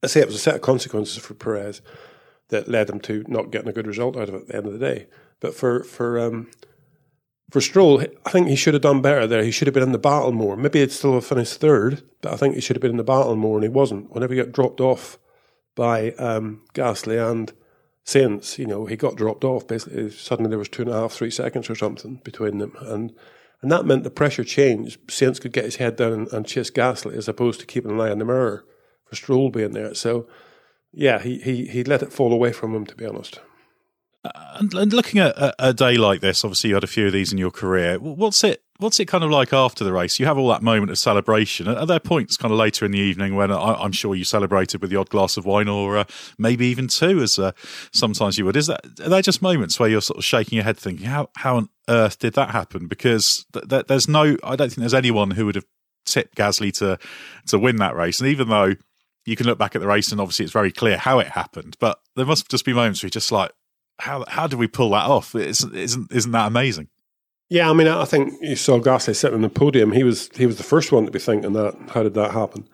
I 0.03 0.07
say 0.07 0.21
it 0.21 0.27
was 0.27 0.35
a 0.35 0.41
set 0.41 0.57
of 0.57 0.61
consequences 0.61 1.19
for 1.19 1.35
Perez 1.35 1.81
that 2.49 2.69
led 2.69 2.89
him 2.89 3.01
to 3.01 3.25
not 3.29 3.51
getting 3.51 3.69
a 3.69 3.73
good 3.73 3.87
result 3.87 4.17
out 4.17 4.29
of 4.29 4.35
it 4.35 4.43
at 4.43 4.49
the 4.49 4.57
end 4.57 4.67
of 4.67 4.73
the 4.73 4.79
day. 4.79 5.07
But 5.41 5.55
for 5.55 5.85
for 5.85 6.19
um, 6.19 6.51
for 7.51 7.61
Stroll, 7.61 8.01
I 8.27 8.31
think 8.31 8.49
he 8.49 8.57
should 8.57 8.75
have 8.75 8.83
done 8.83 9.03
better 9.03 9.27
there. 9.27 9.43
He 9.43 9.51
should 9.51 9.67
have 9.67 9.75
been 9.75 9.83
in 9.83 9.93
the 9.93 9.99
battle 9.99 10.33
more. 10.33 10.57
Maybe 10.57 10.81
he'd 10.81 10.93
still 10.93 11.15
have 11.15 11.27
finished 11.27 11.61
third, 11.61 12.03
but 12.21 12.33
I 12.33 12.37
think 12.37 12.55
he 12.55 12.61
should 12.61 12.77
have 12.77 12.83
been 12.83 12.91
in 12.91 12.97
the 12.97 13.05
battle 13.05 13.37
more, 13.37 13.57
and 13.57 13.65
he 13.65 13.69
wasn't. 13.69 14.11
Whenever 14.11 14.35
he 14.35 14.43
got 14.43 14.53
dropped 14.53 14.81
off 14.81 15.19
by 15.75 16.11
um, 16.13 16.63
Gasly 16.75 17.19
and 17.19 17.53
Sainz. 18.05 18.59
You 18.59 18.67
know, 18.67 18.87
he 18.87 18.97
got 18.97 19.17
dropped 19.17 19.45
off. 19.45 19.67
Basically, 19.67 20.11
suddenly 20.11 20.49
there 20.49 20.59
was 20.59 20.69
two 20.69 20.83
and 20.83 20.91
a 20.91 20.95
half, 20.95 21.13
three 21.13 21.31
seconds 21.31 21.69
or 21.69 21.75
something 21.75 22.21
between 22.25 22.59
them, 22.59 22.75
and 22.81 23.15
and 23.62 23.73
that 23.73 23.87
meant 23.87 24.05
the 24.05 24.11
pressure 24.11 24.44
changed. 24.44 25.05
Sainz 25.09 25.40
could 25.40 25.53
get 25.53 25.64
his 25.64 25.77
head 25.77 25.97
down 25.97 26.12
and, 26.12 26.33
and 26.33 26.47
chase 26.47 26.71
Gasly 26.71 27.14
as 27.14 27.29
opposed 27.29 27.61
to 27.61 27.66
keeping 27.66 27.90
an 27.90 28.01
eye 28.01 28.11
on 28.11 28.18
the 28.18 28.25
mirror 28.25 28.64
for 29.05 29.16
Stroll 29.16 29.51
being 29.51 29.73
there. 29.73 29.94
So, 29.94 30.29
yeah, 30.92 31.18
he 31.18 31.38
he 31.38 31.66
he 31.66 31.85
let 31.85 32.03
it 32.03 32.12
fall 32.12 32.33
away 32.33 32.53
from 32.53 32.75
him. 32.75 32.87
To 32.87 32.94
be 32.94 33.07
honest. 33.07 33.40
And, 34.25 34.92
looking 34.92 35.21
at 35.21 35.35
a, 35.59 35.73
day 35.73 35.97
like 35.97 36.21
this, 36.21 36.44
obviously 36.44 36.68
you 36.68 36.75
had 36.75 36.85
a 36.85 36.88
few 36.88 37.07
of 37.07 37.12
these 37.12 37.33
in 37.33 37.38
your 37.38 37.53
career. 37.53 37.99
What's 37.99 38.42
it? 38.44 38.62
What's 38.81 39.01
it 39.01 39.07
kind 39.07 39.25
of 39.25 39.31
like 39.31 39.53
after 39.53 39.83
the 39.83 39.93
race? 39.93 40.21
You 40.21 40.27
have 40.27 40.38
all 40.38 40.49
that 40.51 40.62
moment 40.62 40.93
of 40.93 40.99
celebration. 40.99 41.67
Are 41.67 41.85
there 41.85 41.99
points 41.99 42.37
kind 42.37 42.53
of 42.53 42.59
later 42.59 42.85
in 42.85 42.93
the 42.93 43.01
evening 43.01 43.35
when 43.35 43.51
I, 43.51 43.85
am 43.85 43.91
sure 43.91 44.14
you 44.14 44.23
celebrated 44.23 44.81
with 44.81 44.91
the 44.91 44.97
odd 44.97 45.11
glass 45.11 45.37
of 45.37 45.45
wine, 45.45 45.67
or 45.67 45.99
uh, 45.99 46.05
maybe 46.38 46.67
even 46.67 46.87
two, 46.87 47.21
as 47.21 47.41
uh, 47.41 47.51
sometimes 47.93 48.38
you 48.38 48.45
would? 48.45 48.55
Is 48.55 48.69
that 48.69 48.85
are 49.01 49.09
there 49.09 49.21
just 49.21 49.43
moments 49.43 49.81
where 49.81 49.88
you're 49.88 50.01
sort 50.01 50.19
of 50.19 50.25
shaking 50.25 50.55
your 50.55 50.64
head, 50.64 50.77
thinking, 50.77 51.07
"How 51.07 51.29
how 51.35 51.57
on 51.57 51.71
earth 51.88 52.21
did 52.21 52.35
that 52.35 52.51
happen?" 52.51 52.87
Because 52.87 53.47
th- 53.53 53.67
th- 53.69 53.87
there's 53.88 54.07
no, 54.07 54.37
I 54.45 54.55
don't 54.55 54.69
think 54.69 54.79
there's 54.79 54.95
anyone 54.95 55.33
who 55.33 55.47
would 55.47 55.57
have 55.57 55.67
tipped 56.07 56.37
Gasly 56.37 56.73
to 56.75 57.01
to 57.49 57.59
win 57.59 57.77
that 57.77 57.97
race, 57.97 58.21
and 58.21 58.29
even 58.29 58.49
though 58.49 58.75
you 59.27 59.35
can 59.35 59.47
look 59.47 59.59
back 59.59 59.75
at 59.75 59.81
the 59.81 59.88
race 59.88 60.12
and 60.12 60.21
obviously 60.21 60.45
it's 60.45 60.53
very 60.53 60.71
clear 60.71 60.97
how 60.99 61.19
it 61.19 61.27
happened, 61.27 61.77
but 61.81 61.99
there 62.14 62.27
must 62.27 62.49
just 62.49 62.64
be 62.64 62.73
moments 62.73 63.03
where 63.03 63.09
you're 63.09 63.11
just 63.11 63.33
like, 63.33 63.51
how 63.99 64.25
how 64.29 64.47
did 64.47 64.61
we 64.61 64.69
pull 64.69 64.91
that 64.91 65.07
off? 65.07 65.35
Isn't, 65.35 65.75
isn't 65.75 66.33
that 66.33 66.47
amazing? 66.47 66.88
Yeah, 67.49 67.71
I 67.71 67.73
mean, 67.73 67.89
I 67.89 68.05
think 68.05 68.35
you 68.43 68.57
saw 68.57 68.79
Gasly 68.79 69.17
sitting 69.17 69.37
on 69.37 69.43
the 69.43 69.49
podium. 69.49 69.93
He 69.93 70.05
was 70.05 70.29
he 70.35 70.47
was 70.47 70.59
the 70.59 70.63
first 70.63 70.93
one 70.93 71.07
to 71.07 71.11
be 71.11 71.19
thinking 71.19 71.55
that. 71.55 71.77
How 71.89 72.03
did 72.03 72.15
that 72.15 72.33
happen? 72.33 72.69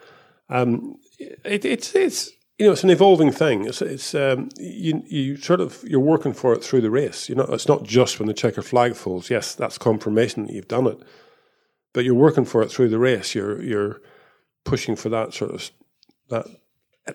Um, 0.48 0.96
it, 1.18 1.64
it's 1.64 1.94
it's 1.94 2.30
you 2.58 2.66
know, 2.66 2.72
it's 2.72 2.84
an 2.84 2.90
evolving 2.90 3.32
thing. 3.32 3.64
It's, 3.64 3.82
it's 3.82 4.14
um, 4.14 4.48
you, 4.58 5.02
you 5.06 5.36
sort 5.36 5.60
of 5.60 5.82
you're 5.84 6.00
working 6.00 6.32
for 6.32 6.52
it 6.52 6.62
through 6.62 6.82
the 6.82 6.90
race. 6.90 7.28
You 7.28 7.34
know, 7.34 7.44
it's 7.44 7.68
not 7.68 7.82
just 7.82 8.18
when 8.18 8.28
the 8.28 8.34
checkered 8.34 8.64
flag 8.64 8.94
falls. 8.94 9.28
Yes, 9.28 9.54
that's 9.54 9.78
confirmation 9.78 10.46
that 10.46 10.52
you've 10.52 10.68
done 10.68 10.86
it, 10.86 10.98
but 11.92 12.04
you're 12.04 12.14
working 12.14 12.44
for 12.44 12.62
it 12.62 12.70
through 12.70 12.90
the 12.90 12.98
race. 12.98 13.34
You're 13.34 13.60
you're 13.62 14.00
pushing 14.64 14.94
for 14.94 15.08
that 15.08 15.34
sort 15.34 15.50
of 15.50 15.70
that 16.30 16.46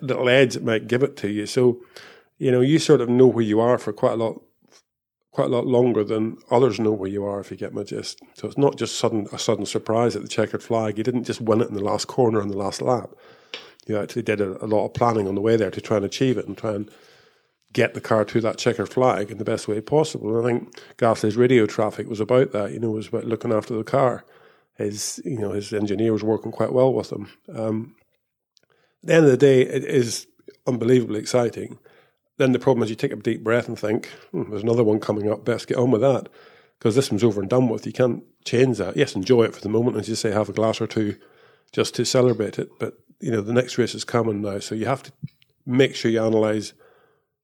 little 0.01 0.27
edge 0.27 0.55
that 0.55 0.63
might 0.63 0.87
give 0.87 1.03
it 1.03 1.15
to 1.17 1.29
you. 1.29 1.45
So, 1.45 1.81
you 2.37 2.51
know, 2.51 2.61
you 2.61 2.77
sort 2.77 3.01
of 3.01 3.09
know 3.09 3.27
where 3.27 3.43
you 3.43 3.59
are 3.59 3.77
for 3.77 3.93
quite 3.93 4.13
a 4.13 4.23
lot, 4.23 4.41
quite 5.39 5.51
a 5.51 5.55
lot 5.55 5.67
longer 5.67 6.03
than 6.03 6.37
others 6.51 6.79
know 6.79 6.91
where 6.91 7.09
you 7.09 7.25
are. 7.25 7.39
If 7.39 7.51
you 7.51 7.57
get 7.57 7.73
my 7.73 7.83
gist. 7.83 8.21
So 8.33 8.47
it's 8.47 8.57
not 8.57 8.77
just 8.77 8.99
sudden 8.99 9.27
a 9.31 9.39
sudden 9.39 9.65
surprise 9.65 10.15
at 10.15 10.21
the 10.21 10.27
checkered 10.27 10.63
flag. 10.63 10.97
You 10.97 11.03
didn't 11.03 11.23
just 11.23 11.41
win 11.41 11.61
it 11.61 11.69
in 11.69 11.75
the 11.75 11.83
last 11.83 12.07
corner 12.07 12.41
on 12.41 12.49
the 12.49 12.57
last 12.57 12.81
lap 12.81 13.11
you 13.89 13.97
actually 13.97 14.21
did 14.21 14.39
a, 14.39 14.63
a, 14.63 14.67
lot 14.67 14.85
of 14.85 14.93
planning 14.93 15.27
on 15.27 15.35
the 15.35 15.41
way 15.41 15.57
there 15.57 15.71
to 15.71 15.81
try 15.81 15.97
and 15.97 16.05
achieve 16.05 16.37
it 16.37 16.47
and 16.47 16.57
try 16.57 16.73
and 16.73 16.89
get 17.73 17.93
the 17.93 18.01
car 18.01 18.23
to 18.23 18.39
that 18.41 18.57
checkered 18.57 18.89
flag 18.89 19.31
in 19.31 19.37
the 19.37 19.43
best 19.43 19.67
way 19.67 19.81
possible. 19.81 20.37
And 20.37 20.45
I 20.45 20.49
think 20.49 20.81
Gasly's 20.97 21.35
radio 21.35 21.65
traffic 21.65 22.07
was 22.07 22.19
about 22.19 22.51
that. 22.51 22.71
You 22.71 22.79
know, 22.79 22.91
it 22.91 22.97
was 22.97 23.07
about 23.07 23.25
looking 23.25 23.51
after 23.51 23.75
the 23.75 23.83
car. 23.83 24.23
His, 24.75 25.21
you 25.25 25.39
know, 25.39 25.51
his 25.51 25.73
engineer 25.73 26.13
was 26.13 26.23
working 26.23 26.51
quite 26.51 26.71
well 26.71 26.93
with 26.93 27.11
him. 27.11 27.29
Um, 27.53 27.95
at 29.03 29.07
the 29.07 29.13
end 29.13 29.25
of 29.25 29.31
the 29.31 29.37
day, 29.37 29.61
it 29.61 29.83
is 29.83 30.27
unbelievably 30.67 31.19
exciting. 31.19 31.79
Then 32.39 32.53
the 32.53 32.59
problem 32.59 32.81
is 32.83 32.89
you 32.89 32.95
take 32.95 33.11
a 33.11 33.17
deep 33.17 33.43
breath 33.43 33.67
and 33.67 33.77
think, 33.77 34.07
hmm, 34.31 34.49
there's 34.49 34.63
another 34.63 34.83
one 34.83 35.01
coming 35.01 35.29
up. 35.29 35.43
Best 35.43 35.67
get 35.67 35.77
on 35.77 35.91
with 35.91 35.99
that 35.99 36.29
because 36.79 36.95
this 36.95 37.11
one's 37.11 37.23
over 37.23 37.41
and 37.41 37.49
done 37.49 37.67
with. 37.67 37.85
You 37.85 37.91
can't 37.91 38.23
change 38.45 38.77
that. 38.77 38.95
Yes, 38.95 39.13
enjoy 39.13 39.43
it 39.43 39.53
for 39.53 39.59
the 39.59 39.67
moment, 39.67 39.97
as 39.97 40.07
you 40.07 40.15
say, 40.15 40.31
have 40.31 40.47
a 40.47 40.53
glass 40.53 40.79
or 40.79 40.87
two 40.87 41.17
just 41.73 41.93
to 41.95 42.05
celebrate 42.05 42.57
it. 42.57 42.69
But 42.79 42.93
you 43.19 43.29
know 43.29 43.41
the 43.41 43.51
next 43.51 43.77
race 43.77 43.93
is 43.93 44.05
coming 44.05 44.41
now, 44.41 44.59
so 44.59 44.73
you 44.73 44.85
have 44.85 45.03
to 45.03 45.11
make 45.65 45.95
sure 45.95 46.09
you 46.09 46.25
analyze 46.25 46.71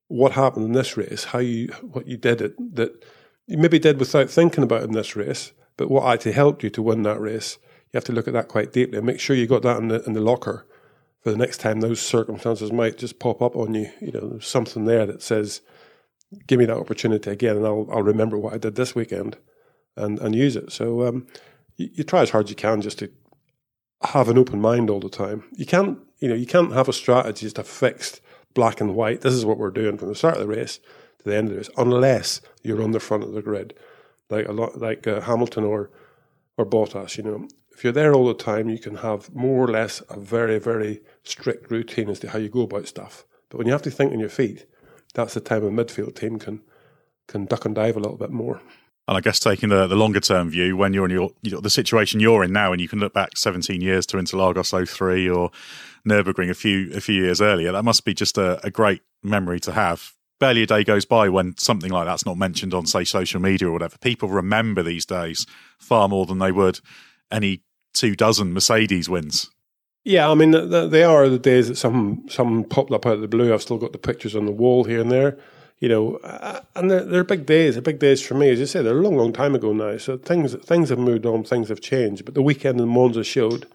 what 0.08 0.32
happened 0.32 0.66
in 0.66 0.72
this 0.72 0.96
race, 0.96 1.26
how 1.26 1.40
you 1.40 1.68
what 1.82 2.08
you 2.08 2.16
did 2.16 2.40
it 2.40 2.76
that 2.76 3.04
you 3.48 3.58
maybe 3.58 3.80
did 3.80 4.00
without 4.00 4.30
thinking 4.30 4.64
about 4.64 4.84
in 4.84 4.94
this 4.94 5.14
race, 5.18 5.52
but 5.76 5.92
what 5.92 6.06
actually 6.06 6.32
helped 6.32 6.64
you 6.64 6.70
to 6.70 6.82
win 6.82 7.04
that 7.04 7.20
race. 7.20 7.58
You 7.92 7.98
have 7.98 8.06
to 8.06 8.14
look 8.14 8.30
at 8.30 8.34
that 8.34 8.48
quite 8.48 8.72
deeply 8.72 8.98
and 8.98 9.06
make 9.06 9.20
sure 9.20 9.36
you 9.36 9.46
got 9.46 9.62
that 9.64 9.78
in 9.78 9.90
the 9.90 10.02
in 10.04 10.14
the 10.14 10.22
locker 10.22 10.66
for 11.26 11.32
the 11.32 11.38
next 11.38 11.58
time 11.58 11.80
those 11.82 12.00
circumstances 12.00 12.72
might 12.72 13.00
just 13.00 13.18
pop 13.18 13.42
up 13.42 13.56
on 13.56 13.74
you. 13.74 13.90
You 14.00 14.12
know, 14.12 14.30
there's 14.30 14.48
something 14.48 14.86
there 14.86 15.08
that 15.08 15.24
says, 15.24 15.62
"Give 16.46 16.60
me 16.60 16.66
that 16.66 16.78
opportunity 16.78 17.32
again, 17.32 17.58
and 17.58 17.66
I'll 17.66 17.88
I'll 17.92 18.04
remember 18.04 18.38
what 18.38 18.54
I 18.54 18.60
did 18.60 18.76
this 18.76 18.94
weekend, 18.94 19.38
and 19.96 20.20
and 20.20 20.36
use 20.36 20.56
it." 20.56 20.72
So 20.72 21.08
um, 21.08 21.26
you, 21.78 21.90
you 21.96 22.04
try 22.04 22.22
as 22.22 22.30
hard 22.30 22.46
as 22.46 22.50
you 22.52 22.56
can 22.56 22.80
just 22.80 23.00
to 23.00 23.10
have 24.04 24.30
an 24.30 24.38
open 24.38 24.62
mind 24.62 24.92
all 24.92 25.00
the 25.00 25.10
time. 25.10 25.46
You 25.54 25.66
can't, 25.66 25.98
you 26.20 26.30
know, 26.30 26.36
you 26.36 26.46
can't 26.46 26.74
have 26.74 26.88
a 26.88 26.94
strategy 26.94 27.48
just 27.48 27.58
a 27.58 27.64
fixed 27.64 28.22
black 28.54 28.80
and 28.80 28.94
white. 28.94 29.22
This 29.22 29.34
is 29.34 29.46
what 29.46 29.58
we're 29.58 29.72
doing 29.72 29.98
from 29.98 30.10
the 30.10 30.16
start 30.16 30.36
of 30.36 30.42
the 30.42 30.48
race 30.48 30.78
to 30.78 31.24
the 31.24 31.36
end 31.36 31.48
of 31.48 31.54
the 31.54 31.58
race, 31.58 31.72
unless 31.76 32.40
you're 32.62 32.84
on 32.84 32.92
the 32.92 33.00
front 33.00 33.24
of 33.24 33.32
the 33.32 33.42
grid, 33.42 33.74
like 34.30 34.48
a 34.48 34.52
lot, 34.52 34.80
like 34.80 35.08
uh, 35.08 35.22
Hamilton 35.22 35.64
or 35.64 35.90
or 36.56 36.68
Bottas. 36.68 37.18
You 37.18 37.24
know, 37.24 37.48
if 37.76 37.84
you're 37.84 37.94
there 37.94 38.14
all 38.14 38.26
the 38.26 38.34
time, 38.34 38.70
you 38.70 38.80
can 38.80 38.96
have 38.96 39.34
more 39.36 39.66
or 39.66 39.68
less 39.68 40.02
a 40.10 40.18
very 40.18 40.60
very 40.60 41.02
strict 41.24 41.70
routine 41.70 42.10
as 42.10 42.20
to 42.20 42.30
how 42.30 42.40
you 42.40 42.50
go 42.50 42.62
about 42.62 42.88
stuff. 42.88 43.26
But 43.50 43.58
when 43.58 43.68
you 43.68 43.74
have 43.74 43.82
to 43.84 43.92
think 43.92 44.14
on 44.14 44.20
your 44.20 44.30
feet, 44.30 44.66
that's 45.14 45.34
the 45.34 45.42
time 45.42 45.64
a 45.64 45.70
midfield 45.70 46.16
team 46.16 46.40
can 46.40 46.62
can 47.28 47.46
duck 47.46 47.66
and 47.66 47.76
dive 47.76 47.98
a 47.98 48.00
little 48.00 48.18
bit 48.18 48.32
more. 48.32 48.62
And 49.08 49.18
I 49.18 49.22
guess 49.22 49.40
taking 49.40 49.70
the, 49.70 49.86
the 49.86 49.96
longer 49.96 50.20
term 50.20 50.50
view, 50.50 50.76
when 50.78 50.94
you're 50.94 51.06
in 51.06 51.12
your 51.12 51.32
you 51.42 51.60
the 51.60 51.70
situation 51.70 52.22
you're 52.22 52.44
in 52.44 52.54
now, 52.54 52.72
and 52.72 52.82
you 52.82 52.88
can 52.88 53.00
look 53.00 53.14
back 53.14 53.38
17 53.38 53.82
years 53.82 54.06
to 54.08 54.18
Interlagos 54.18 54.88
03 54.88 55.30
or 55.30 55.52
Nurburgring 56.08 56.50
a 56.50 56.54
few 56.54 56.92
a 56.94 57.02
few 57.02 57.24
years 57.24 57.42
earlier, 57.42 57.74
that 57.74 57.84
must 57.84 58.06
be 58.06 58.14
just 58.14 58.38
a, 58.38 58.66
a 58.66 58.72
great 58.72 59.02
memory 59.22 59.60
to 59.60 59.74
have. 59.74 60.14
Barely 60.40 60.64
a 60.64 60.66
day 60.66 60.84
goes 60.84 61.06
by 61.06 61.30
when 61.30 61.58
something 61.58 61.92
like 61.92 62.06
that's 62.06 62.26
not 62.26 62.38
mentioned 62.38 62.74
on, 62.74 62.86
say, 62.86 63.06
social 63.06 63.40
media 63.40 63.70
or 63.70 63.72
whatever. 63.72 63.98
People 63.98 64.28
remember 64.28 64.84
these 64.84 65.06
days 65.06 65.46
far 65.80 66.10
more 66.10 66.26
than 66.26 66.40
they 66.40 66.52
would 66.52 66.80
any 67.32 67.62
two 67.96 68.16
dozen 68.16 68.54
Mercedes 68.54 69.10
wins. 69.10 69.50
Yeah, 70.04 70.30
I 70.30 70.36
mean, 70.36 70.52
they 70.52 71.04
are 71.04 71.28
the 71.30 71.40
days 71.40 71.68
that 71.68 71.78
some 71.78 72.26
some 72.30 72.64
popped 72.64 72.92
up 72.92 73.06
out 73.06 73.14
of 73.14 73.22
the 73.22 73.28
blue. 73.28 73.54
I've 73.54 73.64
still 73.64 73.80
got 73.80 73.92
the 73.92 73.98
pictures 73.98 74.36
on 74.36 74.46
the 74.46 74.52
wall 74.52 74.84
here 74.84 75.02
and 75.02 75.12
there 75.12 75.38
you 75.80 75.90
know, 75.90 76.16
uh, 76.18 76.62
and 76.76 76.90
they're, 76.90 77.04
they're, 77.04 77.24
big 77.24 77.46
days. 77.46 77.76
They're 77.76 77.82
big 77.82 78.00
days 78.00 78.22
for 78.22 78.34
me, 78.34 78.50
as 78.50 78.60
you 78.60 78.66
say. 78.66 78.82
They're 78.82 78.98
a 78.98 79.02
long, 79.02 79.18
long 79.18 79.34
time 79.34 79.56
ago 79.56 79.74
now. 79.74 79.98
So 79.98 80.18
things 80.18 80.56
things 80.56 80.90
have 80.90 81.00
moved 81.00 81.26
on, 81.26 81.44
things 81.44 81.70
have 81.70 81.82
changed. 81.82 82.26
But 82.26 82.34
the 82.34 82.42
weekend 82.42 82.80
in 82.80 82.88
Monza 82.88 83.24
showed 83.24 83.68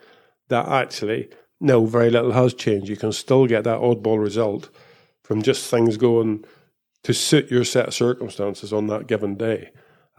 that 0.48 0.66
actually, 0.66 1.28
no, 1.60 1.84
very 1.84 2.10
little 2.10 2.32
has 2.32 2.54
changed. 2.54 2.88
You 2.88 2.96
can 2.96 3.12
still 3.12 3.46
get 3.46 3.64
that 3.64 3.80
oddball 3.80 4.20
result 4.20 4.70
from 5.22 5.42
just 5.42 5.70
things 5.70 5.96
going 5.96 6.44
to 7.02 7.14
suit 7.14 7.50
your 7.50 7.64
set 7.64 7.88
of 7.88 7.94
circumstances 7.94 8.72
on 8.72 8.86
that 8.86 9.06
given 9.06 9.36
day. 9.36 9.70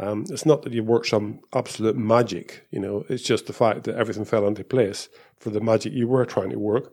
Um, 0.02 0.26
it's 0.30 0.48
not 0.48 0.64
that 0.64 0.74
you 0.74 0.84
worked 0.84 1.08
some 1.08 1.42
absolute 1.54 1.96
magic, 1.96 2.66
you 2.72 2.80
know. 2.80 3.06
It's 3.08 3.22
just 3.22 3.46
the 3.46 3.54
fact 3.54 3.84
that 3.84 3.96
everything 3.96 4.26
fell 4.26 4.48
into 4.48 4.64
place 4.64 5.10
for 5.38 5.52
the 5.52 5.62
magic 5.62 5.94
you 5.94 6.08
were 6.08 6.26
trying 6.26 6.50
to 6.50 6.58
work 6.58 6.92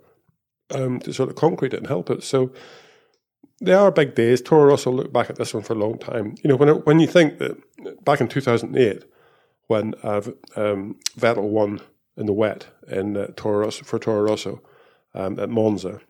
um, 0.75 1.01
to 1.01 1.12
sort 1.14 1.31
of 1.31 1.37
concrete 1.37 1.73
it 1.73 1.79
and 1.79 1.87
help 1.87 2.11
it. 2.11 2.23
So 2.23 2.53
they 3.62 3.73
are 3.73 3.90
big 3.90 4.14
days. 4.14 4.42
Toro 4.42 4.66
Rosso 4.66 4.90
look 4.90 5.11
back 5.11 5.31
at 5.31 5.37
this 5.37 5.55
one 5.55 5.62
for 5.62 5.73
a 5.73 5.79
long 5.79 5.99
time. 5.99 6.35
You 6.44 6.49
know, 6.49 6.57
when 6.57 6.68
it, 6.68 6.87
when 6.87 7.01
you 7.01 7.07
think 7.07 7.38
that 7.38 7.57
back 8.05 8.21
in 8.21 8.29
2008, 8.29 9.05
when 9.68 9.94
uh, 10.03 10.21
um, 10.57 10.97
Vettel 11.18 11.49
won 11.49 11.81
in 12.18 12.27
the 12.27 12.35
wet 12.35 12.66
in 12.88 13.16
uh, 13.16 13.29
Toro 13.37 13.61
Rosso, 13.61 13.85
for 13.85 13.99
Toro 13.99 14.21
Rosso 14.21 14.61
um, 15.14 15.38
at 15.40 15.49
Monza, 15.49 16.01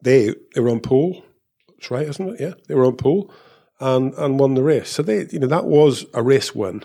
they 0.00 0.34
they 0.54 0.62
were 0.62 0.70
on 0.70 0.80
pole. 0.80 1.22
That's 1.68 1.90
right, 1.90 2.08
isn't 2.08 2.28
it? 2.28 2.40
Yeah, 2.40 2.54
they 2.68 2.74
were 2.74 2.86
on 2.86 2.96
pole 2.96 3.30
and 3.80 4.14
and 4.14 4.38
won 4.38 4.54
the 4.54 4.62
race. 4.62 4.90
So 4.90 5.02
they, 5.02 5.26
you 5.30 5.38
know, 5.38 5.46
that 5.46 5.64
was 5.64 6.06
a 6.14 6.22
race 6.22 6.54
win 6.54 6.84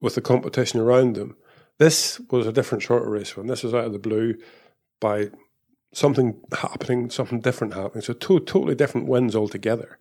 with 0.00 0.14
the 0.14 0.20
competition 0.20 0.80
around 0.80 1.14
them. 1.14 1.36
This 1.78 2.20
was 2.30 2.46
a 2.46 2.52
different 2.52 2.84
sort 2.84 3.02
of 3.02 3.08
race 3.08 3.36
win. 3.36 3.46
This 3.46 3.62
was 3.62 3.74
out 3.74 3.84
of 3.84 3.92
the 3.92 3.98
blue 3.98 4.34
by 5.00 5.30
something 5.92 6.40
happening, 6.56 7.10
something 7.10 7.40
different 7.40 7.74
happening. 7.74 8.02
So 8.02 8.12
two 8.12 8.40
totally 8.40 8.74
different 8.74 9.08
wins 9.08 9.34
altogether. 9.34 9.98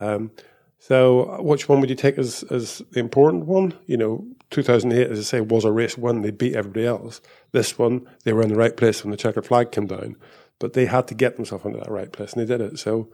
Um, 0.00 0.32
so 0.78 1.40
which 1.42 1.68
one 1.68 1.80
would 1.80 1.90
you 1.90 1.96
take 1.96 2.18
as 2.18 2.42
as 2.44 2.82
the 2.92 3.00
important 3.00 3.46
one? 3.46 3.74
You 3.86 3.96
know, 3.96 4.26
2008, 4.50 5.10
as 5.10 5.18
I 5.18 5.22
say, 5.22 5.40
was 5.40 5.64
a 5.64 5.72
race 5.72 5.96
win. 5.96 6.22
They 6.22 6.30
beat 6.30 6.54
everybody 6.54 6.86
else. 6.86 7.20
This 7.52 7.78
one, 7.78 8.06
they 8.24 8.32
were 8.32 8.42
in 8.42 8.48
the 8.48 8.56
right 8.56 8.76
place 8.76 9.02
when 9.02 9.10
the 9.10 9.16
checkered 9.16 9.46
flag 9.46 9.72
came 9.72 9.86
down, 9.86 10.16
but 10.58 10.74
they 10.74 10.86
had 10.86 11.08
to 11.08 11.14
get 11.14 11.36
themselves 11.36 11.64
into 11.64 11.78
that 11.78 11.90
right 11.90 12.12
place, 12.12 12.32
and 12.32 12.42
they 12.42 12.46
did 12.46 12.60
it. 12.60 12.78
So 12.78 13.08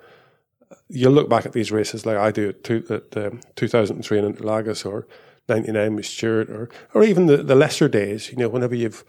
you 0.89 1.11
look 1.11 1.29
back 1.29 1.47
at 1.47 1.53
these 1.53 1.73
races 1.73 2.07
like 2.07 2.17
I 2.17 2.31
do 2.31 2.51
at, 2.51 2.65
two, 2.65 2.85
at 2.91 3.17
um, 3.17 3.41
2003 3.57 4.19
in 4.19 4.35
Interlagos 4.35 4.85
or 4.87 5.07
99 5.49 5.97
with 5.97 6.07
Stewart 6.07 6.51
or 6.51 6.71
or 6.95 7.03
even 7.03 7.27
the, 7.27 7.39
the 7.39 7.55
lesser 7.55 7.89
days. 7.89 8.31
You 8.31 8.37
know, 8.39 8.49
whenever 8.49 8.75
you've 8.75 9.05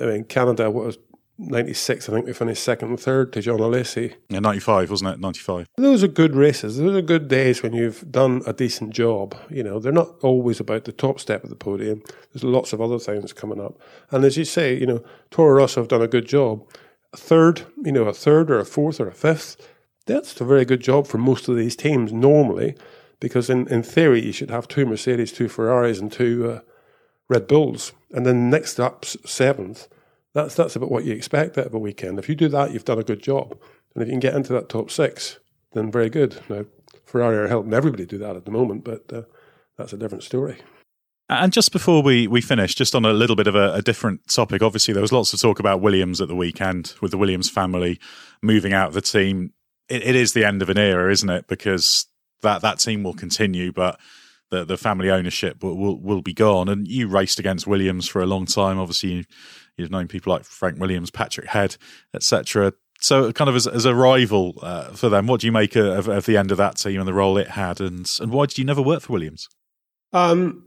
I 0.00 0.06
mean, 0.06 0.24
Canada 0.24 0.70
what 0.70 0.86
was 0.86 0.98
96, 1.38 2.08
I 2.08 2.12
think 2.12 2.26
we 2.26 2.32
finished 2.32 2.62
second 2.62 2.90
and 2.90 3.00
third 3.00 3.32
to 3.32 3.40
Jean 3.40 3.58
Alesi. 3.58 4.14
Yeah, 4.28 4.38
95, 4.38 4.90
wasn't 4.90 5.14
it? 5.14 5.20
95. 5.20 5.66
Those 5.76 6.04
are 6.04 6.08
good 6.08 6.36
races. 6.36 6.78
Those 6.78 6.96
are 6.96 7.02
good 7.02 7.26
days 7.26 7.60
when 7.60 7.72
you've 7.72 8.10
done 8.10 8.42
a 8.46 8.52
decent 8.52 8.90
job. 8.90 9.36
You 9.50 9.64
know, 9.64 9.80
they're 9.80 9.92
not 9.92 10.14
always 10.22 10.60
about 10.60 10.84
the 10.84 10.92
top 10.92 11.18
step 11.18 11.42
of 11.42 11.50
the 11.50 11.56
podium. 11.56 12.02
There's 12.32 12.44
lots 12.44 12.72
of 12.72 12.80
other 12.80 13.00
things 13.00 13.32
coming 13.32 13.60
up. 13.60 13.80
And 14.10 14.24
as 14.24 14.36
you 14.36 14.44
say, 14.44 14.78
you 14.78 14.86
know, 14.86 15.02
Toro 15.32 15.56
Rosso 15.56 15.80
have 15.80 15.88
done 15.88 16.02
a 16.02 16.08
good 16.08 16.26
job. 16.26 16.68
A 17.12 17.16
third, 17.16 17.62
you 17.84 17.92
know, 17.92 18.04
a 18.04 18.14
third 18.14 18.48
or 18.48 18.60
a 18.60 18.64
fourth 18.64 19.00
or 19.00 19.08
a 19.08 19.14
fifth, 19.14 19.56
that's 20.06 20.40
a 20.40 20.44
very 20.44 20.64
good 20.64 20.80
job 20.80 21.06
for 21.06 21.18
most 21.18 21.48
of 21.48 21.56
these 21.56 21.76
teams 21.76 22.12
normally, 22.12 22.76
because 23.20 23.48
in, 23.48 23.66
in 23.68 23.82
theory, 23.82 24.24
you 24.24 24.32
should 24.32 24.50
have 24.50 24.68
two 24.68 24.86
Mercedes, 24.86 25.32
two 25.32 25.48
Ferraris, 25.48 25.98
and 25.98 26.12
two 26.12 26.50
uh, 26.50 26.60
Red 27.28 27.46
Bulls. 27.46 27.92
And 28.10 28.26
then 28.26 28.50
next 28.50 28.78
up, 28.78 29.04
seventh 29.04 29.88
that's 30.34 30.54
that's 30.56 30.76
about 30.76 30.90
what 30.90 31.04
you 31.04 31.14
expect 31.14 31.56
out 31.56 31.66
of 31.66 31.74
a 31.74 31.78
weekend. 31.78 32.18
If 32.18 32.28
you 32.28 32.34
do 32.34 32.48
that, 32.48 32.72
you've 32.72 32.84
done 32.84 32.98
a 32.98 33.04
good 33.04 33.22
job. 33.22 33.56
And 33.94 34.02
if 34.02 34.08
you 34.08 34.12
can 34.12 34.20
get 34.20 34.34
into 34.34 34.52
that 34.52 34.68
top 34.68 34.90
six, 34.90 35.38
then 35.72 35.90
very 35.90 36.10
good. 36.10 36.40
Now, 36.48 36.66
Ferrari 37.06 37.36
are 37.36 37.48
helping 37.48 37.72
everybody 37.72 38.04
do 38.04 38.18
that 38.18 38.36
at 38.36 38.44
the 38.44 38.50
moment, 38.50 38.84
but 38.84 39.10
uh, 39.12 39.22
that's 39.78 39.92
a 39.92 39.96
different 39.96 40.24
story. 40.24 40.58
And 41.28 41.52
just 41.52 41.72
before 41.72 42.02
we, 42.02 42.26
we 42.26 42.40
finish, 42.40 42.74
just 42.74 42.94
on 42.94 43.04
a 43.04 43.12
little 43.12 43.36
bit 43.36 43.46
of 43.46 43.54
a, 43.54 43.74
a, 43.74 43.82
different 43.82 44.28
topic, 44.28 44.60
obviously 44.60 44.92
there 44.92 45.00
was 45.00 45.12
lots 45.12 45.32
of 45.32 45.40
talk 45.40 45.58
about 45.58 45.80
Williams 45.80 46.20
at 46.20 46.28
the 46.28 46.36
weekend 46.36 46.94
with 47.00 47.12
the 47.12 47.16
Williams 47.16 47.48
family 47.48 47.98
moving 48.42 48.74
out 48.74 48.88
of 48.88 48.94
the 48.94 49.00
team. 49.00 49.52
It, 49.88 50.02
it 50.02 50.16
is 50.16 50.32
the 50.32 50.44
end 50.44 50.62
of 50.62 50.70
an 50.70 50.78
era, 50.78 51.10
isn't 51.10 51.28
it? 51.30 51.46
Because 51.46 52.06
that, 52.42 52.62
that 52.62 52.78
team 52.78 53.02
will 53.02 53.14
continue, 53.14 53.72
but 53.72 53.98
the, 54.50 54.64
the 54.64 54.76
family 54.76 55.10
ownership 55.10 55.62
will, 55.62 55.76
will, 55.76 56.00
will 56.00 56.22
be 56.22 56.32
gone. 56.32 56.68
And 56.68 56.86
you 56.86 57.08
raced 57.08 57.38
against 57.38 57.66
Williams 57.66 58.08
for 58.08 58.22
a 58.22 58.26
long 58.26 58.46
time. 58.46 58.78
Obviously, 58.78 59.12
you, 59.12 59.24
you've 59.76 59.90
known 59.90 60.08
people 60.08 60.32
like 60.32 60.44
Frank 60.44 60.78
Williams, 60.78 61.10
Patrick 61.10 61.48
Head, 61.48 61.76
etc. 62.14 62.72
So, 63.00 63.32
kind 63.32 63.50
of 63.50 63.56
as, 63.56 63.66
as 63.66 63.84
a 63.84 63.94
rival 63.94 64.58
uh, 64.62 64.90
for 64.92 65.08
them, 65.08 65.26
what 65.26 65.40
do 65.40 65.46
you 65.46 65.52
make 65.52 65.76
of, 65.76 66.08
of, 66.08 66.26
the 66.26 66.36
end 66.36 66.50
of 66.50 66.58
that 66.58 66.76
team 66.76 67.00
and 67.00 67.08
the 67.08 67.12
role 67.14 67.36
it 67.36 67.48
had, 67.48 67.80
and 67.80 68.10
and 68.20 68.32
why 68.32 68.46
did 68.46 68.56
you 68.56 68.64
never 68.64 68.80
work 68.80 69.02
for 69.02 69.12
Williams? 69.12 69.48
Um, 70.12 70.64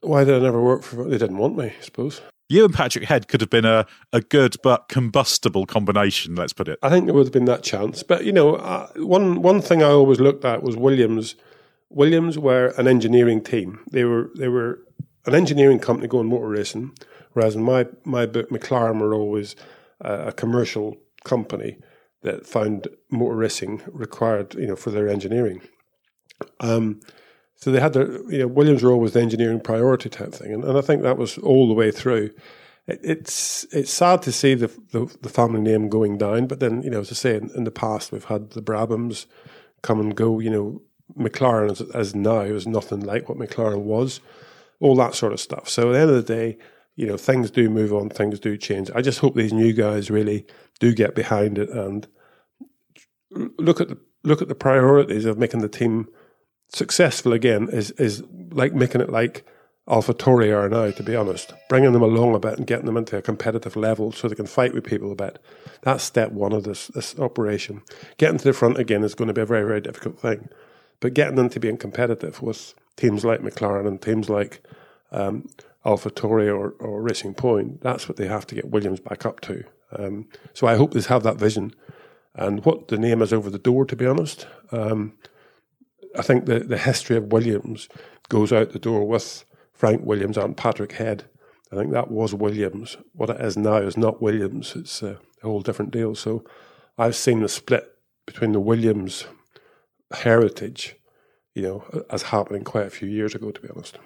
why 0.00 0.24
did 0.24 0.34
I 0.34 0.38
never 0.40 0.60
work 0.60 0.82
for? 0.82 1.04
They 1.04 1.18
didn't 1.18 1.38
want 1.38 1.56
me, 1.56 1.72
I 1.78 1.82
suppose. 1.82 2.20
You 2.48 2.64
and 2.64 2.72
Patrick 2.72 3.04
Head 3.04 3.28
could 3.28 3.42
have 3.42 3.50
been 3.50 3.66
a, 3.66 3.86
a 4.10 4.22
good 4.22 4.56
but 4.62 4.88
combustible 4.88 5.66
combination, 5.66 6.34
let's 6.34 6.54
put 6.54 6.66
it. 6.66 6.78
I 6.82 6.88
think 6.88 7.04
there 7.04 7.14
would 7.14 7.26
have 7.26 7.32
been 7.32 7.44
that 7.44 7.62
chance. 7.62 8.02
But, 8.02 8.24
you 8.24 8.32
know, 8.32 8.54
uh, 8.56 8.88
one, 8.96 9.42
one 9.42 9.60
thing 9.60 9.82
I 9.82 9.90
always 9.90 10.18
looked 10.18 10.46
at 10.46 10.62
was 10.62 10.74
Williams. 10.74 11.34
Williams 11.90 12.38
were 12.38 12.72
an 12.78 12.88
engineering 12.88 13.42
team. 13.42 13.80
They 13.92 14.04
were 14.04 14.30
they 14.34 14.48
were 14.48 14.80
an 15.26 15.34
engineering 15.34 15.78
company 15.78 16.08
going 16.08 16.28
motor 16.28 16.48
racing, 16.48 16.92
whereas 17.32 17.54
in 17.54 17.62
my, 17.62 17.86
my 18.04 18.24
book, 18.24 18.48
McLaren 18.48 18.98
were 18.98 19.12
always 19.12 19.54
a, 20.00 20.28
a 20.28 20.32
commercial 20.32 20.96
company 21.24 21.76
that 22.22 22.46
found 22.46 22.88
motor 23.10 23.36
racing 23.36 23.82
required, 23.88 24.54
you 24.54 24.66
know, 24.66 24.76
for 24.76 24.90
their 24.90 25.08
engineering. 25.08 25.60
Um, 26.60 27.00
so 27.58 27.72
they 27.72 27.80
had 27.80 27.92
their, 27.92 28.22
you 28.30 28.38
know, 28.38 28.46
Williams 28.46 28.84
role 28.84 29.00
was 29.00 29.14
the 29.14 29.20
engineering 29.20 29.60
priority 29.60 30.08
type 30.08 30.32
thing, 30.32 30.52
and, 30.52 30.64
and 30.64 30.78
I 30.78 30.80
think 30.80 31.02
that 31.02 31.18
was 31.18 31.38
all 31.38 31.66
the 31.66 31.74
way 31.74 31.90
through. 31.90 32.30
It, 32.86 33.00
it's 33.02 33.66
it's 33.72 33.90
sad 33.90 34.22
to 34.22 34.32
see 34.32 34.54
the, 34.54 34.68
the, 34.92 35.12
the 35.22 35.28
family 35.28 35.60
name 35.60 35.88
going 35.88 36.18
down, 36.18 36.46
but 36.46 36.60
then 36.60 36.82
you 36.84 36.90
know, 36.90 37.00
as 37.00 37.10
I 37.10 37.14
say, 37.14 37.36
in, 37.36 37.50
in, 37.56 37.64
the 37.64 37.72
past 37.72 38.12
we've 38.12 38.24
had 38.24 38.50
the 38.50 38.62
Brabhams 38.62 39.26
come 39.82 39.98
and 39.98 40.14
go. 40.14 40.38
You 40.38 40.50
know, 40.50 40.82
McLaren 41.18 41.72
as, 41.72 41.80
as 41.90 42.14
now 42.14 42.42
is 42.42 42.68
nothing 42.68 43.00
like 43.00 43.28
what 43.28 43.38
McLaren 43.38 43.82
was, 43.82 44.20
all 44.78 44.94
that 44.94 45.16
sort 45.16 45.32
of 45.32 45.40
stuff. 45.40 45.68
So 45.68 45.88
at 45.88 45.92
the 45.94 45.98
end 45.98 46.10
of 46.10 46.16
the 46.16 46.34
day, 46.34 46.58
you 46.94 47.08
know, 47.08 47.16
things 47.16 47.50
do 47.50 47.68
move 47.68 47.92
on, 47.92 48.08
things 48.08 48.38
do 48.38 48.56
change. 48.56 48.88
I 48.94 49.02
just 49.02 49.18
hope 49.18 49.34
these 49.34 49.52
new 49.52 49.72
guys 49.72 50.12
really 50.12 50.46
do 50.78 50.94
get 50.94 51.16
behind 51.16 51.58
it 51.58 51.70
and 51.70 52.06
look 53.58 53.80
at 53.80 53.88
the 53.88 53.98
look 54.22 54.42
at 54.42 54.48
the 54.48 54.54
priorities 54.54 55.24
of 55.24 55.38
making 55.38 55.60
the 55.60 55.68
team 55.68 56.06
successful 56.68 57.32
again 57.32 57.68
is 57.70 57.90
is 57.92 58.22
like 58.50 58.74
making 58.74 59.00
it 59.00 59.10
like 59.10 59.44
Alpha 59.88 60.12
AlphaTauri 60.12 60.54
are 60.54 60.68
now, 60.68 60.90
to 60.90 61.02
be 61.02 61.16
honest. 61.16 61.54
Bringing 61.68 61.92
them 61.92 62.02
along 62.02 62.34
a 62.34 62.38
bit 62.38 62.58
and 62.58 62.66
getting 62.66 62.84
them 62.84 62.98
into 62.98 63.16
a 63.16 63.22
competitive 63.22 63.74
level 63.74 64.12
so 64.12 64.28
they 64.28 64.34
can 64.34 64.46
fight 64.46 64.74
with 64.74 64.84
people 64.84 65.10
a 65.10 65.14
bit. 65.14 65.38
That's 65.80 66.04
step 66.04 66.32
one 66.32 66.52
of 66.52 66.64
this 66.64 66.88
this 66.88 67.18
operation. 67.18 67.82
Getting 68.18 68.38
to 68.38 68.44
the 68.44 68.52
front 68.52 68.78
again 68.78 69.02
is 69.02 69.14
going 69.14 69.28
to 69.28 69.34
be 69.34 69.40
a 69.40 69.46
very, 69.46 69.66
very 69.66 69.80
difficult 69.80 70.20
thing. 70.20 70.48
But 71.00 71.14
getting 71.14 71.36
them 71.36 71.48
to 71.50 71.60
being 71.60 71.78
competitive 71.78 72.42
with 72.42 72.74
teams 72.96 73.24
like 73.24 73.40
McLaren 73.40 73.86
and 73.86 74.02
teams 74.02 74.28
like 74.28 74.62
um, 75.10 75.48
AlphaTauri 75.86 76.48
or, 76.48 76.70
or 76.80 77.00
Racing 77.00 77.34
Point, 77.34 77.80
that's 77.80 78.08
what 78.08 78.16
they 78.16 78.26
have 78.26 78.46
to 78.48 78.54
get 78.54 78.70
Williams 78.70 79.00
back 79.00 79.24
up 79.24 79.40
to. 79.42 79.64
Um, 79.96 80.26
so 80.52 80.66
I 80.66 80.76
hope 80.76 80.92
they 80.92 81.00
have 81.02 81.22
that 81.22 81.36
vision. 81.36 81.72
And 82.34 82.64
what 82.64 82.88
the 82.88 82.98
name 82.98 83.22
is 83.22 83.32
over 83.32 83.48
the 83.48 83.58
door, 83.58 83.86
to 83.86 83.96
be 83.96 84.06
honest. 84.06 84.46
Um, 84.70 85.14
I 86.18 86.22
think 86.22 86.46
the, 86.46 86.58
the 86.58 86.78
history 86.78 87.16
of 87.16 87.32
Williams 87.32 87.88
goes 88.28 88.52
out 88.52 88.70
the 88.72 88.78
door 88.78 89.06
with 89.06 89.44
Frank 89.72 90.04
Williams 90.04 90.36
and 90.36 90.56
Patrick 90.56 90.92
Head. 90.92 91.24
I 91.72 91.76
think 91.76 91.92
that 91.92 92.10
was 92.10 92.34
Williams. 92.34 92.96
What 93.12 93.30
it 93.30 93.40
is 93.40 93.56
now 93.56 93.76
is 93.76 93.96
not 93.96 94.20
Williams. 94.20 94.74
It's 94.74 95.02
a, 95.02 95.18
whole 95.42 95.60
different 95.60 95.92
deal. 95.92 96.16
So 96.16 96.44
I've 96.98 97.14
seen 97.14 97.42
the 97.42 97.48
split 97.48 97.86
between 98.26 98.50
the 98.50 98.58
Williams 98.58 99.26
heritage, 100.12 100.96
you 101.54 101.62
know, 101.62 102.04
as 102.10 102.22
happening 102.22 102.64
quite 102.64 102.86
a 102.86 102.90
few 102.90 103.08
years 103.08 103.36
ago, 103.36 103.52
to 103.52 103.60
be 103.60 103.68
honest. 103.68 103.98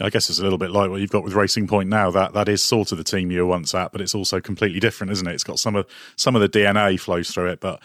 I 0.00 0.08
guess 0.08 0.30
it's 0.30 0.38
a 0.38 0.42
little 0.42 0.56
bit 0.56 0.70
like 0.70 0.88
what 0.88 1.00
you've 1.00 1.10
got 1.10 1.24
with 1.24 1.34
Racing 1.34 1.66
Point 1.66 1.90
now. 1.90 2.10
That 2.10 2.32
that 2.32 2.48
is 2.48 2.62
sort 2.62 2.92
of 2.92 2.96
the 2.98 3.04
team 3.04 3.30
you 3.30 3.40
were 3.40 3.46
once 3.46 3.74
at, 3.74 3.92
but 3.92 4.00
it's 4.00 4.14
also 4.14 4.40
completely 4.40 4.80
different, 4.80 5.12
isn't 5.12 5.26
it? 5.26 5.34
It's 5.34 5.44
got 5.44 5.58
some 5.58 5.76
of 5.76 5.86
some 6.16 6.34
of 6.34 6.40
the 6.40 6.48
DNA 6.48 6.98
flows 6.98 7.30
through 7.30 7.48
it, 7.48 7.60
but 7.60 7.82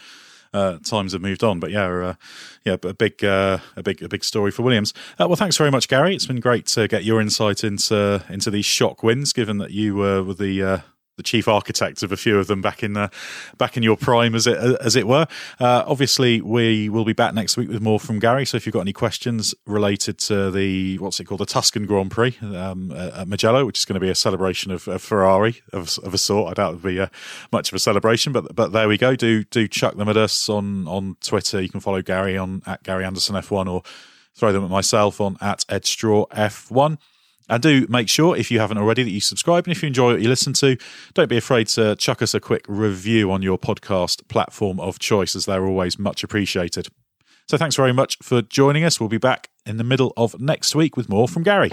uh, 0.54 0.78
times 0.78 1.12
have 1.12 1.20
moved 1.20 1.44
on. 1.44 1.60
But 1.60 1.70
yeah, 1.70 1.86
uh, 1.86 2.14
yeah, 2.64 2.76
a 2.82 2.94
big, 2.94 3.22
uh, 3.22 3.58
a 3.76 3.82
big, 3.82 4.02
a 4.02 4.08
big 4.08 4.24
story 4.24 4.50
for 4.50 4.62
Williams. 4.62 4.94
Uh, 5.18 5.26
well, 5.26 5.36
thanks 5.36 5.58
very 5.58 5.70
much, 5.70 5.88
Gary. 5.88 6.14
It's 6.14 6.26
been 6.26 6.40
great 6.40 6.66
to 6.68 6.88
get 6.88 7.04
your 7.04 7.20
insight 7.20 7.62
into 7.62 8.24
into 8.30 8.50
these 8.50 8.64
shock 8.64 9.02
wins, 9.02 9.32
given 9.32 9.58
that 9.58 9.72
you 9.72 9.96
were 9.96 10.22
the 10.32 10.62
uh, 10.62 10.78
the 11.16 11.22
chief 11.22 11.48
architect 11.48 12.02
of 12.02 12.12
a 12.12 12.16
few 12.16 12.38
of 12.38 12.46
them 12.46 12.60
back 12.60 12.82
in 12.82 12.96
uh, 12.96 13.08
back 13.58 13.76
in 13.76 13.82
your 13.82 13.96
prime, 13.96 14.34
as 14.34 14.46
it 14.46 14.56
as 14.80 14.96
it 14.96 15.06
were. 15.06 15.26
Uh, 15.60 15.84
obviously, 15.86 16.40
we 16.40 16.88
will 16.88 17.04
be 17.04 17.12
back 17.12 17.34
next 17.34 17.56
week 17.56 17.68
with 17.68 17.80
more 17.80 18.00
from 18.00 18.18
Gary. 18.18 18.44
So 18.44 18.56
if 18.56 18.66
you've 18.66 18.72
got 18.72 18.80
any 18.80 18.92
questions 18.92 19.54
related 19.66 20.18
to 20.20 20.50
the 20.50 20.98
what's 20.98 21.20
it 21.20 21.24
called, 21.24 21.40
the 21.40 21.46
Tuscan 21.46 21.86
Grand 21.86 22.10
Prix 22.10 22.36
um, 22.42 22.90
at 22.92 23.28
Mugello, 23.28 23.64
which 23.64 23.78
is 23.78 23.84
going 23.84 23.94
to 23.94 24.00
be 24.00 24.10
a 24.10 24.14
celebration 24.14 24.70
of, 24.70 24.88
of 24.88 25.02
Ferrari 25.02 25.62
of, 25.72 25.98
of, 26.02 26.14
a 26.14 26.18
sort, 26.18 26.50
I 26.50 26.54
doubt 26.54 26.74
it'll 26.74 26.88
be 26.88 27.00
uh, 27.00 27.08
much 27.52 27.70
of 27.70 27.76
a 27.76 27.78
celebration, 27.78 28.32
but 28.32 28.54
but 28.54 28.72
there 28.72 28.88
we 28.88 28.98
go. 28.98 29.14
Do 29.16 29.44
do 29.44 29.68
chuck 29.68 29.96
them 29.96 30.08
at 30.08 30.16
us 30.16 30.48
on 30.48 30.86
on 30.88 31.16
Twitter. 31.20 31.60
You 31.60 31.68
can 31.68 31.80
follow 31.80 32.02
Gary 32.02 32.36
on 32.36 32.62
at 32.66 32.82
Gary 32.82 33.04
Anderson 33.04 33.36
F1 33.36 33.70
or 33.70 33.82
throw 34.34 34.52
them 34.52 34.64
at 34.64 34.70
myself 34.70 35.20
on 35.20 35.36
at 35.40 35.64
Ed 35.68 35.84
Straw 35.84 36.26
F1. 36.26 36.98
And 37.48 37.62
do 37.62 37.86
make 37.88 38.08
sure, 38.08 38.36
if 38.36 38.50
you 38.50 38.58
haven't 38.58 38.78
already, 38.78 39.02
that 39.02 39.10
you 39.10 39.20
subscribe. 39.20 39.66
And 39.66 39.72
if 39.72 39.82
you 39.82 39.86
enjoy 39.86 40.12
what 40.12 40.22
you 40.22 40.28
listen 40.28 40.52
to, 40.54 40.76
don't 41.12 41.28
be 41.28 41.36
afraid 41.36 41.68
to 41.68 41.94
chuck 41.96 42.22
us 42.22 42.34
a 42.34 42.40
quick 42.40 42.64
review 42.68 43.30
on 43.30 43.42
your 43.42 43.58
podcast 43.58 44.26
platform 44.28 44.80
of 44.80 44.98
choice, 44.98 45.36
as 45.36 45.44
they're 45.46 45.66
always 45.66 45.98
much 45.98 46.24
appreciated. 46.24 46.88
So 47.48 47.58
thanks 47.58 47.76
very 47.76 47.92
much 47.92 48.16
for 48.22 48.40
joining 48.40 48.84
us. 48.84 48.98
We'll 48.98 49.10
be 49.10 49.18
back 49.18 49.50
in 49.66 49.76
the 49.76 49.84
middle 49.84 50.14
of 50.16 50.40
next 50.40 50.74
week 50.74 50.96
with 50.96 51.08
more 51.10 51.28
from 51.28 51.42
Gary. 51.42 51.70